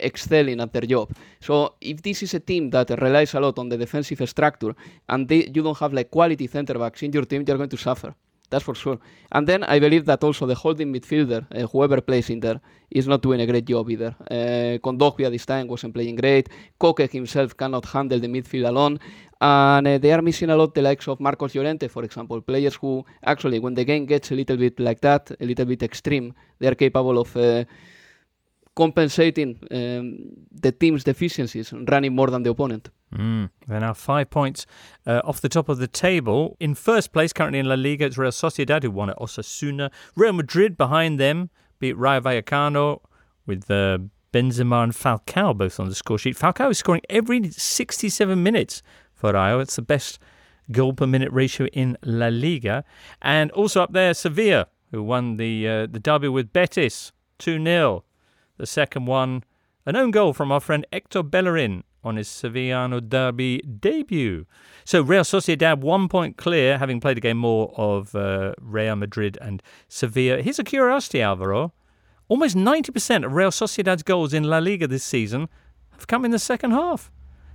excelling 0.04 0.60
at 0.60 0.72
their 0.72 0.82
job. 0.82 1.10
So 1.40 1.74
if 1.80 2.02
this 2.02 2.22
is 2.22 2.34
a 2.34 2.40
team 2.40 2.70
that 2.70 2.90
relies 3.00 3.34
a 3.34 3.40
lot 3.40 3.58
on 3.58 3.68
the 3.68 3.76
defensive 3.76 4.28
structure 4.28 4.74
and 5.08 5.28
they, 5.28 5.50
you 5.54 5.62
don't 5.62 5.78
have 5.78 5.92
like 5.92 6.10
quality 6.10 6.46
center 6.46 6.78
backs 6.78 7.02
in 7.02 7.12
your 7.12 7.24
team, 7.24 7.44
you're 7.46 7.56
going 7.56 7.70
to 7.70 7.76
suffer. 7.76 8.14
That's 8.50 8.62
for 8.62 8.74
sure. 8.74 8.98
And 9.32 9.48
then 9.48 9.64
I 9.64 9.80
believe 9.80 10.04
that 10.04 10.22
also 10.22 10.46
the 10.46 10.54
holding 10.54 10.92
midfielder, 10.92 11.46
uh, 11.50 11.66
whoever 11.66 12.00
plays 12.00 12.30
in 12.30 12.40
there, 12.40 12.60
is 12.90 13.08
not 13.08 13.22
doing 13.22 13.40
a 13.40 13.46
great 13.46 13.64
job 13.64 13.90
either. 13.90 14.14
Uh, 14.30 14.78
Kondogbia 14.84 15.30
this 15.30 15.46
time 15.46 15.66
wasn't 15.66 15.94
playing 15.94 16.16
great. 16.16 16.48
Koke 16.78 17.10
himself 17.10 17.56
cannot 17.56 17.84
handle 17.86 18.20
the 18.20 18.28
midfield 18.28 18.68
alone. 18.68 19.00
And 19.40 19.88
uh, 19.88 19.98
they 19.98 20.12
are 20.12 20.22
missing 20.22 20.50
a 20.50 20.56
lot 20.56 20.74
the 20.74 20.82
likes 20.82 21.08
of 21.08 21.18
Marcos 21.20 21.54
Llorente, 21.54 21.88
for 21.88 22.04
example, 22.04 22.40
players 22.42 22.76
who 22.76 23.04
actually, 23.24 23.58
when 23.58 23.74
the 23.74 23.84
game 23.84 24.06
gets 24.06 24.30
a 24.30 24.34
little 24.34 24.56
bit 24.56 24.78
like 24.78 25.00
that, 25.00 25.32
a 25.40 25.44
little 25.44 25.64
bit 25.64 25.82
extreme, 25.82 26.32
they 26.60 26.68
are 26.68 26.76
capable 26.76 27.18
of 27.18 27.36
uh, 27.36 27.64
compensating 28.76 29.58
um, 29.70 30.18
the 30.50 30.72
team's 30.72 31.04
deficiencies, 31.04 31.72
running 31.72 32.14
more 32.14 32.28
than 32.28 32.42
the 32.42 32.50
opponent. 32.50 32.90
Mm. 33.14 33.50
They're 33.68 33.80
now 33.80 33.94
five 33.94 34.30
points 34.30 34.66
uh, 35.06 35.20
off 35.24 35.40
the 35.40 35.48
top 35.48 35.68
of 35.68 35.78
the 35.78 35.86
table. 35.86 36.56
In 36.58 36.74
first 36.74 37.12
place, 37.12 37.32
currently 37.32 37.60
in 37.60 37.66
La 37.66 37.76
Liga, 37.76 38.06
it's 38.06 38.18
Real 38.18 38.32
Sociedad, 38.32 38.82
who 38.82 38.90
won 38.90 39.10
at 39.10 39.18
Osasuna. 39.18 39.90
Real 40.16 40.32
Madrid 40.32 40.76
behind 40.76 41.20
them 41.20 41.50
beat 41.78 41.96
Rayo 41.96 42.20
Vallecano 42.20 43.00
with 43.46 43.70
uh, 43.70 43.98
Benzema 44.32 44.82
and 44.82 44.92
Falcao 44.92 45.56
both 45.56 45.78
on 45.78 45.88
the 45.88 45.94
score 45.94 46.18
sheet. 46.18 46.36
Falcao 46.36 46.70
is 46.70 46.78
scoring 46.78 47.02
every 47.08 47.50
67 47.50 48.42
minutes 48.42 48.82
for 49.14 49.32
Rayo. 49.32 49.60
It's 49.60 49.76
the 49.76 49.82
best 49.82 50.18
goal 50.72 50.92
per 50.92 51.06
minute 51.06 51.30
ratio 51.30 51.66
in 51.68 51.96
La 52.02 52.28
Liga. 52.28 52.84
And 53.22 53.52
also 53.52 53.82
up 53.82 53.92
there, 53.92 54.12
Sevilla, 54.12 54.66
who 54.90 55.02
won 55.02 55.36
the 55.36 55.68
uh, 55.68 55.86
the 55.86 56.00
derby 56.00 56.28
with 56.28 56.52
Betis 56.52 57.12
2 57.38 57.62
0. 57.62 58.04
The 58.56 58.66
second 58.66 59.06
one, 59.06 59.44
an 59.86 59.96
own 59.96 60.10
goal 60.10 60.32
from 60.32 60.52
our 60.52 60.60
friend 60.60 60.86
Hector 60.92 61.22
Bellerin 61.22 61.84
on 62.04 62.16
his 62.16 62.28
Sevillano 62.28 63.00
derby 63.00 63.58
debut. 63.58 64.46
So 64.84 65.00
Real 65.00 65.24
Sociedad 65.24 65.78
one 65.78 66.08
point 66.08 66.36
clear, 66.36 66.78
having 66.78 67.00
played 67.00 67.18
a 67.18 67.20
game 67.20 67.38
more 67.38 67.72
of 67.76 68.14
uh, 68.14 68.54
Real 68.60 68.96
Madrid 68.96 69.38
and 69.40 69.62
Sevilla. 69.88 70.42
Here's 70.42 70.58
a 70.58 70.64
curiosity, 70.64 71.22
Alvaro. 71.22 71.72
Almost 72.28 72.56
90% 72.56 73.24
of 73.24 73.32
Real 73.32 73.50
Sociedad's 73.50 74.02
goals 74.02 74.32
in 74.32 74.44
La 74.44 74.58
Liga 74.58 74.86
this 74.86 75.04
season 75.04 75.48
have 75.92 76.06
come 76.06 76.24
in 76.24 76.30
the 76.30 76.38
second 76.38 76.72
half. 76.72 77.10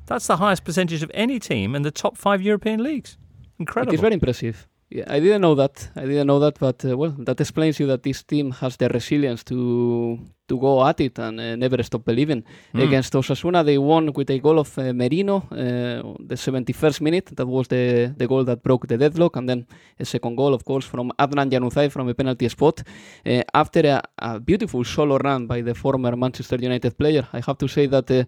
That's 0.05 0.27
the 0.27 0.37
highest 0.37 0.63
percentage 0.63 1.03
of 1.03 1.11
any 1.13 1.39
team 1.39 1.75
in 1.75 1.83
the 1.83 1.91
top 1.91 2.17
five 2.17 2.41
European 2.41 2.83
leagues. 2.83 3.17
Incredible. 3.59 3.93
It 3.93 3.95
is 3.95 4.01
very 4.01 4.13
impressive. 4.13 4.67
Yeah, 4.91 5.03
I 5.07 5.19
didn't 5.19 5.41
know 5.41 5.53
that. 5.53 5.87
I 5.95 6.01
didn't 6.01 6.25
know 6.25 6.39
that, 6.39 6.57
but 6.57 6.83
uh, 6.83 6.97
well, 6.97 7.13
that 7.19 7.39
explains 7.39 7.79
you 7.79 7.85
that 7.87 8.01
this 8.01 8.23
team 8.23 8.49
has 8.53 8.75
the 8.77 8.89
resilience 8.89 9.43
to 9.43 10.17
to 10.47 10.57
go 10.57 10.83
at 10.83 10.99
it 10.99 11.19
and 11.19 11.39
uh, 11.39 11.55
never 11.55 11.83
stop 11.83 12.03
believing. 12.03 12.43
Mm. 12.73 12.87
Against 12.87 13.13
Osasuna, 13.13 13.63
they 13.63 13.77
won 13.77 14.11
with 14.11 14.31
a 14.31 14.39
goal 14.39 14.57
of 14.57 14.75
uh, 14.79 14.91
Merino, 14.93 15.37
uh, 15.51 16.17
the 16.19 16.35
71st 16.35 17.01
minute. 17.01 17.27
That 17.35 17.45
was 17.45 17.67
the 17.67 18.15
the 18.17 18.27
goal 18.27 18.43
that 18.45 18.63
broke 18.63 18.87
the 18.87 18.97
deadlock, 18.97 19.35
and 19.35 19.47
then 19.47 19.67
a 19.99 20.05
second 20.05 20.35
goal, 20.35 20.55
of 20.55 20.65
course, 20.65 20.85
from 20.87 21.11
Adnan 21.19 21.51
Januzaj 21.51 21.91
from 21.91 22.09
a 22.09 22.15
penalty 22.15 22.49
spot. 22.49 22.81
Uh, 23.23 23.43
after 23.53 23.81
a, 23.81 24.01
a 24.17 24.39
beautiful 24.39 24.83
solo 24.83 25.17
run 25.17 25.45
by 25.45 25.61
the 25.61 25.75
former 25.75 26.15
Manchester 26.15 26.57
United 26.59 26.97
player, 26.97 27.27
I 27.31 27.41
have 27.45 27.59
to 27.59 27.67
say 27.67 27.85
that. 27.85 28.25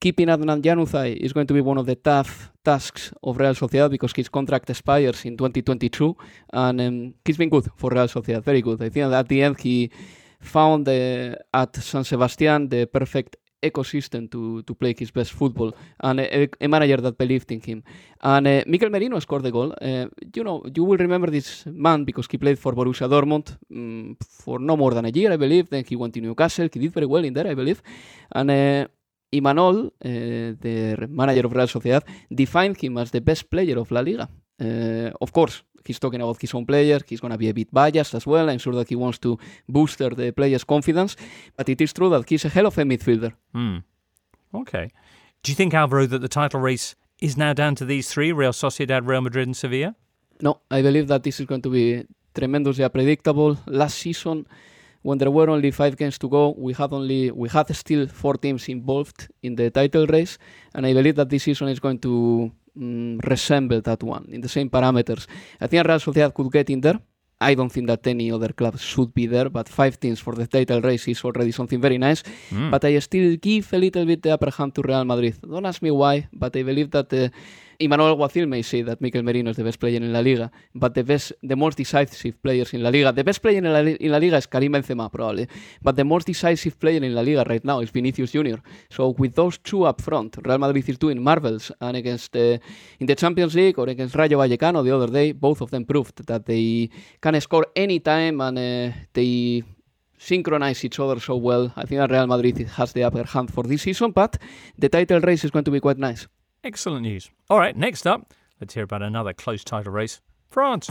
Keeping 0.00 0.28
Adnan 0.28 0.62
Januzaj 0.62 1.16
is 1.16 1.32
going 1.32 1.48
to 1.48 1.54
be 1.54 1.60
one 1.60 1.76
of 1.76 1.86
the 1.86 1.96
tough 1.96 2.52
tasks 2.64 3.12
of 3.20 3.36
Real 3.36 3.54
Sociedad 3.54 3.90
because 3.90 4.12
his 4.14 4.28
contract 4.28 4.70
expires 4.70 5.24
in 5.24 5.36
2022 5.36 6.16
and 6.52 6.80
um, 6.80 7.14
he's 7.24 7.36
been 7.36 7.48
good 7.48 7.66
for 7.74 7.90
Real 7.90 8.06
Sociedad, 8.06 8.44
very 8.44 8.62
good. 8.62 8.80
I 8.80 8.90
think 8.90 9.12
at 9.12 9.28
the 9.28 9.42
end 9.42 9.58
he 9.60 9.90
found 10.40 10.86
at 10.88 11.74
San 11.74 12.04
Sebastian 12.04 12.68
the 12.68 12.86
perfect 12.86 13.38
ecosystem 13.60 14.30
to, 14.30 14.62
to 14.62 14.74
play 14.74 14.94
his 14.96 15.10
best 15.10 15.32
football 15.32 15.74
and 16.00 16.20
a, 16.20 16.48
a 16.60 16.68
manager 16.68 16.98
that 16.98 17.18
believed 17.18 17.50
in 17.50 17.60
him. 17.60 17.82
And 18.20 18.46
uh, 18.46 18.62
Mikel 18.66 18.90
Merino 18.90 19.18
scored 19.18 19.42
the 19.42 19.50
goal. 19.50 19.74
Uh, 19.80 20.06
you 20.34 20.44
know, 20.44 20.62
you 20.74 20.84
will 20.84 20.96
remember 20.96 21.28
this 21.28 21.66
man 21.66 22.04
because 22.04 22.26
he 22.30 22.38
played 22.38 22.58
for 22.58 22.72
Borussia 22.72 23.08
Dortmund 23.08 23.56
um, 23.74 24.16
for 24.20 24.60
no 24.60 24.76
more 24.76 24.92
than 24.92 25.06
a 25.06 25.10
year, 25.10 25.32
I 25.32 25.36
believe. 25.36 25.70
Then 25.70 25.84
he 25.84 25.96
went 25.96 26.14
to 26.14 26.20
Newcastle. 26.20 26.68
He 26.72 26.78
did 26.78 26.92
very 26.92 27.06
well 27.06 27.24
in 27.24 27.34
there, 27.34 27.48
I 27.48 27.54
believe. 27.54 27.82
And 28.30 28.50
uh, 28.50 28.86
Imanol, 29.32 29.86
uh, 29.86 30.56
the 30.60 31.06
manager 31.08 31.46
of 31.46 31.52
Real 31.52 31.66
Sociedad, 31.66 32.02
defined 32.34 32.80
him 32.80 32.98
as 32.98 33.10
the 33.10 33.20
best 33.20 33.50
player 33.50 33.78
of 33.78 33.90
La 33.90 34.00
Liga. 34.00 34.28
Uh, 34.60 35.10
of 35.20 35.32
course, 35.32 35.62
he's 35.84 35.98
talking 35.98 36.20
about 36.20 36.40
his 36.40 36.54
own 36.54 36.66
player. 36.66 37.00
He's 37.06 37.20
going 37.20 37.32
to 37.32 37.38
be 37.38 37.48
a 37.48 37.54
bit 37.54 37.72
biased 37.72 38.14
as 38.14 38.26
well. 38.26 38.48
I'm 38.48 38.58
sure 38.58 38.74
that 38.74 38.88
he 38.88 38.96
wants 38.96 39.18
to 39.18 39.38
boost 39.68 39.98
the 39.98 40.32
players' 40.32 40.64
confidence. 40.64 41.16
But 41.56 41.68
it 41.68 41.80
is 41.80 41.92
true 41.92 42.10
that 42.10 42.28
he's 42.28 42.44
a 42.44 42.48
hell 42.48 42.66
of 42.66 42.78
a 42.78 42.82
midfielder. 42.82 43.32
Hmm. 43.52 43.78
Okay. 44.54 44.90
Do 45.42 45.52
you 45.52 45.56
think, 45.56 45.74
Alvaro, 45.74 46.06
that 46.06 46.20
the 46.20 46.28
title 46.28 46.60
race 46.60 46.96
is 47.20 47.36
now 47.36 47.52
down 47.52 47.74
to 47.76 47.84
these 47.84 48.08
three 48.08 48.32
Real 48.32 48.52
Sociedad, 48.52 49.06
Real 49.06 49.20
Madrid, 49.20 49.46
and 49.46 49.56
Sevilla? 49.56 49.94
No, 50.40 50.60
I 50.70 50.82
believe 50.82 51.08
that 51.08 51.22
this 51.22 51.40
is 51.40 51.46
going 51.46 51.62
to 51.62 51.70
be 51.70 52.04
tremendously 52.34 52.84
unpredictable. 52.84 53.58
Last 53.66 53.98
season, 53.98 54.46
when 55.08 55.16
there 55.16 55.30
were 55.30 55.48
only 55.48 55.70
five 55.70 55.94
games 55.96 56.16
to 56.18 56.28
go, 56.28 56.42
we 56.66 56.72
had 56.80 56.90
only 56.92 57.30
we 57.42 57.48
had 57.56 57.66
still 57.84 58.04
four 58.20 58.34
teams 58.44 58.68
involved 58.76 59.20
in 59.46 59.52
the 59.60 59.70
title 59.70 60.06
race, 60.06 60.34
and 60.74 60.82
I 60.88 60.92
believe 60.98 61.16
that 61.20 61.30
this 61.32 61.44
season 61.48 61.68
is 61.74 61.80
going 61.80 61.98
to 62.06 62.12
mm, 62.76 63.12
resemble 63.32 63.80
that 63.88 64.02
one 64.02 64.24
in 64.36 64.40
the 64.42 64.52
same 64.56 64.68
parameters. 64.76 65.22
I 65.62 65.66
think 65.66 65.86
Real 65.88 66.00
Sociedad 66.06 66.34
could 66.34 66.52
get 66.52 66.68
in 66.68 66.80
there. 66.82 66.98
I 67.40 67.54
don't 67.54 67.72
think 67.74 67.86
that 67.86 68.06
any 68.06 68.30
other 68.36 68.52
club 68.52 68.74
should 68.78 69.14
be 69.14 69.26
there, 69.34 69.48
but 69.48 69.66
five 69.80 69.94
teams 69.98 70.20
for 70.20 70.34
the 70.34 70.46
title 70.46 70.80
race 70.82 71.06
is 71.08 71.24
already 71.24 71.52
something 71.52 71.80
very 71.80 71.96
nice. 71.96 72.20
Mm. 72.50 72.70
But 72.72 72.84
I 72.84 72.98
still 72.98 73.36
give 73.36 73.72
a 73.72 73.78
little 73.78 74.04
bit 74.04 74.20
the 74.22 74.32
upper 74.34 74.50
hand 74.50 74.74
to 74.74 74.82
Real 74.82 75.04
Madrid. 75.04 75.36
Don't 75.40 75.64
ask 75.64 75.80
me 75.80 75.92
why, 76.02 76.28
but 76.32 76.54
I 76.54 76.62
believe 76.62 76.90
that. 76.90 77.12
Uh, 77.12 77.28
Imanol 77.80 78.10
Alguacil 78.10 78.48
may 78.48 78.62
say 78.62 78.82
that 78.82 79.00
Mikel 79.00 79.22
Merino 79.22 79.50
is 79.50 79.56
the 79.56 79.62
best 79.62 79.78
player 79.78 79.98
in 79.98 80.12
La 80.12 80.18
Liga, 80.18 80.50
but 80.74 80.94
the 80.94 81.04
best, 81.04 81.32
the 81.44 81.54
most 81.54 81.76
decisive 81.76 82.42
players 82.42 82.74
in 82.74 82.82
La 82.82 82.90
Liga, 82.90 83.12
the 83.12 83.22
best 83.22 83.40
player 83.40 83.58
in 83.58 83.72
La, 83.72 83.78
in 83.78 84.10
La 84.10 84.18
Liga 84.18 84.36
is 84.36 84.46
Karim 84.46 84.72
Benzema 84.72 85.08
probably, 85.12 85.46
but 85.80 85.94
the 85.94 86.04
most 86.04 86.26
decisive 86.26 86.78
player 86.80 87.00
in 87.00 87.14
La 87.14 87.20
Liga 87.20 87.44
right 87.48 87.64
now 87.64 87.78
is 87.78 87.90
Vinicius 87.90 88.32
Junior. 88.32 88.60
So 88.90 89.10
with 89.10 89.36
those 89.36 89.58
two 89.58 89.84
up 89.84 90.00
front, 90.00 90.38
Real 90.44 90.58
Madrid 90.58 90.88
is 90.88 90.98
doing 90.98 91.22
marvels, 91.22 91.70
and 91.80 91.96
against 91.96 92.34
uh, 92.34 92.58
in 92.98 93.06
the 93.06 93.14
Champions 93.14 93.54
League 93.54 93.78
or 93.78 93.88
against 93.88 94.16
Rayo 94.16 94.40
Vallecano 94.40 94.82
the 94.82 94.90
other 94.90 95.06
day, 95.06 95.30
both 95.30 95.60
of 95.60 95.70
them 95.70 95.84
proved 95.84 96.26
that 96.26 96.46
they 96.46 96.90
can 97.20 97.40
score 97.40 97.66
any 97.76 98.00
time 98.00 98.40
and 98.40 98.58
uh, 98.58 98.96
they 99.12 99.62
synchronize 100.18 100.84
each 100.84 100.98
other 100.98 101.20
so 101.20 101.36
well. 101.36 101.72
I 101.76 101.84
think 101.84 102.10
Real 102.10 102.26
Madrid 102.26 102.58
has 102.58 102.92
the 102.92 103.04
upper 103.04 103.22
hand 103.22 103.52
for 103.52 103.62
this 103.62 103.82
season, 103.82 104.10
but 104.10 104.36
the 104.76 104.88
title 104.88 105.20
race 105.20 105.44
is 105.44 105.52
going 105.52 105.64
to 105.64 105.70
be 105.70 105.78
quite 105.78 105.98
nice. 105.98 106.26
Excellent 106.64 107.02
news. 107.02 107.30
All 107.48 107.58
right, 107.58 107.76
next 107.76 108.06
up, 108.06 108.34
let's 108.60 108.74
hear 108.74 108.82
about 108.82 109.02
another 109.02 109.32
close 109.32 109.62
title 109.62 109.92
race 109.92 110.20
France. 110.50 110.90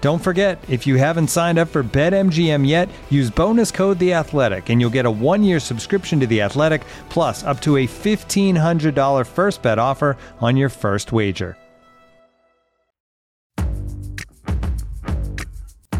Don't 0.00 0.22
forget, 0.22 0.62
if 0.68 0.86
you 0.86 0.96
haven't 0.96 1.28
signed 1.28 1.58
up 1.58 1.68
for 1.68 1.82
BetMGM 1.82 2.66
yet, 2.66 2.88
use 3.10 3.30
bonus 3.30 3.72
code 3.72 3.98
The 3.98 4.12
Athletic, 4.12 4.68
and 4.68 4.80
you'll 4.80 4.90
get 4.90 5.06
a 5.06 5.10
one-year 5.10 5.58
subscription 5.58 6.20
to 6.20 6.26
The 6.26 6.42
Athletic, 6.42 6.82
plus 7.08 7.42
up 7.42 7.60
to 7.62 7.78
a 7.78 7.86
$1,500 7.86 9.26
first 9.26 9.62
bet 9.62 9.78
offer 9.80 10.16
on 10.40 10.56
your 10.56 10.68
first 10.68 11.10
wager. 11.10 11.56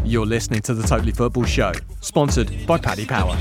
You're 0.05 0.25
listening 0.25 0.61
to 0.61 0.73
the 0.73 0.87
Totally 0.87 1.11
Football 1.11 1.43
Show, 1.43 1.73
sponsored 1.99 2.65
by 2.65 2.77
Paddy 2.77 3.05
Power. 3.05 3.37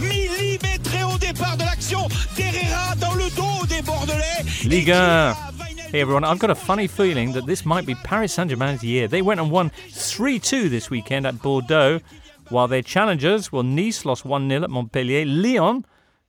Millimétré 0.00 1.04
au 1.04 1.18
départ 1.18 1.56
de 1.56 1.64
l'action 1.64 2.08
dans 3.00 3.14
le 3.14 3.34
dos 3.34 3.66
des 3.66 3.82
Bordelais. 3.82 4.44
Liga. 4.64 5.36
Hey 5.92 6.00
everyone, 6.00 6.24
I've 6.24 6.38
got 6.38 6.50
a 6.50 6.54
funny 6.54 6.86
feeling 6.86 7.32
that 7.32 7.44
this 7.44 7.66
might 7.66 7.84
be 7.84 7.94
Paris 7.94 8.32
Saint 8.32 8.48
Germain's 8.48 8.82
year. 8.82 9.08
They 9.08 9.20
went 9.20 9.40
and 9.40 9.50
won 9.50 9.70
3 9.90 10.38
2 10.38 10.68
this 10.70 10.88
weekend 10.88 11.26
at 11.26 11.42
Bordeaux, 11.42 12.00
while 12.48 12.66
their 12.66 12.80
challengers, 12.82 13.52
well, 13.52 13.62
Nice 13.62 14.06
lost 14.06 14.24
1 14.24 14.48
0 14.48 14.62
at 14.64 14.70
Montpellier, 14.70 15.26
Lyon 15.26 15.84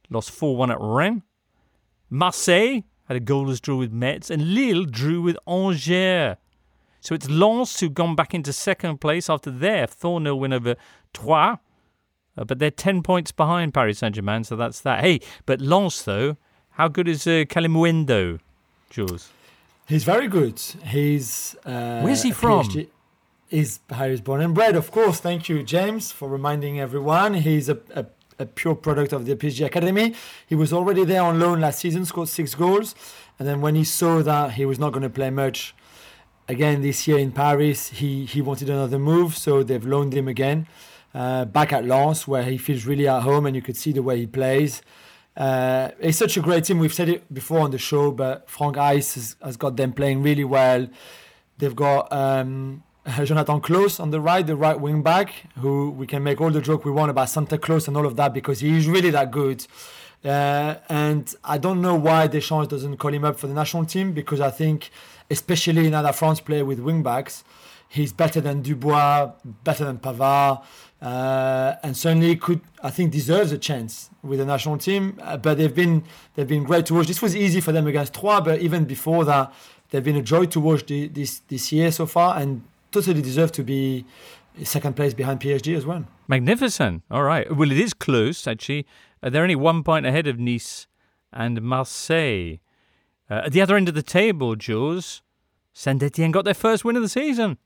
lost 0.09 0.31
4 0.31 0.57
1 0.57 0.71
at 0.71 0.77
Rennes, 0.81 1.21
Marseille 2.09 2.81
had 3.05 3.17
a 3.17 3.19
goalless 3.19 3.61
draw 3.61 3.77
with 3.77 3.91
Metz, 3.91 4.29
and 4.29 4.53
Lille 4.53 4.85
drew 4.85 5.21
with 5.21 5.37
Angers. 5.47 6.37
So 7.01 7.15
it's 7.15 7.29
Lens 7.29 7.79
who've 7.79 7.93
gone 7.93 8.15
back 8.15 8.33
into 8.33 8.53
second 8.53 8.99
place 9.01 9.29
after 9.29 9.49
their 9.49 9.87
4 9.87 10.21
0 10.21 10.35
win 10.35 10.53
over 10.53 10.75
Troyes. 11.13 11.57
Uh, 12.37 12.43
but 12.43 12.59
they're 12.59 12.71
10 12.71 13.03
points 13.03 13.31
behind 13.31 13.73
Paris 13.73 13.99
Saint 13.99 14.15
Germain, 14.15 14.43
so 14.43 14.55
that's 14.55 14.81
that. 14.81 15.01
Hey, 15.01 15.19
but 15.45 15.61
Lens, 15.61 16.03
though, 16.03 16.37
how 16.71 16.87
good 16.87 17.07
is 17.07 17.27
uh, 17.27 17.45
Kalimuendo, 17.47 18.39
Jules? 18.89 19.29
He's 19.87 20.03
very 20.03 20.27
good. 20.27 20.59
He's 20.85 21.55
uh, 21.65 22.01
Where's 22.01 22.23
he 22.23 22.31
from? 22.31 22.65
PhD 22.65 22.87
He's 23.53 23.77
Paris 23.77 24.19
born 24.19 24.41
and 24.41 24.55
bred, 24.55 24.75
of 24.75 24.89
course. 24.89 25.19
Thank 25.19 25.47
you, 25.47 25.61
James, 25.61 26.11
for 26.11 26.27
reminding 26.27 26.79
everyone. 26.79 27.35
He's 27.35 27.69
a, 27.69 27.77
a, 27.93 28.07
a 28.39 28.47
pure 28.47 28.73
product 28.73 29.13
of 29.13 29.27
the 29.27 29.35
PSG 29.35 29.63
Academy. 29.67 30.15
He 30.47 30.55
was 30.55 30.73
already 30.73 31.05
there 31.05 31.21
on 31.21 31.39
loan 31.39 31.61
last 31.61 31.77
season, 31.77 32.03
scored 32.05 32.29
six 32.29 32.55
goals, 32.55 32.95
and 33.37 33.47
then 33.47 33.61
when 33.61 33.75
he 33.75 33.83
saw 33.83 34.23
that 34.23 34.53
he 34.53 34.65
was 34.65 34.79
not 34.79 34.91
going 34.91 35.03
to 35.03 35.09
play 35.09 35.29
much 35.29 35.75
again 36.47 36.81
this 36.81 37.07
year 37.07 37.19
in 37.19 37.31
Paris, 37.31 37.89
he 37.89 38.25
he 38.25 38.41
wanted 38.41 38.71
another 38.71 38.97
move, 38.97 39.37
so 39.37 39.61
they've 39.61 39.85
loaned 39.85 40.15
him 40.15 40.27
again 40.27 40.65
uh, 41.13 41.45
back 41.45 41.73
at 41.73 41.85
Lens, 41.85 42.27
where 42.27 42.43
he 42.43 42.57
feels 42.57 42.85
really 42.85 43.07
at 43.07 43.21
home, 43.21 43.45
and 43.45 43.55
you 43.55 43.61
could 43.61 43.77
see 43.77 43.91
the 43.91 44.03
way 44.03 44.17
he 44.19 44.27
plays. 44.27 44.81
Uh, 45.35 45.89
it's 45.99 46.17
such 46.17 46.37
a 46.37 46.41
great 46.41 46.63
team. 46.63 46.79
We've 46.79 46.93
said 46.93 47.09
it 47.09 47.33
before 47.33 47.61
on 47.61 47.71
the 47.71 47.77
show, 47.77 48.11
but 48.11 48.49
Franck 48.49 48.75
Haise 48.75 49.15
has, 49.15 49.35
has 49.43 49.57
got 49.57 49.77
them 49.77 49.93
playing 49.93 50.21
really 50.21 50.43
well. 50.43 50.87
They've 51.57 51.75
got 51.75 52.11
um, 52.11 52.83
Jonathan 53.23 53.61
Clauss 53.61 53.99
on 53.99 54.11
the 54.11 54.21
right, 54.21 54.45
the 54.45 54.55
right 54.55 54.79
wing 54.79 55.01
back, 55.01 55.33
who 55.59 55.91
we 55.91 56.07
can 56.07 56.23
make 56.23 56.39
all 56.39 56.51
the 56.51 56.61
joke 56.61 56.85
we 56.85 56.91
want 56.91 57.09
about 57.09 57.29
Santa 57.29 57.57
Claus 57.57 57.87
and 57.87 57.97
all 57.97 58.05
of 58.05 58.15
that 58.15 58.33
because 58.33 58.59
he's 58.59 58.87
really 58.87 59.09
that 59.09 59.31
good. 59.31 59.65
Uh, 60.23 60.75
and 60.87 61.35
I 61.43 61.57
don't 61.57 61.81
know 61.81 61.95
why 61.95 62.27
Deschamps 62.27 62.69
doesn't 62.69 62.97
call 62.97 63.13
him 63.13 63.25
up 63.25 63.37
for 63.37 63.47
the 63.47 63.53
national 63.53 63.85
team 63.85 64.13
because 64.13 64.39
I 64.39 64.51
think, 64.51 64.89
especially 65.29 65.89
now 65.89 66.01
that 66.01 66.15
France 66.15 66.39
play 66.39 66.63
with 66.63 66.79
wing 66.79 67.03
backs, 67.03 67.43
he's 67.89 68.13
better 68.13 68.39
than 68.39 68.61
Dubois, 68.61 69.33
better 69.63 69.83
than 69.83 69.97
Pavard, 69.97 70.63
uh, 71.03 71.75
and 71.83 71.97
certainly 71.97 72.35
could 72.37 72.61
I 72.81 72.89
think 72.89 73.11
deserves 73.11 73.51
a 73.51 73.57
chance 73.57 74.09
with 74.23 74.39
the 74.39 74.45
national 74.45 74.77
team. 74.77 75.19
Uh, 75.21 75.35
but 75.37 75.57
they've 75.57 75.75
been 75.75 76.03
they've 76.35 76.47
been 76.47 76.63
great 76.63 76.85
to 76.87 76.93
watch. 76.93 77.07
This 77.07 77.21
was 77.21 77.35
easy 77.35 77.59
for 77.59 77.73
them 77.73 77.87
against 77.87 78.13
Troyes, 78.13 78.41
but 78.43 78.61
even 78.61 78.85
before 78.85 79.25
that, 79.25 79.53
they've 79.89 80.03
been 80.03 80.15
a 80.15 80.21
joy 80.21 80.45
to 80.45 80.59
watch 80.59 80.85
the, 80.85 81.09
this 81.09 81.39
this 81.49 81.71
year 81.73 81.91
so 81.91 82.05
far, 82.05 82.37
and 82.39 82.63
totally 82.91 83.21
deserve 83.21 83.51
to 83.51 83.63
be 83.63 84.05
second 84.63 84.95
place 84.95 85.13
behind 85.13 85.41
PSG 85.41 85.75
as 85.75 85.85
well. 85.85 86.05
Magnificent. 86.27 87.03
All 87.11 87.23
right. 87.23 87.53
Well, 87.53 87.71
it 87.71 87.79
is 87.79 87.93
close, 87.93 88.47
actually. 88.47 88.85
Uh, 89.21 89.29
they're 89.29 89.43
only 89.43 89.55
one 89.55 89.83
point 89.83 90.05
ahead 90.05 90.27
of 90.27 90.39
Nice 90.39 90.87
and 91.33 91.61
Marseille. 91.61 92.59
Uh, 93.29 93.41
at 93.45 93.51
the 93.51 93.61
other 93.61 93.75
end 93.75 93.89
of 93.89 93.95
the 93.95 94.03
table, 94.03 94.55
Jules, 94.55 95.21
Saint 95.73 96.03
Etienne 96.03 96.31
got 96.31 96.45
their 96.45 96.53
first 96.53 96.85
win 96.85 96.95
of 96.95 97.01
the 97.01 97.09
season. 97.09 97.57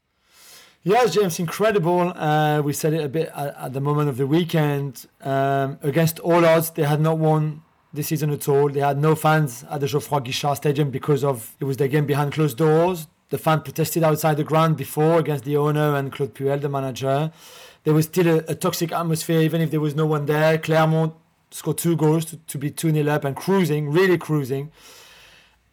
Yes, 0.88 1.16
James, 1.16 1.38
incredible. 1.38 2.14
Uh, 2.16 2.62
we 2.62 2.72
said 2.72 2.94
it 2.94 3.04
a 3.04 3.10
bit 3.10 3.30
at, 3.36 3.58
at 3.58 3.74
the 3.74 3.82
moment 3.82 4.08
of 4.08 4.16
the 4.16 4.26
weekend. 4.26 5.06
Um, 5.20 5.78
against 5.82 6.18
all 6.20 6.46
odds, 6.46 6.70
they 6.70 6.84
had 6.84 7.02
not 7.02 7.18
won 7.18 7.62
this 7.92 8.08
season 8.08 8.30
at 8.30 8.48
all. 8.48 8.70
They 8.70 8.80
had 8.80 8.98
no 8.98 9.14
fans 9.14 9.66
at 9.70 9.82
the 9.82 9.88
Geoffroy 9.88 10.20
Guichard 10.20 10.56
Stadium 10.56 10.90
because 10.90 11.26
of 11.26 11.58
it 11.60 11.66
was 11.66 11.76
their 11.76 11.90
game 11.90 12.06
behind 12.06 12.32
closed 12.32 12.58
doors. 12.58 13.08
The 13.32 13.38
fan 13.38 13.64
protested 13.64 14.02
outside 14.02 14.38
the 14.38 14.46
ground 14.46 14.78
before 14.78 15.20
against 15.20 15.44
the 15.44 15.58
owner 15.58 15.98
and 15.98 16.10
Claude 16.10 16.34
Puel, 16.34 16.62
the 16.62 16.70
manager. 16.70 17.34
There 17.84 17.94
was 17.94 18.06
still 18.06 18.28
a, 18.30 18.38
a 18.48 18.56
toxic 18.56 18.94
atmosphere, 18.94 19.42
even 19.42 19.60
if 19.60 19.72
there 19.72 19.82
was 19.82 19.94
no 19.94 20.06
one 20.06 20.26
there. 20.26 20.58
Clermont 20.58 21.16
scored 21.52 21.80
two 21.80 21.98
goals 21.98 22.24
to, 22.28 22.38
to 22.38 22.58
be 22.58 22.72
2 22.72 22.94
0 22.94 23.12
up 23.12 23.26
and 23.26 23.36
cruising, 23.36 23.90
really 23.90 24.18
cruising. 24.18 24.72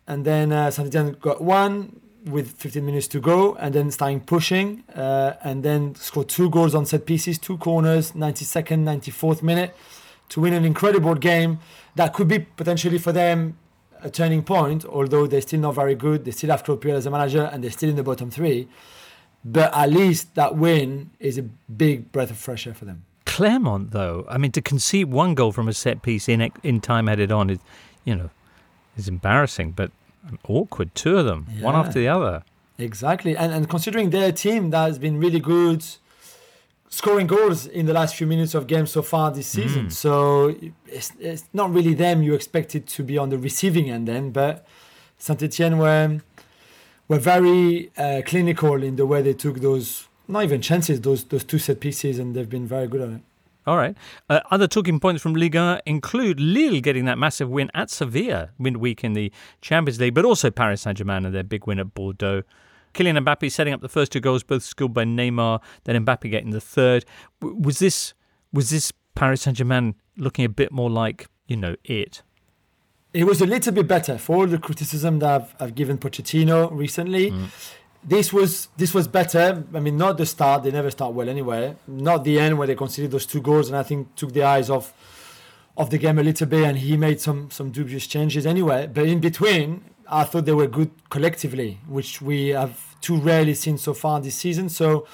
And 0.08 0.24
then 0.24 0.50
uh, 0.50 0.72
Saint 0.72 0.88
Etienne 0.88 1.12
got 1.20 1.40
one 1.40 2.00
with 2.24 2.52
15 2.52 2.84
minutes 2.84 3.06
to 3.08 3.20
go 3.20 3.54
and 3.56 3.74
then 3.74 3.90
starting 3.90 4.20
pushing 4.20 4.82
uh, 4.94 5.34
and 5.42 5.62
then 5.62 5.94
score 5.94 6.24
two 6.24 6.48
goals 6.50 6.74
on 6.74 6.86
set 6.86 7.06
pieces, 7.06 7.38
two 7.38 7.58
corners, 7.58 8.12
92nd, 8.12 8.84
94th 8.84 9.42
minute 9.42 9.76
to 10.30 10.40
win 10.40 10.54
an 10.54 10.64
incredible 10.64 11.14
game 11.14 11.58
that 11.96 12.14
could 12.14 12.28
be 12.28 12.38
potentially 12.38 12.98
for 12.98 13.12
them 13.12 13.56
a 14.02 14.10
turning 14.10 14.42
point, 14.42 14.84
although 14.84 15.26
they're 15.26 15.40
still 15.40 15.60
not 15.60 15.74
very 15.74 15.94
good. 15.94 16.24
They 16.24 16.30
still 16.30 16.50
have 16.50 16.62
Puel 16.64 16.94
as 16.94 17.06
a 17.06 17.10
manager 17.10 17.48
and 17.52 17.62
they're 17.62 17.70
still 17.70 17.90
in 17.90 17.96
the 17.96 18.02
bottom 18.02 18.30
three. 18.30 18.68
But 19.44 19.74
at 19.74 19.90
least 19.90 20.34
that 20.34 20.56
win 20.56 21.10
is 21.20 21.36
a 21.38 21.42
big 21.42 22.10
breath 22.12 22.30
of 22.30 22.38
fresh 22.38 22.66
air 22.66 22.74
for 22.74 22.86
them. 22.86 23.04
Clermont, 23.26 23.90
though, 23.90 24.24
I 24.28 24.38
mean, 24.38 24.52
to 24.52 24.62
concede 24.62 25.10
one 25.10 25.34
goal 25.34 25.52
from 25.52 25.68
a 25.68 25.72
set 25.72 26.02
piece 26.02 26.28
in 26.28 26.50
in 26.62 26.80
time 26.80 27.08
added 27.08 27.32
on 27.32 27.50
is, 27.50 27.58
you 28.04 28.14
know, 28.14 28.30
is 28.96 29.08
embarrassing, 29.08 29.72
but 29.72 29.90
awkward. 30.48 30.94
Two 30.94 31.18
of 31.18 31.26
them, 31.26 31.46
one 31.60 31.74
after 31.74 31.98
the 31.98 32.08
other. 32.08 32.42
Exactly. 32.78 33.36
And, 33.36 33.52
and 33.52 33.68
considering 33.68 34.10
their 34.10 34.32
team 34.32 34.70
that 34.70 34.86
has 34.86 34.98
been 34.98 35.18
really 35.18 35.40
good 35.40 35.84
scoring 36.88 37.26
goals 37.26 37.66
in 37.66 37.86
the 37.86 37.92
last 37.92 38.14
few 38.14 38.26
minutes 38.26 38.54
of 38.54 38.66
games 38.66 38.92
so 38.92 39.02
far 39.02 39.30
this 39.30 39.48
season. 39.48 39.86
Mm. 39.86 39.92
So 39.92 40.54
it's, 40.86 41.10
it's 41.18 41.44
not 41.52 41.72
really 41.72 41.94
them 41.94 42.22
you 42.22 42.34
expected 42.34 42.86
to 42.88 43.02
be 43.02 43.18
on 43.18 43.30
the 43.30 43.38
receiving 43.38 43.90
end 43.90 44.06
then, 44.06 44.30
but 44.30 44.66
Saint 45.18 45.42
Etienne 45.42 45.78
were, 45.78 46.20
were 47.08 47.18
very 47.18 47.90
uh, 47.96 48.22
clinical 48.24 48.82
in 48.82 48.96
the 48.96 49.06
way 49.06 49.22
they 49.22 49.32
took 49.32 49.56
those, 49.56 50.06
not 50.28 50.44
even 50.44 50.60
chances, 50.60 51.00
those, 51.00 51.24
those 51.24 51.42
two 51.42 51.58
set 51.58 51.80
pieces, 51.80 52.18
and 52.18 52.34
they've 52.34 52.48
been 52.48 52.66
very 52.66 52.86
good 52.86 53.00
at 53.00 53.08
it. 53.10 53.20
All 53.66 53.76
right. 53.76 53.96
Uh, 54.28 54.40
other 54.50 54.66
talking 54.66 55.00
points 55.00 55.22
from 55.22 55.34
Liga 55.34 55.80
include 55.86 56.38
Lille 56.38 56.80
getting 56.80 57.06
that 57.06 57.18
massive 57.18 57.48
win 57.48 57.70
at 57.74 57.90
Sevilla 57.90 58.50
midweek 58.58 59.02
in 59.02 59.14
the 59.14 59.32
Champions 59.62 59.98
League, 59.98 60.14
but 60.14 60.24
also 60.24 60.50
Paris 60.50 60.82
Saint 60.82 60.98
Germain 60.98 61.24
and 61.24 61.34
their 61.34 61.42
big 61.42 61.66
win 61.66 61.78
at 61.78 61.94
Bordeaux. 61.94 62.42
Kylian 62.92 63.24
Mbappe 63.24 63.50
setting 63.50 63.74
up 63.74 63.80
the 63.80 63.88
first 63.88 64.12
two 64.12 64.20
goals, 64.20 64.42
both 64.42 64.62
scored 64.62 64.94
by 64.94 65.04
Neymar. 65.04 65.60
Then 65.84 66.04
Mbappe 66.04 66.30
getting 66.30 66.50
the 66.50 66.60
third. 66.60 67.04
W- 67.40 67.58
was 67.60 67.78
this 67.78 68.14
was 68.52 68.70
this 68.70 68.92
Paris 69.14 69.42
Saint 69.42 69.56
Germain 69.56 69.94
looking 70.16 70.44
a 70.44 70.48
bit 70.48 70.70
more 70.70 70.90
like 70.90 71.26
you 71.46 71.56
know 71.56 71.74
it? 71.84 72.22
It 73.12 73.24
was 73.24 73.40
a 73.40 73.46
little 73.46 73.72
bit 73.72 73.86
better 73.86 74.18
for 74.18 74.36
all 74.36 74.46
the 74.46 74.58
criticism 74.58 75.20
that 75.20 75.42
I've, 75.42 75.54
I've 75.60 75.74
given 75.74 75.98
Pochettino 75.98 76.68
recently. 76.72 77.32
This 78.06 78.32
was 78.32 78.68
this 78.76 78.92
was 78.92 79.08
better. 79.08 79.64
I 79.74 79.80
mean, 79.80 79.96
not 79.96 80.18
the 80.18 80.26
start; 80.26 80.62
they 80.62 80.70
never 80.70 80.90
start 80.90 81.14
well 81.14 81.28
anyway. 81.28 81.76
Not 81.86 82.24
the 82.24 82.38
end 82.38 82.58
where 82.58 82.66
they 82.66 82.74
conceded 82.74 83.10
those 83.10 83.26
two 83.26 83.40
goals, 83.40 83.68
and 83.68 83.76
I 83.76 83.82
think 83.82 84.14
took 84.14 84.32
the 84.32 84.42
eyes 84.42 84.68
off 84.68 84.92
of 85.76 85.90
the 85.90 85.98
game 85.98 86.18
a 86.18 86.22
little 86.22 86.46
bit, 86.46 86.64
and 86.64 86.78
he 86.78 86.96
made 86.96 87.20
some 87.20 87.50
some 87.50 87.70
dubious 87.70 88.06
changes 88.06 88.46
anyway. 88.46 88.88
But 88.92 89.06
in 89.06 89.20
between, 89.20 89.84
I 90.08 90.24
thought 90.24 90.44
they 90.44 90.52
were 90.52 90.66
good 90.66 90.90
collectively, 91.08 91.80
which 91.88 92.20
we 92.20 92.48
have 92.48 93.00
too 93.00 93.16
rarely 93.16 93.54
seen 93.54 93.78
so 93.78 93.94
far 93.94 94.20
this 94.20 94.34
season. 94.34 94.68
So 94.68 95.06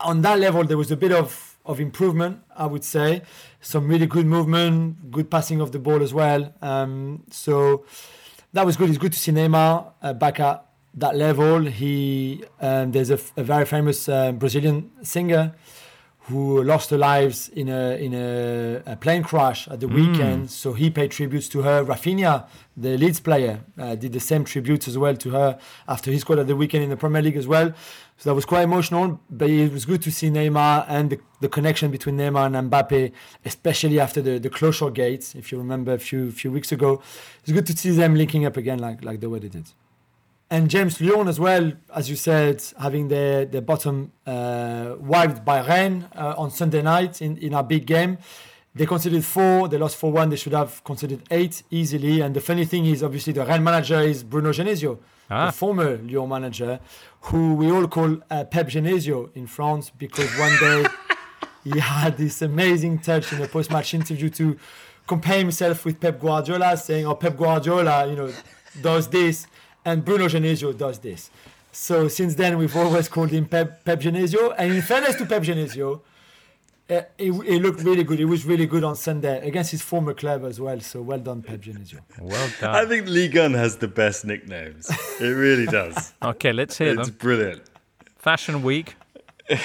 on 0.00 0.22
that 0.22 0.38
level, 0.38 0.64
there 0.64 0.76
was 0.76 0.90
a 0.90 0.96
bit 0.96 1.12
of, 1.12 1.56
of 1.64 1.80
improvement, 1.80 2.42
I 2.56 2.66
would 2.66 2.84
say. 2.84 3.22
Some 3.60 3.88
really 3.88 4.06
good 4.06 4.26
movement, 4.26 5.10
good 5.10 5.30
passing 5.30 5.60
of 5.60 5.72
the 5.72 5.78
ball 5.78 6.02
as 6.02 6.14
well. 6.14 6.52
Um, 6.62 7.24
so 7.30 7.84
that 8.52 8.64
was 8.64 8.76
good. 8.76 8.88
It's 8.88 8.98
good 8.98 9.12
to 9.12 9.18
see 9.18 9.32
Neymar 9.32 9.92
uh, 10.02 10.12
back 10.12 10.40
at 10.40 10.64
that 10.94 11.16
level. 11.16 11.60
He 11.64 12.44
um, 12.60 12.92
there's 12.92 13.10
a, 13.10 13.14
f- 13.14 13.32
a 13.36 13.42
very 13.42 13.64
famous 13.64 14.08
uh, 14.08 14.32
Brazilian 14.32 14.90
singer 15.02 15.54
who 16.22 16.62
lost 16.62 16.90
her 16.90 16.98
lives 16.98 17.48
in 17.50 17.68
a 17.70 17.96
in 17.96 18.12
a, 18.12 18.82
a 18.86 18.96
plane 18.96 19.22
crash 19.22 19.66
at 19.68 19.80
the 19.80 19.86
Mm. 19.86 19.94
weekend. 19.94 20.50
So 20.50 20.74
he 20.74 20.90
paid 20.90 21.10
tributes 21.10 21.48
to 21.50 21.62
her. 21.62 21.82
Rafinha, 21.84 22.46
the 22.76 22.98
Leeds 22.98 23.20
player, 23.20 23.60
uh, 23.78 23.94
did 23.94 24.12
the 24.12 24.20
same 24.20 24.44
tributes 24.44 24.86
as 24.88 24.98
well 24.98 25.16
to 25.16 25.30
her 25.30 25.58
after 25.86 26.10
he 26.10 26.18
scored 26.18 26.38
at 26.38 26.46
the 26.46 26.54
weekend 26.56 26.84
in 26.84 26.90
the 26.90 26.96
Premier 26.98 27.22
League 27.22 27.36
as 27.38 27.46
well. 27.46 27.72
So 28.18 28.28
that 28.30 28.34
was 28.34 28.44
quite 28.44 28.62
emotional. 28.64 29.20
But 29.30 29.48
it 29.48 29.72
was 29.72 29.86
good 29.86 30.02
to 30.02 30.10
see 30.10 30.28
Neymar 30.28 30.84
and 30.88 31.08
the, 31.10 31.18
the 31.40 31.48
connection 31.48 31.90
between 31.90 32.18
Neymar 32.18 32.46
and 32.54 32.70
Mbappe, 32.70 33.12
especially 33.46 33.98
after 33.98 34.20
the 34.20 34.38
the 34.38 34.50
closure 34.50 34.90
gates. 34.90 35.34
If 35.34 35.50
you 35.50 35.56
remember 35.58 35.92
a 35.94 35.98
few 35.98 36.30
few 36.32 36.50
weeks 36.52 36.72
ago, 36.72 37.00
it's 37.42 37.52
good 37.52 37.66
to 37.66 37.74
see 37.76 37.90
them 37.92 38.14
linking 38.16 38.44
up 38.44 38.56
again 38.58 38.80
like 38.80 39.02
like 39.02 39.20
the 39.20 39.30
way 39.30 39.38
they 39.38 39.48
did. 39.48 39.66
And 40.50 40.70
James 40.70 40.98
Lyon 41.00 41.28
as 41.28 41.38
well, 41.38 41.72
as 41.94 42.08
you 42.08 42.16
said, 42.16 42.62
having 42.80 43.08
their, 43.08 43.44
their 43.44 43.60
bottom 43.60 44.12
uh, 44.26 44.94
wiped 44.98 45.44
by 45.44 45.60
Rennes 45.66 46.04
uh, 46.16 46.34
on 46.38 46.50
Sunday 46.50 46.80
night 46.80 47.20
in, 47.20 47.36
in 47.36 47.52
our 47.52 47.62
big 47.62 47.84
game. 47.86 48.16
They 48.74 48.86
conceded 48.86 49.24
four, 49.24 49.68
they 49.68 49.76
lost 49.76 49.96
4 49.96 50.12
1, 50.12 50.30
they 50.30 50.36
should 50.36 50.52
have 50.54 50.82
conceded 50.84 51.22
eight 51.30 51.62
easily. 51.70 52.20
And 52.22 52.34
the 52.34 52.40
funny 52.40 52.64
thing 52.64 52.86
is, 52.86 53.02
obviously, 53.02 53.32
the 53.34 53.44
Rennes 53.44 53.62
manager 53.64 54.00
is 54.00 54.22
Bruno 54.22 54.50
Genesio, 54.52 54.98
Ah. 55.30 55.46
the 55.46 55.52
former 55.52 55.98
Lyon 55.98 56.28
manager, 56.28 56.80
who 57.22 57.54
we 57.54 57.70
all 57.70 57.86
call 57.88 58.16
uh, 58.30 58.44
Pep 58.44 58.68
Genesio 58.68 59.30
in 59.36 59.46
France 59.46 59.90
because 59.90 60.30
one 60.38 60.56
day 60.60 60.86
he 61.64 61.78
had 61.78 62.16
this 62.16 62.40
amazing 62.40 63.00
touch 63.00 63.32
in 63.34 63.42
a 63.42 63.48
post-match 63.48 63.92
interview 63.92 64.30
to 64.30 64.56
compare 65.06 65.38
himself 65.38 65.84
with 65.84 66.00
Pep 66.00 66.18
Guardiola, 66.20 66.76
saying, 66.78 67.04
"Oh, 67.06 67.14
Pep 67.16 67.36
Guardiola, 67.36 68.06
you 68.06 68.16
know, 68.16 68.32
does 68.80 69.08
this, 69.08 69.46
and 69.84 70.04
Bruno 70.04 70.26
Genesio 70.26 70.76
does 70.76 70.98
this." 70.98 71.30
So 71.72 72.08
since 72.08 72.34
then, 72.34 72.58
we've 72.58 72.74
always 72.76 73.08
called 73.08 73.30
him 73.30 73.46
Pep, 73.46 73.84
Pep 73.84 74.00
Genesio. 74.00 74.54
And 74.58 74.72
in 74.74 74.82
fairness 74.82 75.16
to 75.16 75.26
Pep 75.26 75.42
Genesio, 75.42 76.00
uh, 76.90 77.02
he, 77.18 77.26
he 77.26 77.58
looked 77.58 77.82
really 77.82 78.02
good. 78.02 78.18
He 78.18 78.24
was 78.24 78.44
really 78.46 78.66
good 78.66 78.82
on 78.82 78.96
Sunday 78.96 79.46
against 79.46 79.70
his 79.70 79.82
former 79.82 80.14
club 80.14 80.44
as 80.44 80.58
well. 80.58 80.80
So 80.80 81.02
well 81.02 81.18
done, 81.18 81.42
Pep 81.42 81.60
Genesio. 81.60 82.00
Well 82.20 82.48
done. 82.60 82.74
I 82.74 82.86
think 82.86 83.06
Ligue 83.06 83.36
1 83.36 83.52
has 83.54 83.76
the 83.76 83.86
best 83.88 84.24
nicknames. 84.24 84.90
It 85.20 85.28
really 85.34 85.66
does. 85.66 86.14
Okay, 86.22 86.52
let's 86.52 86.76
hear 86.78 86.98
it's 86.98 87.08
them. 87.10 87.16
brilliant. 87.18 87.62
Fashion 88.16 88.62
Week. 88.62 88.96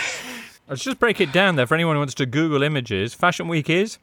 Let's 0.69 0.83
just 0.83 0.97
break 0.97 1.19
it 1.19 1.33
down 1.33 1.55
there 1.57 1.67
for 1.67 1.75
anyone 1.75 1.95
who 1.95 1.99
wants 1.99 2.13
to 2.15 2.25
Google 2.25 2.63
images. 2.63 3.13
Fashion 3.13 3.47
Week 3.49 3.69
is 3.69 3.97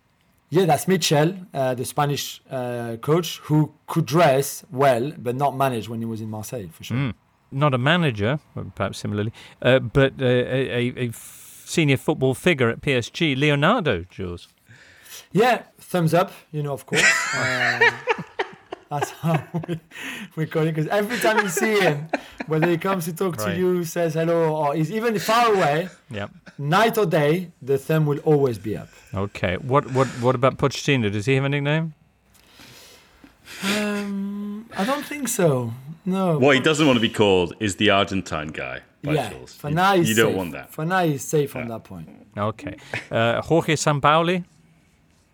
Yeah, 0.51 0.65
that's 0.65 0.89
Michel, 0.89 1.35
uh, 1.55 1.75
the 1.75 1.85
Spanish 1.85 2.43
uh, 2.51 2.97
coach, 3.01 3.39
who 3.45 3.73
could 3.87 4.05
dress 4.05 4.65
well 4.71 5.13
but 5.17 5.37
not 5.37 5.57
manage 5.57 5.89
when 5.89 6.01
he 6.01 6.07
was 6.07 6.21
in 6.21 6.29
Marseille 6.29 6.69
for 6.73 6.83
sure. 6.83 6.97
mm, 6.97 7.15
not 7.53 7.73
a 7.73 7.79
manager, 7.79 8.41
perhaps 8.75 8.99
similarly, 8.99 9.33
uh, 9.63 9.79
but 9.79 10.15
uh, 10.21 10.25
a, 10.27 11.09
a, 11.09 11.13
senior 11.13 11.97
football 11.97 12.35
figure 12.35 12.69
at 12.69 12.81
PSG, 12.81 13.39
Leonardo, 13.39 14.05
Jules. 14.11 14.49
Yeah, 15.31 15.63
thumbs 15.79 16.13
up, 16.13 16.33
you 16.51 16.65
know, 16.65 16.73
of 16.73 16.85
course. 16.85 17.07
That's 18.91 19.11
how 19.11 19.43
we, 19.69 19.79
we 20.37 20.47
call 20.47 20.63
it. 20.63 20.73
Because 20.75 20.89
every 20.89 21.19
time 21.19 21.39
you 21.45 21.49
see 21.49 21.79
him, 21.81 22.09
whether 22.49 22.69
he 22.69 22.77
comes 22.77 23.05
to 23.05 23.13
talk 23.13 23.37
to 23.37 23.45
Right. 23.45 23.57
you, 23.57 23.85
says 23.85 24.15
hello, 24.15 24.57
or 24.57 24.75
he's 24.75 24.91
even 24.91 25.17
far 25.21 25.55
away, 25.55 25.89
Yep. 26.11 26.31
night 26.59 26.99
or 26.99 27.07
day, 27.07 27.53
the 27.63 27.79
thumb 27.79 28.05
will 28.07 28.19
always 28.25 28.59
be 28.59 28.77
up. 28.77 28.89
Okay. 29.15 29.57
What 29.59 29.93
what 29.93 30.09
what 30.21 30.35
about 30.35 30.57
Pochettino? 30.59 31.11
Does 31.13 31.27
he 31.27 31.35
have 31.37 31.45
a 31.45 31.49
nickname? 31.49 31.95
Um, 33.63 34.69
I 34.77 34.85
don't 34.85 35.05
think 35.05 35.29
so. 35.29 35.73
No. 36.05 36.39
What 36.39 36.55
he 36.57 36.61
doesn't 36.61 36.87
want 36.87 36.97
to 36.97 37.01
be 37.01 37.11
called 37.11 37.55
is 37.61 37.77
the 37.77 37.91
Argentine 37.91 38.49
guy. 38.49 38.81
By 39.03 39.15
yeah, 39.15 39.31
Jules. 39.31 39.55
for 39.55 39.69
you, 39.71 39.75
now 39.75 39.95
he's 39.97 40.09
you 40.11 40.15
don't 40.15 40.37
want 40.37 40.53
that. 40.53 40.73
For 40.73 40.85
now 40.85 41.05
he's 41.05 41.25
safe 41.25 41.57
on 41.57 41.69
that 41.69 41.85
point. 41.85 42.09
Okay. 42.37 42.77
Uh, 43.11 43.41
Jorge 43.43 43.75
Sampaoli. 43.75 44.45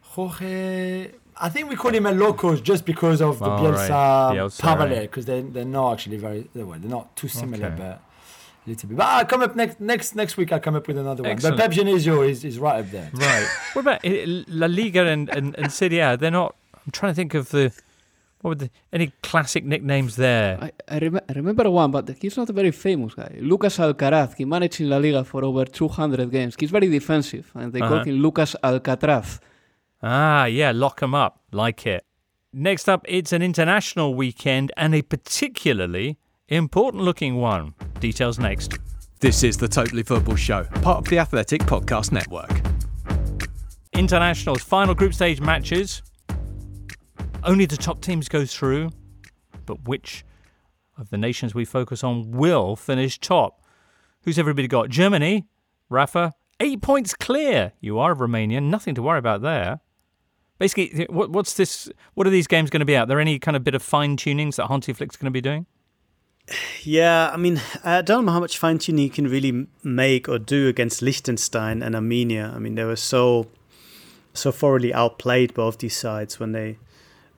Jorge, 0.00 1.11
I 1.39 1.49
think 1.51 1.68
we 1.68 1.76
call 1.76 1.93
him 1.95 2.07
a 2.07 2.12
locos 2.12 2.61
just 2.61 2.84
because 2.84 3.20
of 3.20 3.39
the 3.39 3.45
Oh, 3.47 3.59
Bielsa, 3.61 3.89
right. 3.91 4.37
Bielsa, 4.37 4.61
parallel, 4.62 4.89
right. 4.99 5.01
because 5.03 5.26
they 5.26 5.43
they're 5.43 5.64
not 5.64 5.93
actually 5.95 6.16
very 6.16 6.49
well, 6.55 6.78
they're 6.78 6.91
not 6.91 7.14
too 7.16 7.28
similar, 7.28 7.66
Okay. 7.66 7.76
but 7.76 7.84
a 7.84 8.68
little 8.70 8.89
bit. 8.89 8.97
But 8.99 9.07
I'll 9.07 9.24
come 9.26 9.43
up 9.43 9.55
next 9.55 9.80
next 9.80 10.14
next 10.16 10.37
week. 10.37 10.53
I'll 10.53 10.61
come 10.61 10.76
up 10.76 10.87
with 10.89 10.99
another 10.99 11.22
one. 11.22 11.37
But 11.41 11.57
Pep 11.57 11.70
Genesio 11.72 12.26
is, 12.28 12.45
is 12.45 12.59
right 12.59 12.80
up 12.80 12.91
there. 12.91 13.11
Right. 13.12 13.47
what 13.74 13.82
about 13.82 14.05
uh, 14.05 14.11
La 14.49 14.66
Liga 14.66 15.07
and, 15.07 15.28
and, 15.28 15.55
and 15.59 15.70
Serie 15.72 15.99
A? 16.01 16.16
They're 16.16 16.30
not. 16.30 16.55
I'm 16.74 16.93
trying 16.93 17.12
to 17.12 17.16
think 17.16 17.34
of 17.34 17.51
the. 17.51 17.72
What 18.43 18.51
would 18.51 18.59
the, 18.61 18.70
any 18.93 19.12
classic 19.22 19.64
nicknames 19.64 20.16
there? 20.16 20.59
I, 20.62 20.70
I, 20.89 20.99
rem- 20.99 21.20
I 21.28 21.32
remember 21.32 21.68
one, 21.70 21.91
but 21.91 22.09
he's 22.20 22.37
not 22.37 22.49
a 22.51 22.53
very 22.53 22.70
famous 22.70 23.14
guy. 23.14 23.34
Lucas 23.41 23.78
Alcaraz. 23.78 24.34
He 24.37 24.45
managed 24.45 24.80
in 24.80 24.91
La 24.91 24.99
Liga 24.99 25.24
for 25.24 25.43
over 25.43 25.64
200 25.64 26.30
games. 26.30 26.55
He's 26.59 26.70
very 26.70 26.89
defensive, 26.89 27.51
and 27.55 27.72
they 27.72 27.80
call 27.80 27.95
Uh-huh. 27.95 28.05
him 28.05 28.16
Lucas 28.16 28.55
Alcatraz. 28.62 29.41
Ah, 30.09 30.44
yeah, 30.44 30.70
lock 30.70 31.02
'em 31.02 31.16
up. 31.16 31.40
Like 31.50 31.84
it. 31.84 32.04
Next 32.52 32.88
up, 32.88 33.04
it's 33.09 33.32
an 33.32 33.42
international 33.42 34.14
weekend 34.14 34.70
and 34.76 34.94
a 34.94 35.02
particularly 35.02 36.16
important 36.46 37.02
looking 37.02 37.38
one. 37.38 37.74
Details 37.98 38.38
next. 38.38 38.78
This 39.18 39.42
is 39.42 39.57
the 39.57 39.66
Totally 39.66 40.04
Football 40.04 40.36
Show, 40.36 40.62
part 40.80 40.98
of 40.98 41.04
the 41.07 41.18
Athletic 41.18 41.62
Podcast 41.62 42.12
Network. 42.12 42.52
Internationals, 43.94 44.62
final 44.62 44.94
group 44.94 45.12
stage 45.12 45.40
matches. 45.40 46.02
Only 47.42 47.66
the 47.66 47.76
top 47.76 48.00
teams 48.00 48.28
go 48.28 48.44
through, 48.46 48.90
but 49.64 49.88
which 49.88 50.24
of 50.96 51.11
the 51.11 51.18
nations 51.18 51.52
we 51.52 51.64
focus 51.64 52.04
on 52.04 52.30
will 52.30 52.76
finish 52.76 53.18
top? 53.18 53.61
Who's 54.22 54.38
everybody 54.38 54.68
got? 54.68 54.88
Germany, 54.88 55.46
Rafa, 55.90 56.32
eight 56.61 56.80
points 56.80 57.12
clear. 57.12 57.72
You 57.80 57.98
are 57.98 58.12
of 58.12 58.20
Romania, 58.20 58.61
nothing 58.61 58.94
to 58.94 59.02
worry 59.02 59.18
about 59.18 59.42
there. 59.42 59.80
Basically, 60.59 61.07
what, 61.11 61.30
what's 61.30 61.54
this? 61.54 61.90
What 62.14 62.26
are 62.26 62.30
these 62.30 62.46
games 62.46 62.70
going 62.70 62.80
to 62.80 62.86
be 62.86 62.96
at? 62.96 63.02
Are 63.02 63.07
there 63.07 63.20
any 63.20 63.38
kind 63.38 63.57
of 63.57 63.64
bit 63.64 63.74
of 63.74 63.82
fine 63.82 64.16
tunings 64.16 64.57
that 64.57 64.68
Hansi 64.68 64.92
Flick's 64.92 65.16
going 65.16 65.26
to 65.26 65.30
be 65.30 65.40
doing? 65.40 65.66
Yeah, 66.82 67.30
I 67.32 67.36
mean, 67.36 67.61
I 67.84 68.02
don't 68.02 68.24
know 68.24 68.32
how 68.32 68.40
much 68.40 68.59
fine 68.59 68.78
tuning 68.78 69.04
you 69.04 69.11
can 69.11 69.28
really 69.28 69.66
make 69.82 70.28
or 70.28 70.38
do 70.38 70.68
against 70.68 71.02
Liechtenstein 71.02 71.82
and 71.82 71.94
Armenia. 71.94 72.52
I 72.54 72.59
mean, 72.59 72.76
they 72.76 72.84
were 72.84 72.96
so 72.96 73.48
so 74.32 74.52
thoroughly 74.52 74.92
outplayed 74.92 75.54
both 75.54 75.78
these 75.78 75.96
sides 75.96 76.38
when 76.38 76.52
they 76.52 76.78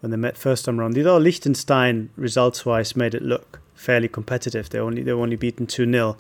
when 0.01 0.11
they 0.11 0.17
met 0.17 0.37
first 0.37 0.65
time 0.65 0.79
around. 0.79 0.97
Although 0.97 1.19
Liechtenstein 1.19 2.11
results 2.17 2.67
wise 2.67 2.95
made 2.95 3.15
it 3.15 3.23
look 3.23 3.61
fairly 3.75 4.09
competitive. 4.09 4.69
They 4.71 4.79
only 4.79 5.03
they 5.03 5.13
were 5.13 5.23
only 5.23 5.37
beaten 5.37 5.67
two 5.67 5.91
0 5.91 6.17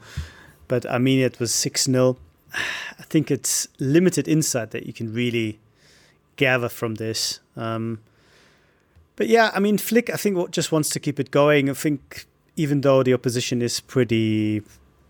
but 0.67 0.87
Armenia 0.87 1.27
it 1.27 1.41
was 1.41 1.53
six 1.53 1.85
0 1.85 2.17
I 2.55 3.03
think 3.03 3.31
it's 3.31 3.69
limited 3.79 4.29
insight 4.29 4.71
that 4.71 4.87
you 4.87 4.93
can 4.93 5.13
really 5.13 5.59
gather 6.39 6.71
from 6.71 6.95
this. 6.95 7.41
Um, 7.57 8.01
but 9.17 9.29
yeah, 9.29 9.51
I 9.53 9.61
mean, 9.61 9.77
Flick, 9.77 10.09
I 10.09 10.17
think 10.17 10.51
just 10.51 10.73
wants 10.73 10.89
to 10.91 11.01
keep 11.01 11.21
it 11.21 11.31
going. 11.31 11.69
I 11.69 11.75
think 11.75 12.25
even 12.57 12.81
though 12.81 13.03
the 13.03 13.13
opposition 13.13 13.61
is 13.61 13.81
pretty 13.81 14.63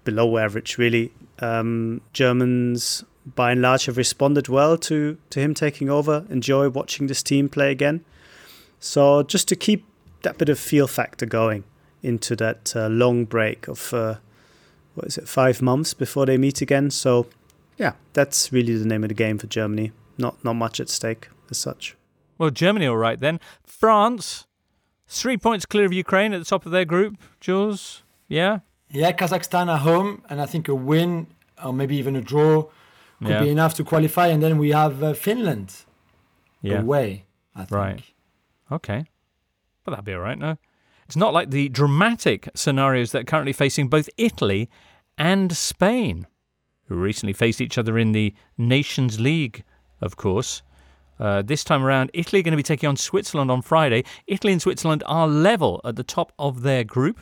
below 0.05 0.39
average, 0.39 0.79
really, 0.79 1.12
um, 1.39 2.01
Germans 2.12 3.05
by 3.35 3.53
and 3.53 3.61
large 3.61 3.85
have 3.85 3.97
responded 3.97 4.49
well 4.49 4.79
to 4.79 5.18
to 5.31 5.41
him 5.41 5.55
taking 5.55 5.91
over. 5.91 6.24
Enjoy 6.31 6.68
watching 6.68 7.07
this 7.07 7.22
team 7.22 7.49
play 7.49 7.70
again. 7.70 8.05
So 8.81 9.22
just 9.22 9.47
to 9.49 9.57
keep 9.57 9.85
that 10.22 10.39
bit 10.39 10.49
of 10.49 10.59
feel 10.59 10.87
factor 10.87 11.26
going 11.26 11.64
into 12.03 12.37
that 12.37 12.74
uh, 12.74 12.89
long 12.89 13.24
break 13.24 13.68
of 13.68 13.93
uh, 13.93 14.16
what 14.95 15.07
is 15.07 15.18
it, 15.18 15.29
five 15.29 15.61
months 15.61 15.95
before 15.95 16.26
they 16.26 16.39
meet 16.39 16.62
again. 16.62 16.91
So 16.91 17.26
yeah, 17.76 17.93
that's 18.12 18.53
really 18.53 18.76
the 18.76 18.87
name 18.87 19.05
of 19.05 19.09
the 19.09 19.14
game 19.14 19.39
for 19.39 19.47
Germany. 19.47 19.93
Not 20.19 20.43
not 20.45 20.55
much 20.55 20.81
at 20.81 20.89
stake 20.89 21.29
as 21.51 21.59
such. 21.59 21.97
Well, 22.39 22.51
Germany, 22.51 22.87
all 22.87 22.97
right 22.97 23.19
then. 23.19 23.41
France, 23.64 24.47
three 25.07 25.37
points 25.37 25.66
clear 25.66 25.87
of 25.87 25.93
Ukraine 25.93 26.33
at 26.33 26.39
the 26.39 26.45
top 26.45 26.66
of 26.66 26.73
their 26.73 26.85
group. 26.85 27.16
Jules, 27.41 28.03
yeah? 28.29 28.61
Yeah, 28.91 29.12
Kazakhstan 29.12 29.73
at 29.73 29.81
home, 29.81 30.23
and 30.31 30.41
I 30.41 30.47
think 30.47 30.69
a 30.69 30.75
win 30.75 31.27
or 31.64 31.73
maybe 31.73 31.97
even 31.97 32.14
a 32.16 32.21
draw 32.21 32.62
could 33.21 33.29
Yeah. 33.29 33.43
be 33.43 33.51
enough 33.51 33.75
to 33.75 33.85
qualify. 33.85 34.29
And 34.29 34.43
then 34.43 34.59
we 34.59 34.71
have 34.71 35.03
uh, 35.03 35.12
Finland 35.14 35.75
Yeah. 36.62 36.81
away. 36.81 37.25
I 37.55 37.61
think. 37.64 37.71
Right. 37.73 38.03
Okay. 38.71 39.05
But 39.85 39.91
that'd 39.93 40.05
be 40.05 40.14
all 40.14 40.21
right, 40.21 40.39
no? 40.39 40.57
It's 41.07 41.16
not 41.16 41.33
like 41.33 41.51
the 41.51 41.69
dramatic 41.71 42.49
scenarios 42.55 43.11
that 43.12 43.21
are 43.23 43.25
currently 43.25 43.53
facing 43.53 43.89
both 43.89 44.09
Italy 44.16 44.69
and 45.16 45.57
Spain, 45.57 46.27
who 46.87 46.95
recently 46.97 47.33
faced 47.33 47.61
each 47.61 47.79
other 47.79 47.99
in 47.99 48.12
the 48.12 48.35
Nations 48.57 49.19
League, 49.19 49.64
of 50.01 50.16
course. 50.16 50.62
Uh, 51.18 51.42
this 51.42 51.64
time 51.64 51.82
around, 51.82 52.11
Italy 52.14 52.40
are 52.40 52.42
going 52.42 52.53
to 52.53 52.57
be 52.57 52.62
taking 52.62 52.88
on 52.88 52.96
Switzerland 52.96 53.51
on 53.51 53.61
Friday. 53.62 54.05
Italy 54.26 54.53
and 54.53 54.62
Switzerland 54.62 55.03
are 55.07 55.26
level 55.26 55.80
at 55.84 55.96
the 55.96 56.05
top 56.05 56.32
of 56.38 56.62
their 56.62 56.84
group. 56.84 57.20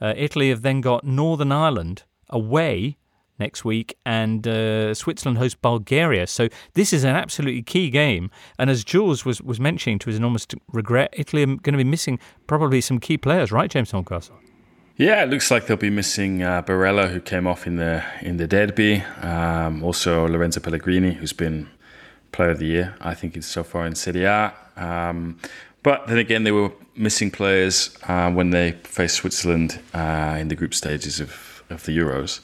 Uh, 0.00 0.14
Italy 0.16 0.50
have 0.50 0.62
then 0.62 0.80
got 0.80 1.04
Northern 1.04 1.52
Ireland 1.52 2.04
away 2.30 2.96
next 3.38 3.64
week, 3.64 3.96
and 4.06 4.46
uh, 4.46 4.94
Switzerland 4.94 5.38
host 5.38 5.60
Bulgaria. 5.62 6.26
So 6.28 6.48
this 6.74 6.92
is 6.92 7.02
an 7.02 7.16
absolutely 7.16 7.62
key 7.62 7.90
game. 7.90 8.30
And 8.58 8.70
as 8.70 8.84
Jules 8.84 9.24
was, 9.24 9.42
was 9.42 9.58
mentioning, 9.58 9.98
to 10.00 10.06
his 10.06 10.16
enormous 10.16 10.46
regret, 10.72 11.12
Italy 11.12 11.42
are 11.42 11.46
going 11.46 11.72
to 11.72 11.84
be 11.84 11.84
missing 11.84 12.20
probably 12.46 12.80
some 12.80 13.00
key 13.00 13.18
players, 13.18 13.50
right, 13.50 13.68
James 13.68 13.90
Horncastle? 13.90 14.38
Yeah, 14.96 15.22
it 15.22 15.30
looks 15.30 15.50
like 15.50 15.66
they'll 15.66 15.78
be 15.78 15.88
missing 15.88 16.42
uh, 16.42 16.62
Barella, 16.62 17.10
who 17.10 17.20
came 17.20 17.46
off 17.46 17.66
in 17.66 17.76
the 17.76 18.04
in 18.20 18.36
the 18.36 18.46
derby. 18.46 19.02
Um, 19.22 19.82
also, 19.82 20.28
Lorenzo 20.28 20.60
Pellegrini, 20.60 21.14
who's 21.14 21.32
been 21.32 21.68
Player 22.30 22.50
of 22.50 22.58
the 22.58 22.66
Year, 22.66 22.94
I 23.00 23.14
think, 23.14 23.42
so 23.42 23.64
far 23.64 23.86
in 23.86 23.94
Serie 23.94 24.24
A. 24.24 24.52
Um, 24.76 25.38
but 25.82 26.06
then 26.08 26.18
again, 26.18 26.44
they 26.44 26.52
were 26.52 26.70
missing 26.94 27.30
players 27.30 27.96
uh, 28.06 28.30
when 28.30 28.50
they 28.50 28.72
faced 28.84 29.16
Switzerland 29.16 29.80
uh, 29.94 30.36
in 30.38 30.48
the 30.48 30.54
group 30.54 30.74
stages 30.74 31.20
of, 31.20 31.64
of 31.70 31.84
the 31.86 31.96
Euros. 31.96 32.40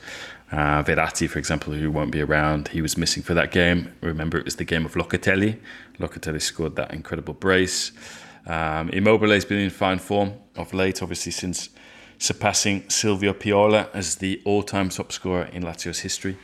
Uh, 0.51 0.83
Verratti, 0.83 1.29
for 1.29 1.39
example, 1.39 1.75
who 1.75 1.91
won't 1.91 2.11
be 2.11 2.23
around, 2.23 2.69
he 2.69 2.81
was 2.81 2.97
missing 2.97 3.23
for 3.23 3.35
that 3.35 3.53
game. 3.53 3.93
Remember, 4.01 4.39
it 4.39 4.47
was 4.47 4.57
the 4.57 4.65
game 4.65 4.87
of 4.87 4.95
Locatelli. 4.95 5.59
Locatelli 5.99 6.41
scored 6.41 6.77
that 6.77 6.95
incredible 6.95 7.35
brace. 7.35 7.93
Um, 8.47 8.89
Immobile's 8.89 9.45
been 9.45 9.59
in 9.59 9.69
fine 9.71 9.99
form 9.99 10.33
of 10.57 10.73
late, 10.73 11.03
obviously, 11.03 11.33
since 11.33 11.69
surpassing 12.19 12.89
Silvio 12.89 13.33
Piola 13.33 13.89
as 13.95 14.17
the 14.17 14.41
all-time 14.45 14.89
top 14.89 15.13
scorer 15.13 15.45
in 15.53 15.63
Lazio's 15.63 16.01
history. 16.01 16.37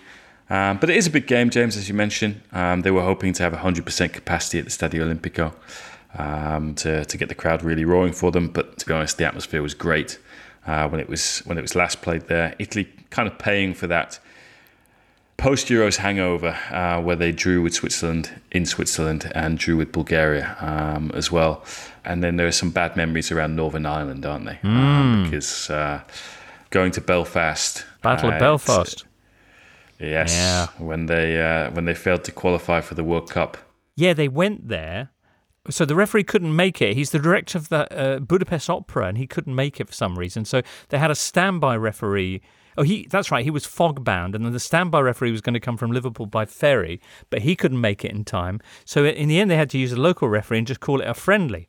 Um, 0.50 0.78
but 0.78 0.90
it 0.90 0.96
is 0.96 1.06
a 1.06 1.10
big 1.10 1.26
game, 1.26 1.50
James, 1.50 1.76
as 1.76 1.88
you 1.88 1.94
mentioned. 1.94 2.40
Um, 2.52 2.82
they 2.82 2.90
were 2.90 3.02
hoping 3.02 3.32
to 3.34 3.42
have 3.42 3.52
100% 3.52 4.12
capacity 4.12 4.58
at 4.58 4.64
the 4.66 4.70
Stadio 4.70 5.02
Olimpico 5.02 5.54
um, 6.18 6.74
to, 6.76 7.04
to 7.04 7.18
get 7.18 7.28
the 7.28 7.34
crowd 7.34 7.62
really 7.62 7.84
roaring 7.84 8.12
for 8.12 8.30
them. 8.30 8.48
But 8.48 8.78
to 8.78 8.86
be 8.86 8.92
honest, 8.92 9.18
the 9.18 9.24
atmosphere 9.24 9.62
was 9.62 9.74
great 9.74 10.18
uh, 10.66 10.88
when 10.88 11.00
it 11.00 11.08
was 11.08 11.40
when 11.40 11.58
it 11.58 11.62
was 11.62 11.74
last 11.74 12.02
played 12.02 12.28
there. 12.28 12.54
Italy 12.58 12.88
kind 13.10 13.26
of 13.28 13.38
paying 13.38 13.74
for 13.74 13.86
that 13.86 14.18
post 15.36 15.68
Euros 15.68 15.96
hangover 15.96 16.56
uh, 16.70 17.00
where 17.02 17.16
they 17.16 17.32
drew 17.32 17.62
with 17.62 17.74
Switzerland 17.74 18.30
in 18.52 18.64
Switzerland 18.66 19.30
and 19.34 19.58
drew 19.58 19.76
with 19.76 19.92
Bulgaria 19.92 20.56
um, 20.60 21.10
as 21.14 21.30
well. 21.32 21.64
And 22.04 22.22
then 22.22 22.36
there 22.36 22.46
are 22.46 22.52
some 22.52 22.70
bad 22.70 22.96
memories 22.96 23.32
around 23.32 23.56
Northern 23.56 23.86
Ireland, 23.86 24.24
aren't 24.26 24.46
they? 24.46 24.58
Um, 24.62 25.04
Mm. 25.14 25.24
because 25.24 25.70
uh, 25.70 26.00
going 26.70 26.92
to 26.92 27.00
Belfast, 27.00 27.84
Battle 28.02 28.30
uh, 28.30 28.34
of 28.34 28.38
Belfast. 28.40 29.04
Yes, 29.98 30.32
Yeah. 30.34 30.66
when 30.78 31.06
they 31.06 31.40
uh, 31.40 31.70
when 31.70 31.84
they 31.84 31.94
failed 31.94 32.24
to 32.24 32.32
qualify 32.32 32.80
for 32.80 32.94
the 32.94 33.04
World 33.04 33.30
Cup. 33.30 33.56
Yeah, 33.96 34.12
they 34.14 34.28
went 34.28 34.68
there. 34.68 35.10
So 35.70 35.86
the 35.86 35.94
referee 35.94 36.24
couldn't 36.24 36.54
make 36.54 36.82
it. 36.82 36.94
He's 36.94 37.10
the 37.10 37.18
director 37.18 37.56
of 37.56 37.68
the 37.70 37.82
uh, 37.98 38.18
Budapest 38.18 38.68
Opera, 38.68 39.06
and 39.08 39.16
he 39.16 39.26
couldn't 39.26 39.54
make 39.54 39.80
it 39.80 39.86
for 39.88 39.94
some 39.94 40.18
reason. 40.18 40.44
So 40.44 40.60
they 40.90 40.98
had 40.98 41.10
a 41.10 41.14
standby 41.14 41.76
referee. 41.76 42.42
Oh, 42.76 42.82
he 42.82 43.06
that's 43.08 43.30
right. 43.30 43.44
He 43.44 43.50
was 43.50 43.64
fog 43.64 44.04
bound, 44.04 44.34
and 44.34 44.44
then 44.44 44.52
the 44.52 44.60
standby 44.60 45.00
referee 45.00 45.30
was 45.30 45.40
going 45.40 45.54
to 45.54 45.60
come 45.60 45.76
from 45.76 45.92
Liverpool 45.92 46.26
by 46.26 46.44
ferry, 46.44 47.00
but 47.30 47.42
he 47.42 47.56
couldn't 47.56 47.80
make 47.80 48.04
it 48.04 48.10
in 48.12 48.24
time. 48.24 48.60
So 48.84 49.04
in 49.04 49.28
the 49.28 49.38
end, 49.38 49.50
they 49.50 49.56
had 49.56 49.70
to 49.70 49.78
use 49.78 49.92
a 49.92 50.00
local 50.00 50.28
referee 50.28 50.58
and 50.58 50.66
just 50.66 50.80
call 50.80 51.00
it 51.00 51.08
a 51.08 51.14
friendly. 51.14 51.68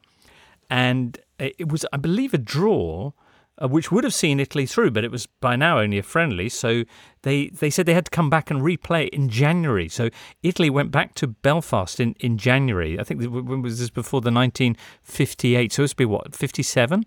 And 0.69 1.19
it 1.39 1.69
was, 1.69 1.85
I 1.93 1.97
believe, 1.97 2.33
a 2.33 2.39
draw. 2.39 3.11
Uh, 3.57 3.69
which 3.69 3.89
would 3.89 4.03
have 4.03 4.13
seen 4.13 4.37
Italy 4.41 4.65
through, 4.65 4.91
but 4.91 5.05
it 5.05 5.11
was 5.11 5.27
by 5.27 5.55
now 5.55 5.79
only 5.79 5.97
a 5.97 6.03
friendly. 6.03 6.49
So 6.49 6.83
they, 7.21 7.47
they 7.47 7.69
said 7.69 7.85
they 7.85 7.93
had 7.93 8.03
to 8.03 8.11
come 8.11 8.29
back 8.29 8.51
and 8.51 8.59
replay 8.59 9.07
in 9.07 9.29
January. 9.29 9.87
So 9.87 10.09
Italy 10.43 10.69
went 10.69 10.91
back 10.91 11.13
to 11.15 11.27
Belfast 11.27 12.01
in, 12.01 12.15
in 12.19 12.37
January. 12.37 12.99
I 12.99 13.05
think 13.05 13.21
th- 13.21 13.31
when 13.31 13.61
was 13.61 13.79
this 13.79 13.89
before 13.89 14.19
the 14.19 14.29
1958? 14.29 15.71
So 15.71 15.81
it 15.81 15.85
must 15.85 15.95
be 15.95 16.03
what 16.03 16.35
57. 16.35 17.05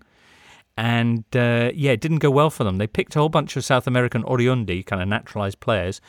And 0.79 1.25
uh, 1.35 1.71
yeah, 1.75 1.91
it 1.91 1.99
didn't 1.99 2.19
go 2.19 2.31
well 2.31 2.49
for 2.49 2.63
them. 2.63 2.77
They 2.77 2.87
picked 2.87 3.13
a 3.17 3.19
whole 3.19 3.27
bunch 3.27 3.57
of 3.57 3.65
South 3.65 3.85
American 3.85 4.23
Oriundi, 4.23 4.85
kind 4.85 5.01
of 5.01 5.09
naturalized 5.09 5.59
players, 5.59 5.99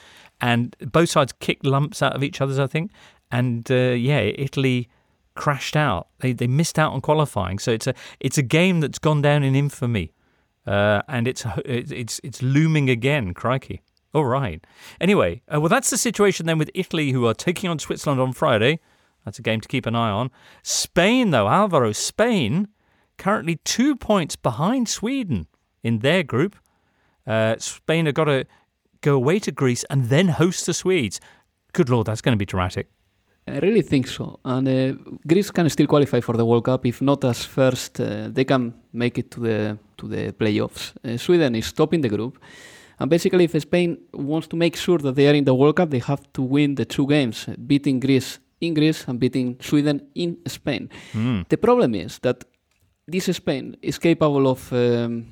and 0.40 0.76
both 0.92 1.10
sides 1.10 1.32
kicked 1.40 1.66
lumps 1.66 2.02
out 2.02 2.14
of 2.14 2.22
each 2.22 2.40
other's, 2.40 2.60
I 2.60 2.68
think. 2.68 2.92
And 3.32 3.68
uh, 3.68 3.96
yeah, 3.98 4.20
Italy 4.20 4.88
crashed 5.34 5.74
out. 5.74 6.06
They 6.20 6.32
they 6.32 6.46
missed 6.46 6.78
out 6.78 6.92
on 6.92 7.00
qualifying. 7.00 7.58
So 7.58 7.72
it's 7.72 7.88
a 7.88 7.94
it's 8.20 8.38
a 8.38 8.44
game 8.44 8.78
that's 8.78 9.00
gone 9.00 9.20
down 9.20 9.42
in 9.42 9.56
infamy, 9.56 10.12
uh, 10.68 11.02
and 11.08 11.26
it's 11.26 11.44
it's 11.64 12.20
it's 12.22 12.40
looming 12.40 12.88
again. 12.88 13.34
Crikey! 13.34 13.82
All 14.14 14.26
right. 14.26 14.64
Anyway, 15.00 15.42
uh, 15.52 15.58
well 15.58 15.68
that's 15.68 15.90
the 15.90 15.98
situation 15.98 16.46
then 16.46 16.58
with 16.58 16.70
Italy, 16.76 17.10
who 17.10 17.26
are 17.26 17.34
taking 17.34 17.68
on 17.68 17.80
Switzerland 17.80 18.20
on 18.20 18.32
Friday. 18.32 18.78
That's 19.24 19.40
a 19.40 19.42
game 19.42 19.60
to 19.62 19.68
keep 19.68 19.84
an 19.84 19.96
eye 19.96 20.10
on. 20.10 20.30
Spain, 20.62 21.30
though, 21.30 21.48
Alvaro, 21.48 21.90
Spain 21.90 22.68
currently 23.20 23.56
two 23.64 23.94
points 23.96 24.34
behind 24.36 24.88
Sweden 24.88 25.46
in 25.82 26.00
their 26.00 26.22
group. 26.22 26.56
Uh, 27.26 27.54
Spain 27.58 28.06
have 28.06 28.14
got 28.14 28.24
to 28.24 28.44
go 29.02 29.14
away 29.14 29.38
to 29.38 29.52
Greece 29.52 29.84
and 29.90 30.08
then 30.08 30.28
host 30.28 30.66
the 30.66 30.72
Swedes. 30.72 31.20
Good 31.72 31.88
lord, 31.88 32.06
that's 32.06 32.22
going 32.22 32.36
to 32.36 32.38
be 32.38 32.46
dramatic. 32.46 32.86
I 33.46 33.58
really 33.58 33.82
think 33.82 34.06
so. 34.06 34.38
And 34.44 34.68
uh, 34.68 34.92
Greece 35.26 35.50
can 35.50 35.68
still 35.68 35.86
qualify 35.86 36.20
for 36.20 36.36
the 36.36 36.44
World 36.44 36.64
Cup. 36.64 36.86
If 36.86 37.00
not 37.02 37.24
as 37.24 37.44
first, 37.44 38.00
uh, 38.00 38.28
they 38.28 38.44
can 38.44 38.74
make 38.92 39.18
it 39.18 39.30
to 39.32 39.40
the 39.40 39.78
to 39.96 40.08
the 40.08 40.32
playoffs. 40.32 40.92
Uh, 41.04 41.16
Sweden 41.16 41.54
is 41.54 41.72
top 41.72 41.94
in 41.94 42.00
the 42.00 42.08
group. 42.08 42.38
And 42.98 43.10
basically, 43.10 43.44
if 43.44 43.60
Spain 43.60 43.98
wants 44.12 44.48
to 44.48 44.56
make 44.56 44.76
sure 44.76 44.98
that 44.98 45.14
they 45.14 45.26
are 45.26 45.34
in 45.34 45.44
the 45.44 45.54
World 45.54 45.76
Cup, 45.76 45.90
they 45.90 46.00
have 46.00 46.22
to 46.32 46.42
win 46.42 46.74
the 46.74 46.84
two 46.84 47.06
games, 47.06 47.48
beating 47.66 48.00
Greece 48.00 48.38
in 48.60 48.74
Greece 48.74 49.08
and 49.08 49.18
beating 49.18 49.56
Sweden 49.60 50.02
in 50.14 50.36
Spain. 50.46 50.90
Mm. 51.12 51.48
The 51.48 51.56
problem 51.56 51.94
is 51.94 52.18
that 52.18 52.44
this 53.10 53.36
Spain 53.36 53.76
is 53.82 53.98
capable 53.98 54.46
of 54.46 54.72
um, 54.72 55.26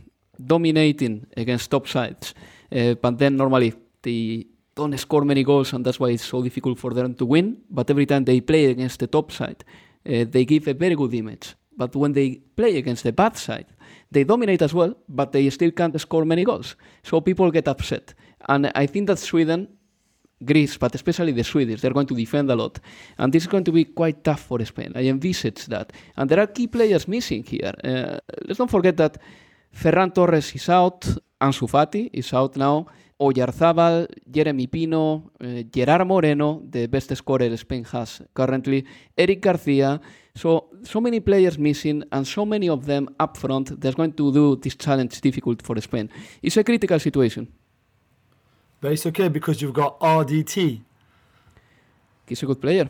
dominating 0.44 1.26
against 1.36 1.70
top 1.70 1.86
sides, 1.86 2.34
uh, 2.72 2.94
but 2.94 3.18
then 3.18 3.36
normally 3.36 3.74
they 4.02 4.46
don't 4.74 4.96
score 4.98 5.24
many 5.24 5.42
goals, 5.42 5.72
and 5.72 5.84
that's 5.84 5.98
why 6.00 6.10
it's 6.10 6.24
so 6.24 6.42
difficult 6.42 6.78
for 6.78 6.94
them 6.94 7.14
to 7.14 7.26
win. 7.26 7.58
But 7.70 7.90
every 7.90 8.06
time 8.06 8.24
they 8.24 8.40
play 8.40 8.66
against 8.66 9.00
the 9.00 9.06
top 9.06 9.32
side, 9.32 9.64
uh, 10.06 10.24
they 10.30 10.44
give 10.44 10.68
a 10.68 10.74
very 10.74 10.94
good 10.94 11.14
image. 11.14 11.54
But 11.76 11.94
when 11.94 12.12
they 12.12 12.40
play 12.56 12.76
against 12.76 13.04
the 13.04 13.12
bad 13.12 13.36
side, 13.36 13.66
they 14.10 14.24
dominate 14.24 14.62
as 14.62 14.74
well, 14.74 14.94
but 15.08 15.32
they 15.32 15.48
still 15.50 15.70
can't 15.70 16.00
score 16.00 16.24
many 16.24 16.44
goals. 16.44 16.76
So 17.02 17.20
people 17.20 17.50
get 17.50 17.68
upset. 17.68 18.14
And 18.48 18.72
I 18.74 18.86
think 18.86 19.06
that 19.06 19.18
Sweden 19.18 19.68
Greece, 20.44 20.76
but 20.76 20.94
especially 20.94 21.32
the 21.32 21.44
Swedes, 21.44 21.82
they're 21.82 21.92
going 21.92 22.06
to 22.06 22.14
defend 22.14 22.50
a 22.50 22.56
lot. 22.56 22.78
And 23.18 23.32
this 23.32 23.42
is 23.42 23.48
going 23.48 23.64
to 23.64 23.72
be 23.72 23.84
quite 23.84 24.22
tough 24.22 24.42
for 24.42 24.64
Spain. 24.64 24.92
I 24.94 25.08
envisage 25.08 25.66
that. 25.66 25.92
And 26.16 26.30
there 26.30 26.40
are 26.40 26.46
key 26.46 26.68
players 26.68 27.08
missing 27.08 27.44
here. 27.44 27.74
Uh, 27.82 28.18
let's 28.46 28.58
not 28.58 28.70
forget 28.70 28.96
that 28.98 29.18
Ferran 29.74 30.14
Torres 30.14 30.54
is 30.54 30.68
out, 30.68 31.06
Ansu 31.40 31.68
Fati 31.68 32.10
is 32.12 32.32
out 32.32 32.56
now, 32.56 32.86
Oyarzabal, 33.20 34.06
Yeremy 34.30 34.70
Pino, 34.70 35.30
uh, 35.40 35.62
Gerard 35.72 36.06
Moreno, 36.06 36.62
the 36.68 36.86
best 36.86 37.14
scorer 37.16 37.56
Spain 37.56 37.84
has 37.84 38.22
currently, 38.32 38.84
Eric 39.16 39.40
Garcia. 39.40 40.00
So, 40.34 40.68
so 40.84 41.00
many 41.00 41.18
players 41.18 41.58
missing, 41.58 42.04
and 42.12 42.24
so 42.24 42.46
many 42.46 42.68
of 42.68 42.86
them 42.86 43.08
up 43.18 43.36
front. 43.36 43.80
That's 43.80 43.96
going 43.96 44.12
to 44.12 44.32
do 44.32 44.56
this 44.56 44.76
challenge 44.76 45.20
difficult 45.20 45.62
for 45.62 45.80
Spain. 45.80 46.08
It's 46.40 46.56
a 46.56 46.62
critical 46.62 47.00
situation. 47.00 47.48
But 48.80 48.92
it's 48.92 49.06
okay 49.06 49.28
because 49.28 49.60
you've 49.60 49.74
got 49.74 49.98
RDT. 50.00 50.80
He's 52.26 52.42
a 52.42 52.46
good 52.46 52.60
player. 52.60 52.88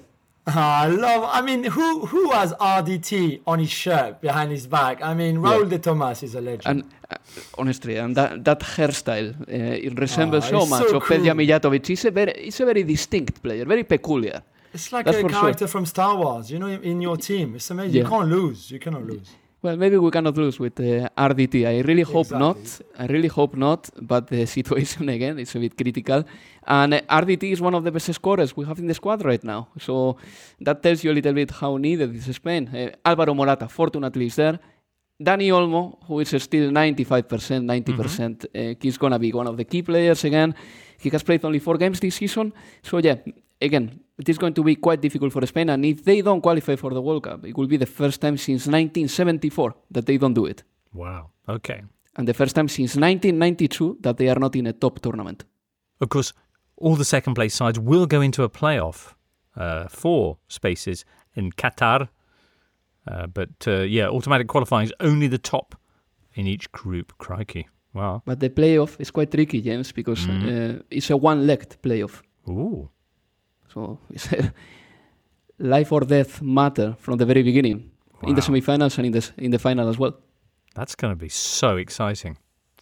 Ah, 0.50 0.82
I 0.84 0.86
love. 0.88 1.28
I 1.30 1.40
mean, 1.42 1.64
who 1.64 2.06
who 2.06 2.30
has 2.32 2.52
RDT 2.54 3.40
on 3.46 3.58
his 3.58 3.70
shirt 3.70 4.20
behind 4.20 4.50
his 4.50 4.66
back? 4.66 5.02
I 5.02 5.12
mean, 5.14 5.36
Raul 5.36 5.68
de 5.68 5.78
Tomas 5.78 6.22
is 6.22 6.34
a 6.34 6.40
legend. 6.40 6.66
And 6.66 6.84
uh, 7.10 7.16
honestly, 7.58 7.96
and 7.96 8.16
that, 8.16 8.44
that 8.44 8.60
hairstyle, 8.60 9.38
uh, 9.42 9.86
it 9.86 9.98
resembles 9.98 10.44
Ah, 10.44 10.48
so 10.48 10.66
much 10.66 10.88
so 10.88 10.96
of 10.96 11.02
Peja 11.04 11.32
cool. 11.32 11.34
Mijatovic. 11.34 11.86
He's 11.86 12.04
a 12.06 12.10
very, 12.10 12.32
he's 12.44 12.60
a 12.60 12.64
very 12.64 12.82
distinct 12.82 13.42
player, 13.42 13.64
very 13.66 13.84
peculiar. 13.84 14.42
it's 14.72 14.90
like 14.92 15.04
That's 15.04 15.18
a 15.18 15.22
for 15.22 15.28
sure. 15.30 15.40
character 15.40 15.66
from 15.66 15.84
Star 15.86 16.16
Wars, 16.16 16.50
you 16.50 16.58
know, 16.58 16.68
in 16.68 17.00
your 17.02 17.16
team. 17.18 17.54
It's 17.56 17.70
amazing. 17.70 17.96
You 17.96 18.04
can't 18.08 18.28
lose. 18.28 18.70
You 18.70 18.78
cannot 18.78 19.04
lose. 19.06 19.28
Well, 19.60 19.76
maybe 19.76 19.96
we 19.96 20.10
cannot 20.12 20.36
lose 20.36 20.60
with 20.60 20.78
uh, 20.78 21.08
RDT. 21.18 21.66
I 21.66 21.80
really 21.80 22.02
hope 22.02 22.30
not. 22.30 22.58
I 22.96 23.06
really 23.06 23.26
hope 23.26 23.56
not. 23.56 23.90
But 24.00 24.28
the 24.28 24.46
situation 24.58 25.08
again 25.08 25.36
is 25.40 25.52
a 25.56 25.58
bit 25.58 25.76
critical. 25.76 26.22
And 26.64 26.94
uh, 26.94 27.00
RDT 27.00 27.52
is 27.52 27.60
one 27.60 27.74
of 27.74 27.82
the 27.82 27.90
best 27.90 28.12
scorers 28.14 28.56
we 28.56 28.64
have 28.66 28.78
in 28.78 28.86
the 28.86 28.94
squad 28.94 29.24
right 29.24 29.42
now. 29.42 29.68
So 29.80 30.16
that 30.60 30.80
tells 30.80 31.02
you 31.02 31.10
a 31.10 31.14
little 31.14 31.32
bit 31.32 31.50
how 31.50 31.76
needed 31.76 32.14
is 32.14 32.36
Spain. 32.36 32.68
Uh, 32.68 32.90
Alvaro 33.04 33.34
Morata, 33.34 33.68
fortunately, 33.68 34.26
is 34.26 34.36
there. 34.36 34.60
Dani 35.20 35.48
Olmo, 35.48 35.98
who 36.06 36.20
is 36.20 36.28
still 36.40 36.70
95%, 36.70 37.26
90%, 37.26 38.44
uh, 38.44 38.74
he's 38.80 38.96
going 38.96 39.12
to 39.12 39.18
be 39.18 39.32
one 39.32 39.48
of 39.48 39.56
the 39.56 39.64
key 39.64 39.82
players 39.82 40.22
again. 40.22 40.54
He 41.00 41.10
has 41.10 41.24
played 41.24 41.44
only 41.44 41.58
four 41.58 41.76
games 41.76 41.98
this 41.98 42.14
season. 42.14 42.52
So, 42.84 42.98
yeah, 42.98 43.16
again, 43.60 43.98
it 44.18 44.28
is 44.28 44.38
going 44.38 44.54
to 44.54 44.62
be 44.64 44.74
quite 44.76 45.00
difficult 45.00 45.32
for 45.32 45.44
Spain. 45.46 45.68
And 45.70 45.84
if 45.84 46.04
they 46.04 46.20
don't 46.22 46.40
qualify 46.40 46.76
for 46.76 46.90
the 46.92 47.00
World 47.02 47.22
Cup, 47.24 47.44
it 47.44 47.56
will 47.56 47.68
be 47.68 47.76
the 47.76 47.86
first 47.86 48.20
time 48.20 48.36
since 48.36 48.66
1974 48.66 49.74
that 49.92 50.06
they 50.06 50.18
don't 50.18 50.34
do 50.34 50.46
it. 50.46 50.62
Wow. 50.92 51.30
Okay. 51.48 51.82
And 52.16 52.26
the 52.26 52.34
first 52.34 52.54
time 52.56 52.68
since 52.68 52.96
1992 52.96 53.98
that 54.00 54.16
they 54.16 54.28
are 54.28 54.38
not 54.38 54.56
in 54.56 54.66
a 54.66 54.72
top 54.72 55.00
tournament. 55.00 55.44
Of 56.00 56.08
course, 56.08 56.32
all 56.76 56.96
the 56.96 57.04
second 57.04 57.34
place 57.34 57.54
sides 57.54 57.78
will 57.78 58.06
go 58.06 58.20
into 58.20 58.42
a 58.42 58.48
playoff 58.48 59.14
uh, 59.56 59.88
for 59.88 60.38
spaces 60.48 61.04
in 61.34 61.52
Qatar. 61.52 62.08
Uh, 63.06 63.26
but 63.26 63.50
uh, 63.66 63.80
yeah, 63.82 64.08
automatic 64.08 64.48
qualifying 64.48 64.84
is 64.86 64.92
only 65.00 65.28
the 65.28 65.38
top 65.38 65.74
in 66.34 66.46
each 66.46 66.70
group. 66.72 67.12
Crikey. 67.18 67.68
Wow. 67.94 68.22
But 68.26 68.40
the 68.40 68.50
playoff 68.50 69.00
is 69.00 69.10
quite 69.10 69.30
tricky, 69.30 69.60
James, 69.62 69.92
because 69.92 70.26
Mm. 70.26 70.78
uh, 70.78 70.82
it's 70.90 71.10
a 71.10 71.16
one-legged 71.16 71.76
playoff. 71.82 72.22
Ooh. 72.48 72.88
So 73.72 73.98
it's 74.10 74.28
life 75.58 75.92
or 75.92 76.00
death 76.00 76.40
matter 76.42 76.96
from 76.98 77.18
the 77.18 77.26
very 77.26 77.42
beginning, 77.42 77.90
in 78.22 78.34
the 78.34 78.40
Wow. 78.40 78.46
semifinals 78.48 78.98
and 78.98 79.06
in 79.06 79.12
the 79.12 79.30
in 79.36 79.50
the 79.50 79.58
final 79.58 79.88
as 79.88 79.98
well. 79.98 80.14
That's 80.74 80.94
going 80.94 81.12
to 81.12 81.16
be 81.16 81.28
so 81.28 81.76
exciting. 81.76 82.36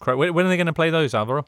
When 0.05 0.45
are 0.45 0.49
they 0.49 0.57
going 0.57 0.67
to 0.67 0.73
play 0.73 0.91
those, 0.91 1.15
Alvaro? 1.15 1.45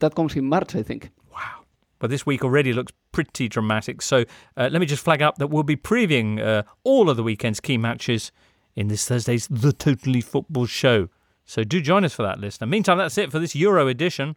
That 0.00 0.14
comes 0.14 0.34
in 0.34 0.44
March, 0.46 0.74
I 0.74 0.82
think. 0.82 1.10
Wow. 1.32 1.62
But 2.00 2.10
this 2.10 2.26
week 2.26 2.42
already 2.42 2.72
looks 2.72 2.92
pretty 3.12 3.48
dramatic. 3.48 4.02
So 4.02 4.24
uh, 4.56 4.68
let 4.72 4.80
me 4.80 4.86
just 4.86 5.04
flag 5.04 5.22
up 5.22 5.36
that 5.38 5.46
we'll 5.46 5.62
be 5.62 5.76
previewing 5.76 6.40
uh, 6.44 6.64
all 6.82 7.08
of 7.08 7.16
the 7.16 7.22
weekend's 7.22 7.60
key 7.60 7.78
matches 7.78 8.32
in 8.74 8.88
this 8.88 9.06
Thursday's 9.06 9.46
The 9.46 9.72
Totally 9.72 10.20
Football 10.20 10.66
Show. 10.66 11.08
So 11.44 11.62
do 11.62 11.80
join 11.80 12.04
us 12.04 12.12
for 12.14 12.24
that 12.24 12.40
listener. 12.40 12.66
Meantime, 12.66 12.98
that's 12.98 13.16
it 13.16 13.30
for 13.30 13.38
this 13.38 13.54
Euro 13.54 13.86
edition. 13.86 14.34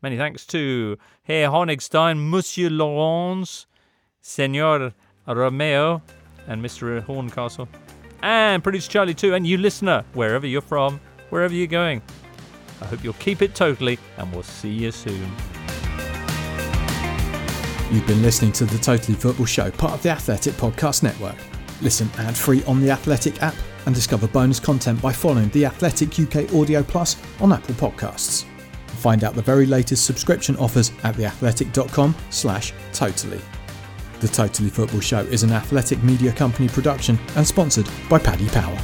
Many 0.00 0.16
thanks 0.16 0.46
to 0.46 0.96
Herr 1.24 1.48
Honigstein, 1.50 2.30
Monsieur 2.30 2.70
Laurens, 2.70 3.66
Senor 4.20 4.92
Romeo, 5.26 6.02
and 6.46 6.64
Mr. 6.64 7.02
Horncastle, 7.02 7.68
and 8.22 8.62
producer 8.62 8.90
Charlie 8.90 9.14
too, 9.14 9.34
and 9.34 9.46
you 9.46 9.58
listener, 9.58 10.04
wherever 10.14 10.46
you're 10.46 10.60
from, 10.60 11.00
wherever 11.30 11.54
you're 11.54 11.66
going. 11.66 12.02
I 12.80 12.86
hope 12.86 13.02
you'll 13.04 13.12
keep 13.14 13.42
it 13.42 13.54
totally, 13.54 13.98
and 14.16 14.32
we'll 14.32 14.42
see 14.42 14.70
you 14.70 14.90
soon. 14.90 15.30
You've 17.90 18.06
been 18.06 18.22
listening 18.22 18.52
to 18.52 18.66
the 18.66 18.78
Totally 18.78 19.16
Football 19.16 19.46
Show, 19.46 19.70
part 19.70 19.94
of 19.94 20.02
the 20.02 20.10
Athletic 20.10 20.54
Podcast 20.54 21.02
Network. 21.02 21.36
Listen 21.80 22.10
ad 22.18 22.36
free 22.36 22.62
on 22.64 22.80
the 22.80 22.90
Athletic 22.90 23.42
app 23.42 23.54
and 23.86 23.94
discover 23.94 24.28
bonus 24.28 24.60
content 24.60 25.00
by 25.00 25.12
following 25.12 25.48
the 25.50 25.64
Athletic 25.64 26.18
UK 26.20 26.52
Audio 26.54 26.82
Plus 26.82 27.16
on 27.40 27.52
Apple 27.52 27.74
Podcasts. 27.76 28.44
Find 28.98 29.24
out 29.24 29.34
the 29.34 29.42
very 29.42 29.64
latest 29.64 30.04
subscription 30.04 30.56
offers 30.56 30.90
at 31.02 31.14
theathletic.com 31.14 32.14
slash 32.30 32.74
totally. 32.92 33.40
The 34.20 34.28
Totally 34.28 34.68
Football 34.68 35.00
Show 35.00 35.20
is 35.20 35.44
an 35.44 35.52
athletic 35.52 36.02
media 36.02 36.32
company 36.32 36.68
production 36.68 37.18
and 37.36 37.46
sponsored 37.46 37.88
by 38.08 38.18
Paddy 38.18 38.48
Power. 38.48 38.76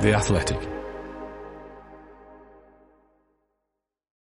The 0.00 0.14
Athletic. 0.14 0.65